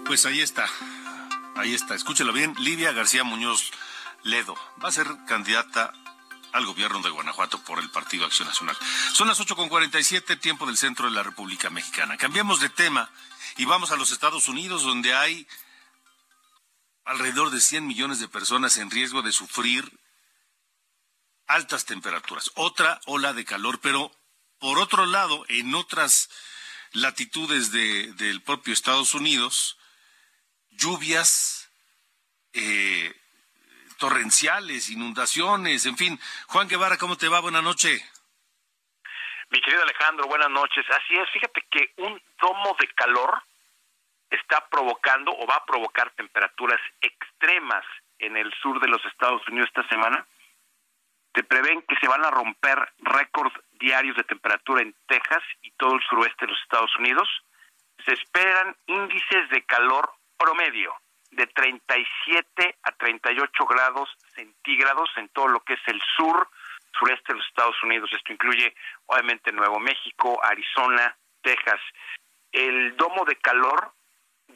Pues 0.05 0.25
ahí 0.25 0.41
está, 0.41 0.67
ahí 1.55 1.75
está, 1.75 1.93
escúchelo 1.93 2.33
bien, 2.33 2.55
Livia 2.57 2.91
García 2.93 3.23
Muñoz 3.23 3.71
Ledo 4.23 4.55
va 4.83 4.89
a 4.89 4.91
ser 4.91 5.07
candidata 5.27 5.93
al 6.51 6.65
gobierno 6.65 6.99
de 7.01 7.09
Guanajuato 7.09 7.59
por 7.63 7.79
el 7.79 7.89
Partido 7.89 8.25
Acción 8.25 8.47
Nacional. 8.47 8.75
Son 9.13 9.27
las 9.27 9.39
8.47, 9.39 10.39
tiempo 10.39 10.65
del 10.65 10.77
centro 10.77 11.05
de 11.05 11.11
la 11.11 11.23
República 11.23 11.69
Mexicana. 11.69 12.17
Cambiamos 12.17 12.59
de 12.59 12.69
tema 12.69 13.09
y 13.57 13.65
vamos 13.65 13.91
a 13.91 13.97
los 13.97 14.11
Estados 14.11 14.47
Unidos, 14.47 14.83
donde 14.83 15.13
hay 15.13 15.47
alrededor 17.09 17.49
de 17.49 17.59
100 17.59 17.87
millones 17.87 18.19
de 18.19 18.27
personas 18.27 18.77
en 18.77 18.91
riesgo 18.91 19.23
de 19.23 19.31
sufrir 19.31 19.83
altas 21.47 21.85
temperaturas, 21.85 22.51
otra 22.53 23.01
ola 23.07 23.33
de 23.33 23.45
calor, 23.45 23.79
pero 23.81 24.11
por 24.59 24.77
otro 24.77 25.07
lado, 25.07 25.43
en 25.49 25.73
otras 25.73 26.29
latitudes 26.91 27.71
de, 27.71 28.13
del 28.13 28.43
propio 28.43 28.73
Estados 28.73 29.15
Unidos, 29.15 29.79
lluvias 30.69 31.71
eh, 32.53 33.11
torrenciales, 33.97 34.91
inundaciones, 34.91 35.87
en 35.87 35.97
fin. 35.97 36.19
Juan 36.45 36.67
Guevara, 36.67 36.97
¿cómo 36.97 37.17
te 37.17 37.27
va? 37.27 37.39
Buenas 37.39 37.63
noches. 37.63 38.03
Mi 39.49 39.59
querido 39.61 39.81
Alejandro, 39.81 40.27
buenas 40.27 40.51
noches. 40.51 40.85
Así 40.91 41.15
es, 41.15 41.27
fíjate 41.33 41.65
que 41.71 41.91
un 42.03 42.21
domo 42.39 42.77
de 42.79 42.87
calor 42.93 43.48
está 44.29 44.67
provocando 44.69 45.31
o 45.31 45.47
va 45.47 45.55
a 45.55 45.65
provocar 45.65 46.11
temperaturas 46.11 46.79
extremas 47.01 47.85
en 48.19 48.37
el 48.37 48.51
sur 48.61 48.79
de 48.79 48.87
los 48.87 49.03
Estados 49.05 49.47
Unidos 49.47 49.69
esta 49.69 49.87
semana. 49.89 50.25
Se 51.33 51.43
prevén 51.43 51.81
que 51.83 51.95
se 52.01 52.07
van 52.07 52.23
a 52.25 52.31
romper 52.31 52.77
récords 52.99 53.53
diarios 53.79 54.15
de 54.15 54.23
temperatura 54.23 54.81
en 54.81 54.95
Texas 55.07 55.43
y 55.61 55.71
todo 55.71 55.95
el 55.95 56.01
suroeste 56.01 56.45
de 56.45 56.51
los 56.51 56.61
Estados 56.61 56.95
Unidos. 56.97 57.27
Se 58.05 58.13
esperan 58.13 58.75
índices 58.87 59.49
de 59.49 59.63
calor 59.65 60.11
promedio 60.37 60.93
de 61.31 61.45
37 61.47 62.77
a 62.83 62.91
38 62.93 63.65
grados 63.65 64.09
centígrados 64.35 65.09
en 65.17 65.29
todo 65.29 65.47
lo 65.47 65.59
que 65.61 65.73
es 65.73 65.87
el 65.87 66.01
sur, 66.17 66.49
sureste 66.97 67.33
de 67.33 67.39
los 67.39 67.47
Estados 67.47 67.81
Unidos. 67.83 68.09
Esto 68.13 68.33
incluye 68.33 68.73
obviamente 69.05 69.51
Nuevo 69.51 69.79
México, 69.79 70.39
Arizona, 70.43 71.15
Texas. 71.41 71.79
El 72.51 72.97
domo 72.97 73.25
de 73.25 73.35
calor 73.35 73.93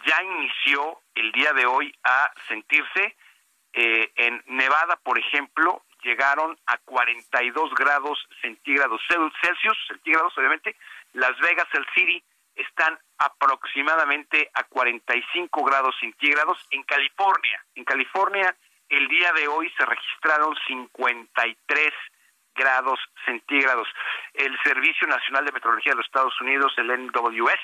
ya 0.06 0.24
inició 0.24 1.00
el 1.16 1.32
día 1.32 1.54
de 1.54 1.66
hoy 1.66 1.96
a 2.04 2.32
sentirse. 2.48 3.16
Eh, 3.74 4.12
en 4.16 4.44
Nevada, 4.48 4.98
por 5.04 5.18
ejemplo, 5.18 5.84
llegaron 6.04 6.58
a 6.68 6.78
42 6.80 7.74
grados 7.74 8.28
centígrados 8.42 9.02
Celsius, 9.08 9.78
centígrados 9.88 10.38
obviamente. 10.38 10.76
Las 11.14 11.38
Vegas, 11.40 11.68
el 11.74 11.86
City, 11.96 12.24
están 12.56 13.00
aproximadamente 13.18 14.50
a 14.54 14.64
45 14.66 15.64
grados 15.64 15.96
centígrados 16.00 16.60
en 16.70 16.84
California. 16.84 17.66
En 17.76 17.84
California 17.84 18.56
el 18.90 19.08
día 19.08 19.34
de 19.34 19.48
hoy 19.48 19.72
se 19.76 19.86
registraron 19.86 20.56
53 20.68 21.94
grados 22.54 23.00
centígrados. 23.26 23.88
El 24.34 24.56
Servicio 24.62 25.08
Nacional 25.08 25.46
de 25.46 25.52
Meteorología 25.52 25.94
de 25.94 25.98
los 25.98 26.06
Estados 26.06 26.40
Unidos, 26.42 26.74
el 26.78 26.88
NWS, 26.88 27.60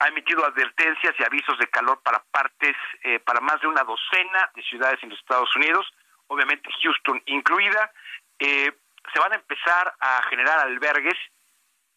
ha 0.00 0.08
emitido 0.08 0.44
advertencias 0.44 1.14
y 1.18 1.22
avisos 1.22 1.58
de 1.58 1.68
calor 1.68 2.00
para 2.02 2.22
partes, 2.30 2.74
eh, 3.04 3.20
para 3.20 3.40
más 3.40 3.60
de 3.60 3.66
una 3.66 3.84
docena 3.84 4.50
de 4.54 4.62
ciudades 4.62 4.98
en 5.02 5.10
los 5.10 5.18
Estados 5.18 5.54
Unidos, 5.54 5.86
obviamente 6.26 6.70
Houston 6.82 7.22
incluida. 7.26 7.92
Eh, 8.38 8.72
se 9.12 9.20
van 9.20 9.32
a 9.32 9.36
empezar 9.36 9.94
a 10.00 10.22
generar 10.30 10.58
albergues 10.60 11.18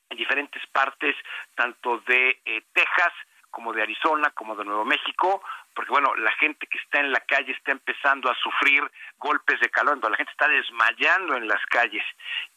en 0.09 0.17
diferentes 0.17 0.61
partes, 0.67 1.15
tanto 1.55 1.99
de 2.05 2.41
eh, 2.45 2.63
Texas 2.73 3.13
como 3.49 3.71
de 3.71 3.83
Arizona, 3.83 4.31
como 4.31 4.55
de 4.55 4.65
Nuevo 4.65 4.83
México, 4.83 5.41
porque 5.73 5.91
bueno, 5.91 6.13
la 6.15 6.31
gente 6.33 6.67
que 6.67 6.79
está 6.79 6.99
en 6.99 7.11
la 7.11 7.21
calle 7.21 7.53
está 7.53 7.71
empezando 7.71 8.29
a 8.29 8.35
sufrir 8.35 8.83
golpes 9.17 9.59
de 9.61 9.69
calor, 9.69 9.93
entonces 9.93 10.11
la 10.11 10.17
gente 10.17 10.31
está 10.31 10.47
desmayando 10.47 11.37
en 11.37 11.47
las 11.47 11.63
calles. 11.67 12.03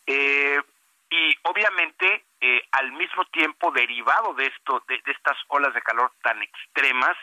Eh, 0.07 0.61
y 1.11 1.35
obviamente, 1.43 2.25
eh, 2.41 2.63
al 2.73 2.93
mismo 2.93 3.25
tiempo, 3.27 3.71
derivado 3.71 4.35
de 4.35 4.47
esto, 4.47 4.83
de, 4.89 5.01
estas 5.07 5.37
olas 5.49 5.73
de 5.75 5.83
calor 5.83 6.13
tan 6.23 6.43
extremas, 6.43 7.17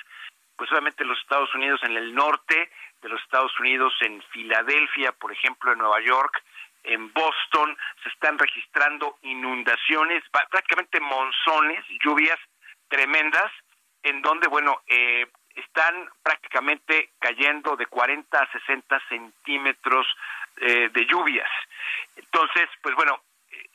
pues 0.55 0.71
obviamente 0.71 1.03
los 1.03 1.19
Estados 1.19 1.53
Unidos 1.55 1.81
en 1.83 1.97
el 1.97 2.13
norte 2.13 2.71
de 3.01 3.09
los 3.09 3.21
Estados 3.21 3.51
Unidos, 3.59 3.93
en 4.01 4.21
Filadelfia, 4.31 5.11
por 5.11 5.31
ejemplo, 5.31 5.73
en 5.73 5.79
Nueva 5.79 5.99
York, 6.01 6.41
en 6.83 7.11
Boston, 7.11 7.77
se 8.03 8.09
están 8.09 8.37
registrando 8.37 9.17
inundaciones, 9.23 10.23
prácticamente 10.31 10.99
monzones, 10.99 11.83
lluvias 12.03 12.39
tremendas, 12.87 13.51
en 14.03 14.21
donde, 14.21 14.47
bueno, 14.47 14.81
eh, 14.87 15.27
están 15.55 16.09
prácticamente 16.21 17.11
cayendo 17.19 17.75
de 17.75 17.85
40 17.85 18.37
a 18.37 18.51
60 18.51 19.01
centímetros 19.09 20.07
eh, 20.57 20.89
de 20.93 21.05
lluvias. 21.05 21.49
Entonces, 22.15 22.69
pues 22.81 22.95
bueno, 22.95 23.21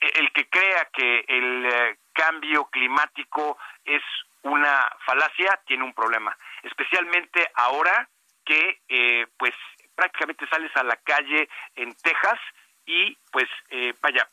el 0.01 0.33
que 0.33 0.49
crea 0.49 0.89
que 0.93 1.25
el 1.29 1.67
eh, 1.67 1.99
cambio 2.13 2.67
climático 2.67 3.59
es 3.85 4.03
una 4.43 4.91
falacia 5.05 5.61
tiene 5.67 5.85
un 5.85 5.93
problema, 5.93 6.37
especialmente 6.63 7.51
ahora 7.55 8.09
que 8.45 8.81
eh, 8.89 9.27
pues 9.37 9.55
prácticamente 9.95 10.47
sales 10.49 10.75
a 10.77 10.83
la 10.83 10.97
calle 10.97 11.49
en 11.75 11.95
Texas 11.97 12.39
y 12.87 13.17
pues 13.31 13.49
eh, 13.71 13.93
vaya 14.01 14.29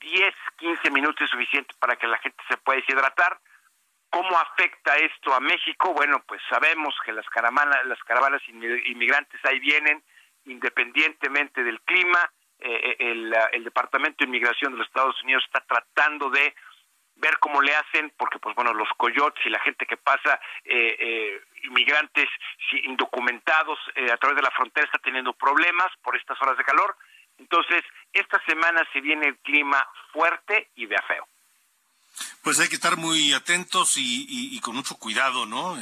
10, 0.00 0.34
15 0.58 0.90
minutos 0.90 1.22
es 1.22 1.30
suficiente 1.30 1.74
para 1.78 1.96
que 1.96 2.06
la 2.06 2.18
gente 2.18 2.42
se 2.48 2.56
pueda 2.58 2.78
deshidratar. 2.80 3.40
¿Cómo 4.10 4.38
afecta 4.38 4.96
esto 4.96 5.34
a 5.34 5.40
México? 5.40 5.92
Bueno, 5.92 6.22
pues 6.26 6.40
sabemos 6.48 6.94
que 7.04 7.12
las 7.12 7.28
caravanas, 7.28 7.84
las 7.86 7.98
caravanas 8.04 8.40
inmigrantes 8.48 9.44
ahí 9.44 9.58
vienen, 9.58 10.02
independientemente 10.44 11.64
del 11.64 11.80
clima. 11.80 12.30
Eh, 12.58 12.96
el, 12.98 13.34
el 13.52 13.64
Departamento 13.64 14.18
de 14.18 14.28
Inmigración 14.28 14.72
de 14.72 14.78
los 14.78 14.86
Estados 14.86 15.22
Unidos 15.22 15.44
está 15.46 15.60
tratando 15.60 16.30
de 16.30 16.54
ver 17.16 17.38
cómo 17.38 17.60
le 17.60 17.74
hacen, 17.74 18.12
porque 18.16 18.38
pues 18.38 18.54
bueno, 18.54 18.72
los 18.74 18.88
coyotes 18.96 19.44
y 19.44 19.50
la 19.50 19.60
gente 19.60 19.86
que 19.86 19.96
pasa, 19.96 20.38
eh, 20.64 20.96
eh, 20.98 21.40
inmigrantes 21.64 22.28
indocumentados 22.84 23.78
eh, 23.94 24.10
a 24.12 24.16
través 24.16 24.36
de 24.36 24.42
la 24.42 24.50
frontera 24.50 24.86
está 24.86 24.98
teniendo 24.98 25.32
problemas 25.32 25.88
por 26.02 26.16
estas 26.16 26.40
horas 26.42 26.56
de 26.58 26.64
calor. 26.64 26.96
Entonces, 27.38 27.82
esta 28.12 28.40
semana 28.46 28.86
se 28.92 29.00
viene 29.00 29.26
el 29.28 29.38
clima 29.38 29.86
fuerte 30.12 30.70
y 30.74 30.86
de 30.86 30.96
feo. 31.06 31.26
Pues 32.42 32.60
hay 32.60 32.68
que 32.68 32.76
estar 32.76 32.96
muy 32.96 33.32
atentos 33.34 33.94
y, 33.96 34.58
con 34.60 34.74
mucho 34.74 34.96
cuidado, 34.96 35.44
¿no? 35.44 35.76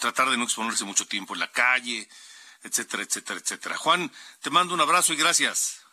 tratar 0.00 0.28
de 0.28 0.36
no 0.36 0.44
exponerse 0.44 0.84
mucho 0.84 1.06
tiempo 1.06 1.34
en 1.34 1.40
la 1.40 1.52
calle, 1.52 2.08
etcétera, 2.64 3.04
etcétera, 3.04 3.38
etcétera. 3.38 3.76
Juan, 3.76 4.10
te 4.42 4.50
mando 4.50 4.74
un 4.74 4.80
abrazo 4.80 5.12
y 5.12 5.16
gracias. 5.16 5.83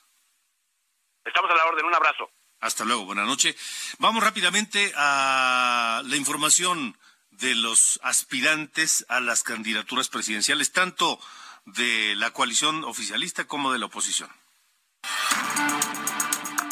Estamos 1.25 1.51
a 1.51 1.55
la 1.55 1.65
orden, 1.65 1.85
un 1.85 1.95
abrazo. 1.95 2.29
Hasta 2.59 2.85
luego, 2.85 3.05
buenas 3.05 3.25
noches. 3.25 3.55
Vamos 3.99 4.23
rápidamente 4.23 4.91
a 4.95 6.01
la 6.05 6.15
información 6.15 6.97
de 7.31 7.55
los 7.55 7.99
aspirantes 8.03 9.05
a 9.09 9.19
las 9.19 9.43
candidaturas 9.43 10.09
presidenciales, 10.09 10.71
tanto 10.71 11.19
de 11.65 12.15
la 12.15 12.31
coalición 12.31 12.83
oficialista 12.83 13.45
como 13.45 13.71
de 13.71 13.79
la 13.79 13.87
oposición. 13.87 14.29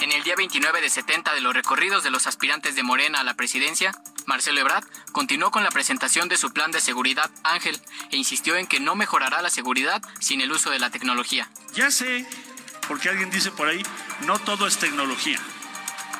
En 0.01 0.11
el 0.13 0.23
día 0.23 0.35
29 0.35 0.81
de 0.81 0.89
70 0.89 1.33
de 1.33 1.41
los 1.41 1.53
recorridos 1.53 2.03
de 2.03 2.09
los 2.09 2.25
aspirantes 2.25 2.75
de 2.75 2.83
Morena 2.83 3.19
a 3.19 3.23
la 3.23 3.33
presidencia, 3.33 3.91
Marcelo 4.25 4.61
Ebrard 4.61 4.85
continuó 5.11 5.51
con 5.51 5.63
la 5.63 5.71
presentación 5.71 6.29
de 6.29 6.37
su 6.37 6.53
plan 6.53 6.71
de 6.71 6.81
seguridad 6.81 7.29
Ángel 7.43 7.79
e 8.09 8.17
insistió 8.17 8.55
en 8.55 8.65
que 8.65 8.79
no 8.79 8.95
mejorará 8.95 9.41
la 9.41 9.49
seguridad 9.49 10.01
sin 10.19 10.39
el 10.41 10.51
uso 10.51 10.69
de 10.69 10.79
la 10.79 10.89
tecnología. 10.89 11.49
Ya 11.73 11.91
sé, 11.91 12.25
porque 12.89 13.07
alguien 13.07 13.29
dice 13.29 13.51
por 13.51 13.69
ahí, 13.69 13.81
no 14.25 14.39
todo 14.39 14.67
es 14.67 14.77
tecnología. 14.77 15.39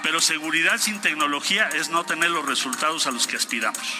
Pero 0.04 0.22
seguridad 0.22 0.78
sin 0.78 1.02
tecnología 1.02 1.68
es 1.68 1.90
no 1.90 2.06
tener 2.06 2.30
los 2.30 2.46
resultados 2.46 3.08
a 3.08 3.12
los 3.12 3.28
que 3.28 3.36
aspiramos. 3.36 3.98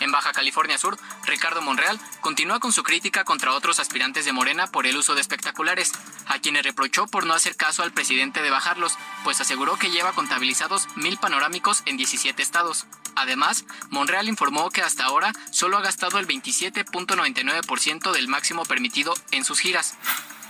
En 0.00 0.10
Baja 0.10 0.32
California 0.32 0.76
Sur, 0.78 0.98
Ricardo 1.24 1.62
Monreal 1.62 1.98
continúa 2.20 2.60
con 2.60 2.72
su 2.72 2.82
crítica 2.82 3.24
contra 3.24 3.52
otros 3.52 3.78
aspirantes 3.78 4.24
de 4.24 4.32
Morena 4.32 4.66
por 4.66 4.86
el 4.86 4.96
uso 4.96 5.14
de 5.14 5.20
espectaculares, 5.20 5.92
a 6.26 6.38
quienes 6.38 6.64
reprochó 6.64 7.06
por 7.06 7.24
no 7.24 7.34
hacer 7.34 7.56
caso 7.56 7.82
al 7.82 7.92
presidente 7.92 8.42
de 8.42 8.50
bajarlos, 8.50 8.96
pues 9.22 9.40
aseguró 9.40 9.78
que 9.78 9.90
lleva 9.90 10.12
contabilizados 10.12 10.88
mil 10.96 11.18
panorámicos 11.18 11.82
en 11.86 11.96
17 11.96 12.42
estados. 12.42 12.86
Además, 13.14 13.64
Monreal 13.90 14.28
informó 14.28 14.70
que 14.70 14.82
hasta 14.82 15.04
ahora 15.04 15.32
solo 15.50 15.78
ha 15.78 15.82
gastado 15.82 16.18
el 16.18 16.26
27.99% 16.26 18.12
del 18.12 18.28
máximo 18.28 18.64
permitido 18.64 19.14
en 19.30 19.44
sus 19.44 19.60
giras. 19.60 19.96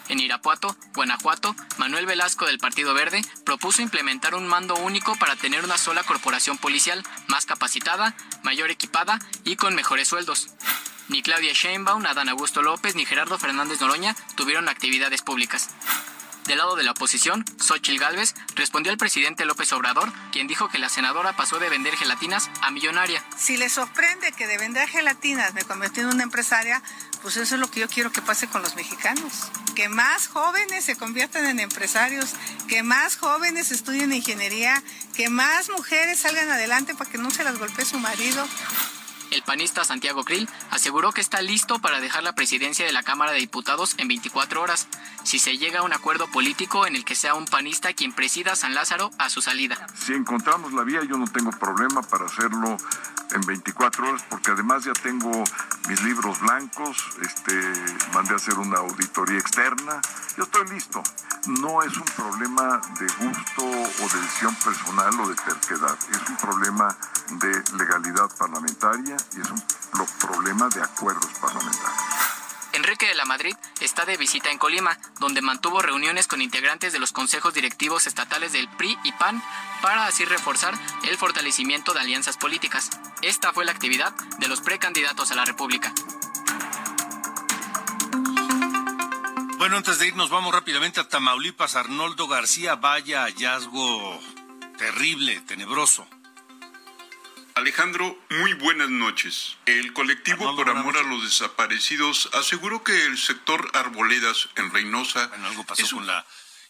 En 0.08 0.20
Irapuato, 0.20 0.76
Guanajuato, 0.94 1.56
Manuel 1.78 2.06
Velasco 2.06 2.46
del 2.46 2.58
Partido 2.58 2.94
Verde 2.94 3.22
propuso 3.44 3.82
implementar 3.82 4.34
un 4.34 4.46
mando 4.46 4.74
único 4.76 5.16
para 5.16 5.36
tener 5.36 5.64
una 5.64 5.78
sola 5.78 6.02
corporación 6.04 6.58
policial 6.58 7.02
más 7.26 7.46
capacitada, 7.46 8.14
mayor 8.42 8.70
equipada 8.70 9.18
y 9.44 9.56
con 9.56 9.74
mejores 9.74 10.08
sueldos. 10.08 10.48
Ni 11.08 11.22
Claudia 11.22 11.52
Sheinbaum, 11.52 12.04
Adán 12.06 12.28
Augusto 12.28 12.62
López 12.62 12.94
ni 12.94 13.04
Gerardo 13.04 13.38
Fernández 13.38 13.80
Noroña 13.80 14.16
tuvieron 14.34 14.68
actividades 14.68 15.22
públicas. 15.22 15.70
Del 16.46 16.58
lado 16.58 16.76
de 16.76 16.84
la 16.84 16.92
oposición, 16.92 17.44
Xochil 17.58 17.98
Gálvez 17.98 18.34
respondió 18.54 18.92
al 18.92 18.98
presidente 18.98 19.44
López 19.44 19.72
Obrador, 19.72 20.12
quien 20.30 20.46
dijo 20.46 20.68
que 20.68 20.78
la 20.78 20.88
senadora 20.88 21.34
pasó 21.34 21.58
de 21.58 21.68
vender 21.68 21.96
gelatinas 21.96 22.50
a 22.62 22.70
millonaria. 22.70 23.24
Si 23.36 23.56
le 23.56 23.68
sorprende 23.68 24.30
que 24.30 24.46
de 24.46 24.56
vender 24.56 24.88
gelatinas 24.88 25.54
me 25.54 25.64
convertí 25.64 26.00
en 26.00 26.06
una 26.06 26.22
empresaria, 26.22 26.80
pues 27.20 27.36
eso 27.36 27.56
es 27.56 27.60
lo 27.60 27.68
que 27.68 27.80
yo 27.80 27.88
quiero 27.88 28.12
que 28.12 28.22
pase 28.22 28.46
con 28.46 28.62
los 28.62 28.76
mexicanos. 28.76 29.50
Que 29.74 29.88
más 29.88 30.28
jóvenes 30.28 30.84
se 30.84 30.96
conviertan 30.96 31.46
en 31.46 31.58
empresarios, 31.58 32.34
que 32.68 32.84
más 32.84 33.16
jóvenes 33.16 33.72
estudien 33.72 34.12
ingeniería, 34.12 34.80
que 35.14 35.28
más 35.28 35.68
mujeres 35.68 36.20
salgan 36.20 36.48
adelante 36.50 36.94
para 36.94 37.10
que 37.10 37.18
no 37.18 37.32
se 37.32 37.42
las 37.42 37.58
golpee 37.58 37.84
su 37.84 37.98
marido. 37.98 38.46
El 39.30 39.42
panista 39.42 39.84
Santiago 39.84 40.24
Krill 40.24 40.48
aseguró 40.70 41.12
que 41.12 41.20
está 41.20 41.42
listo 41.42 41.78
para 41.78 42.00
dejar 42.00 42.22
la 42.22 42.34
presidencia 42.34 42.86
de 42.86 42.92
la 42.92 43.02
Cámara 43.02 43.32
de 43.32 43.38
Diputados 43.38 43.94
en 43.98 44.08
24 44.08 44.62
horas, 44.62 44.88
si 45.24 45.38
se 45.38 45.58
llega 45.58 45.80
a 45.80 45.82
un 45.82 45.92
acuerdo 45.92 46.28
político 46.28 46.86
en 46.86 46.96
el 46.96 47.04
que 47.04 47.14
sea 47.14 47.34
un 47.34 47.46
panista 47.46 47.92
quien 47.92 48.12
presida 48.12 48.56
San 48.56 48.74
Lázaro 48.74 49.10
a 49.18 49.28
su 49.28 49.42
salida. 49.42 49.86
Si 49.94 50.12
encontramos 50.12 50.72
la 50.72 50.84
vía, 50.84 51.00
yo 51.04 51.16
no 51.18 51.26
tengo 51.26 51.50
problema 51.50 52.02
para 52.02 52.26
hacerlo 52.26 52.76
en 53.34 53.40
24 53.42 54.08
horas, 54.08 54.22
porque 54.28 54.52
además 54.52 54.84
ya 54.84 54.92
tengo 54.92 55.44
mis 55.88 56.02
libros 56.02 56.40
blancos, 56.40 56.96
este, 57.22 57.52
mandé 58.14 58.34
a 58.34 58.36
hacer 58.36 58.54
una 58.58 58.78
auditoría 58.78 59.38
externa, 59.38 60.00
yo 60.36 60.44
estoy 60.44 60.68
listo. 60.68 61.02
No 61.46 61.80
es 61.82 61.96
un 61.96 62.04
problema 62.04 62.80
de 62.98 63.06
gusto 63.24 63.62
o 63.64 64.08
de 64.08 64.20
decisión 64.20 64.54
personal 64.56 65.20
o 65.20 65.28
de 65.28 65.36
terquedad, 65.36 65.96
es 66.10 66.28
un 66.28 66.36
problema 66.38 66.96
de 67.30 67.62
legalidad 67.78 68.28
parlamentaria 68.36 69.16
y 69.36 69.40
es 69.40 69.50
un 69.50 69.62
problema 70.18 70.68
de 70.68 70.82
acuerdos 70.82 71.30
parlamentarios. 71.40 72.02
Enrique 72.72 73.06
de 73.06 73.14
la 73.14 73.24
Madrid 73.24 73.56
está 73.80 74.04
de 74.04 74.16
visita 74.16 74.50
en 74.50 74.58
Colima, 74.58 74.98
donde 75.18 75.40
mantuvo 75.40 75.80
reuniones 75.80 76.26
con 76.26 76.42
integrantes 76.42 76.92
de 76.92 76.98
los 76.98 77.12
consejos 77.12 77.54
directivos 77.54 78.06
estatales 78.06 78.52
del 78.52 78.68
PRI 78.68 78.98
y 79.04 79.12
PAN 79.12 79.42
para 79.82 80.06
así 80.06 80.24
reforzar 80.24 80.74
el 81.08 81.16
fortalecimiento 81.16 81.94
de 81.94 82.00
alianzas 82.00 82.36
políticas. 82.36 82.90
Esta 83.22 83.52
fue 83.52 83.64
la 83.64 83.72
actividad 83.72 84.12
de 84.38 84.48
los 84.48 84.60
precandidatos 84.60 85.30
a 85.30 85.36
la 85.36 85.44
República. 85.44 85.92
Bueno, 89.66 89.78
antes 89.78 89.98
de 89.98 90.06
irnos, 90.06 90.30
vamos 90.30 90.54
rápidamente 90.54 91.00
a 91.00 91.08
Tamaulipas. 91.08 91.74
Arnoldo 91.74 92.28
García, 92.28 92.76
vaya 92.76 93.24
hallazgo 93.24 94.22
terrible, 94.78 95.40
tenebroso. 95.40 96.06
Alejandro, 97.56 98.16
muy 98.30 98.52
buenas 98.52 98.90
noches. 98.90 99.56
El 99.66 99.92
colectivo 99.92 100.54
por 100.54 100.70
amor 100.70 100.96
a 100.98 101.02
los 101.02 101.24
desaparecidos 101.24 102.30
aseguró 102.34 102.84
que 102.84 103.06
el 103.06 103.18
sector 103.18 103.68
Arboledas 103.74 104.48
en 104.54 104.70
Reynosa... 104.70 105.26
Bueno, 105.26 105.48
algo 105.48 105.64
pasó 105.64 105.96
con 105.96 106.06
la 106.06 106.24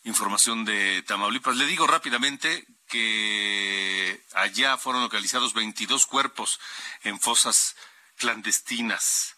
información 0.05 0.65
de 0.65 1.03
Tamaulipas. 1.03 1.57
Le 1.57 1.67
digo 1.67 1.87
rápidamente 1.87 2.67
que 2.89 4.25
allá 4.33 4.79
fueron 4.79 5.03
localizados 5.03 5.53
22 5.53 6.07
cuerpos 6.07 6.59
en 7.03 7.21
fosas 7.21 7.77
clandestinas. 8.17 9.37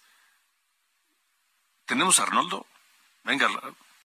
¿Tenemos 1.86 2.20
a 2.20 2.22
Arnoldo? 2.22 2.64
Venga, 3.28 3.46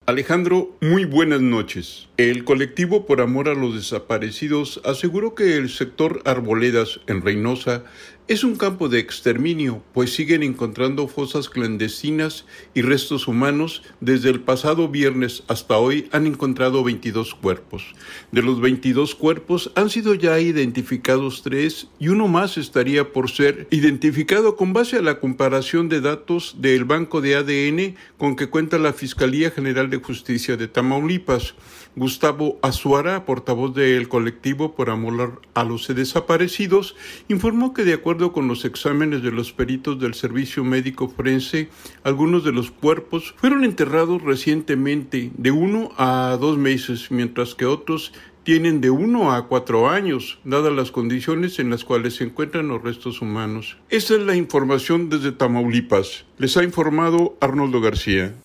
Alejandro, 0.07 0.75
muy 0.81 1.05
buenas 1.05 1.39
noches. 1.39 2.09
El 2.17 2.43
colectivo 2.45 3.05
por 3.05 3.21
amor 3.21 3.47
a 3.47 3.53
los 3.53 3.75
desaparecidos 3.75 4.81
aseguró 4.83 5.35
que 5.35 5.55
el 5.55 5.69
sector 5.69 6.23
Arboledas 6.25 6.99
en 7.05 7.21
Reynosa 7.21 7.83
es 8.29 8.45
un 8.45 8.55
campo 8.55 8.87
de 8.87 8.99
exterminio, 8.99 9.83
pues 9.93 10.13
siguen 10.13 10.43
encontrando 10.43 11.09
fosas 11.09 11.49
clandestinas 11.49 12.45
y 12.73 12.81
restos 12.81 13.27
humanos. 13.27 13.83
Desde 13.99 14.29
el 14.29 14.39
pasado 14.39 14.87
viernes 14.87 15.43
hasta 15.49 15.77
hoy 15.77 16.07
han 16.13 16.25
encontrado 16.25 16.85
22 16.85 17.35
cuerpos. 17.35 17.83
De 18.31 18.41
los 18.41 18.61
22 18.61 19.15
cuerpos 19.15 19.73
han 19.75 19.89
sido 19.89 20.13
ya 20.13 20.39
identificados 20.39 21.41
tres 21.43 21.89
y 21.99 22.07
uno 22.07 22.29
más 22.29 22.57
estaría 22.57 23.11
por 23.11 23.29
ser 23.29 23.67
identificado 23.71 24.55
con 24.55 24.71
base 24.71 24.95
a 24.97 25.01
la 25.01 25.19
comparación 25.19 25.89
de 25.89 25.99
datos 25.99 26.55
del 26.59 26.85
banco 26.85 27.19
de 27.19 27.35
ADN 27.35 27.95
con 28.17 28.37
que 28.37 28.47
cuenta 28.47 28.77
la 28.77 28.93
Fiscalía 28.93 29.51
General 29.51 29.89
de 29.89 29.97
Justicia 29.97 30.55
de 30.55 30.69
Tamaulipas. 30.69 31.55
Gustavo 31.95 32.57
Azuara, 32.63 33.23
portavoz 33.23 33.75
del 33.75 34.09
colectivo 34.09 34.73
por 34.73 34.89
amor 34.89 35.41
a 35.53 35.63
los 35.63 35.87
desaparecidos, 35.93 36.95
informó 37.27 37.75
que 37.75 37.83
de 37.83 37.93
acuerdo 37.93 38.12
acuerdo 38.13 38.31
con 38.31 38.47
los 38.47 38.63
exámenes 38.63 39.23
de 39.23 39.31
los 39.31 39.53
peritos 39.53 39.99
del 39.99 40.13
Servicio 40.13 40.63
Médico 40.63 41.09
Forense, 41.09 41.71
algunos 42.03 42.43
de 42.43 42.51
los 42.51 42.69
cuerpos 42.69 43.33
fueron 43.37 43.63
enterrados 43.63 44.21
recientemente 44.21 45.31
de 45.35 45.49
uno 45.49 45.91
a 45.97 46.37
dos 46.39 46.59
meses, 46.59 47.09
mientras 47.09 47.55
que 47.55 47.65
otros 47.65 48.13
tienen 48.43 48.81
de 48.81 48.91
uno 48.91 49.33
a 49.33 49.47
cuatro 49.47 49.89
años, 49.89 50.37
dadas 50.43 50.71
las 50.73 50.91
condiciones 50.91 51.57
en 51.57 51.71
las 51.71 51.83
cuales 51.83 52.17
se 52.17 52.25
encuentran 52.25 52.67
los 52.67 52.83
restos 52.83 53.19
humanos. 53.19 53.77
Esta 53.89 54.13
es 54.13 54.19
la 54.19 54.35
información 54.35 55.09
desde 55.09 55.31
Tamaulipas. 55.31 56.25
Les 56.37 56.55
ha 56.55 56.63
informado 56.63 57.35
Arnoldo 57.41 57.81
García. 57.81 58.35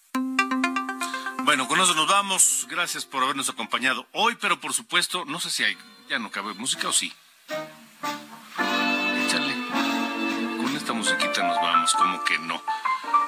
Bueno, 1.44 1.68
con 1.68 1.78
eso 1.78 1.94
nos 1.94 2.08
vamos. 2.08 2.66
Gracias 2.70 3.04
por 3.04 3.22
habernos 3.22 3.50
acompañado 3.50 4.06
hoy, 4.12 4.34
pero 4.40 4.58
por 4.58 4.72
supuesto, 4.72 5.26
no 5.26 5.38
sé 5.40 5.50
si 5.50 5.64
hay, 5.64 5.76
ya 6.08 6.18
no 6.18 6.30
cabe 6.30 6.54
música 6.54 6.88
o 6.88 6.92
sí. 6.92 7.12
Esta 10.88 10.96
musiquita 10.96 11.42
nos 11.42 11.56
vamos, 11.60 11.92
como 11.92 12.24
que 12.24 12.38
no. 12.38 12.62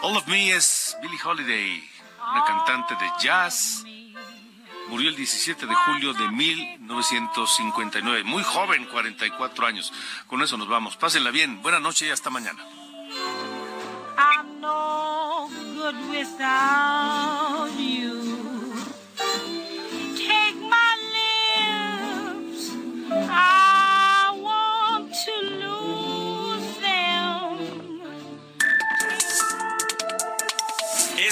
All 0.00 0.16
of 0.16 0.26
Me 0.28 0.50
es 0.50 0.96
Billie 1.02 1.20
Holiday, 1.22 1.90
una 2.32 2.42
cantante 2.42 2.94
de 2.94 3.10
jazz. 3.20 3.84
Murió 4.88 5.10
el 5.10 5.16
17 5.16 5.66
de 5.66 5.74
julio 5.74 6.14
de 6.14 6.26
1959. 6.30 8.24
Muy 8.24 8.42
joven, 8.44 8.86
44 8.86 9.66
años. 9.66 9.92
Con 10.26 10.40
eso 10.40 10.56
nos 10.56 10.68
vamos. 10.68 10.96
Pásenla 10.96 11.30
bien. 11.30 11.60
Buenas 11.60 11.82
noches 11.82 12.08
y 12.08 12.10
hasta 12.10 12.30
mañana. 12.30 12.64
I'm 14.16 14.62
good 14.62 15.96
without 16.10 17.78
you. 17.78 18.19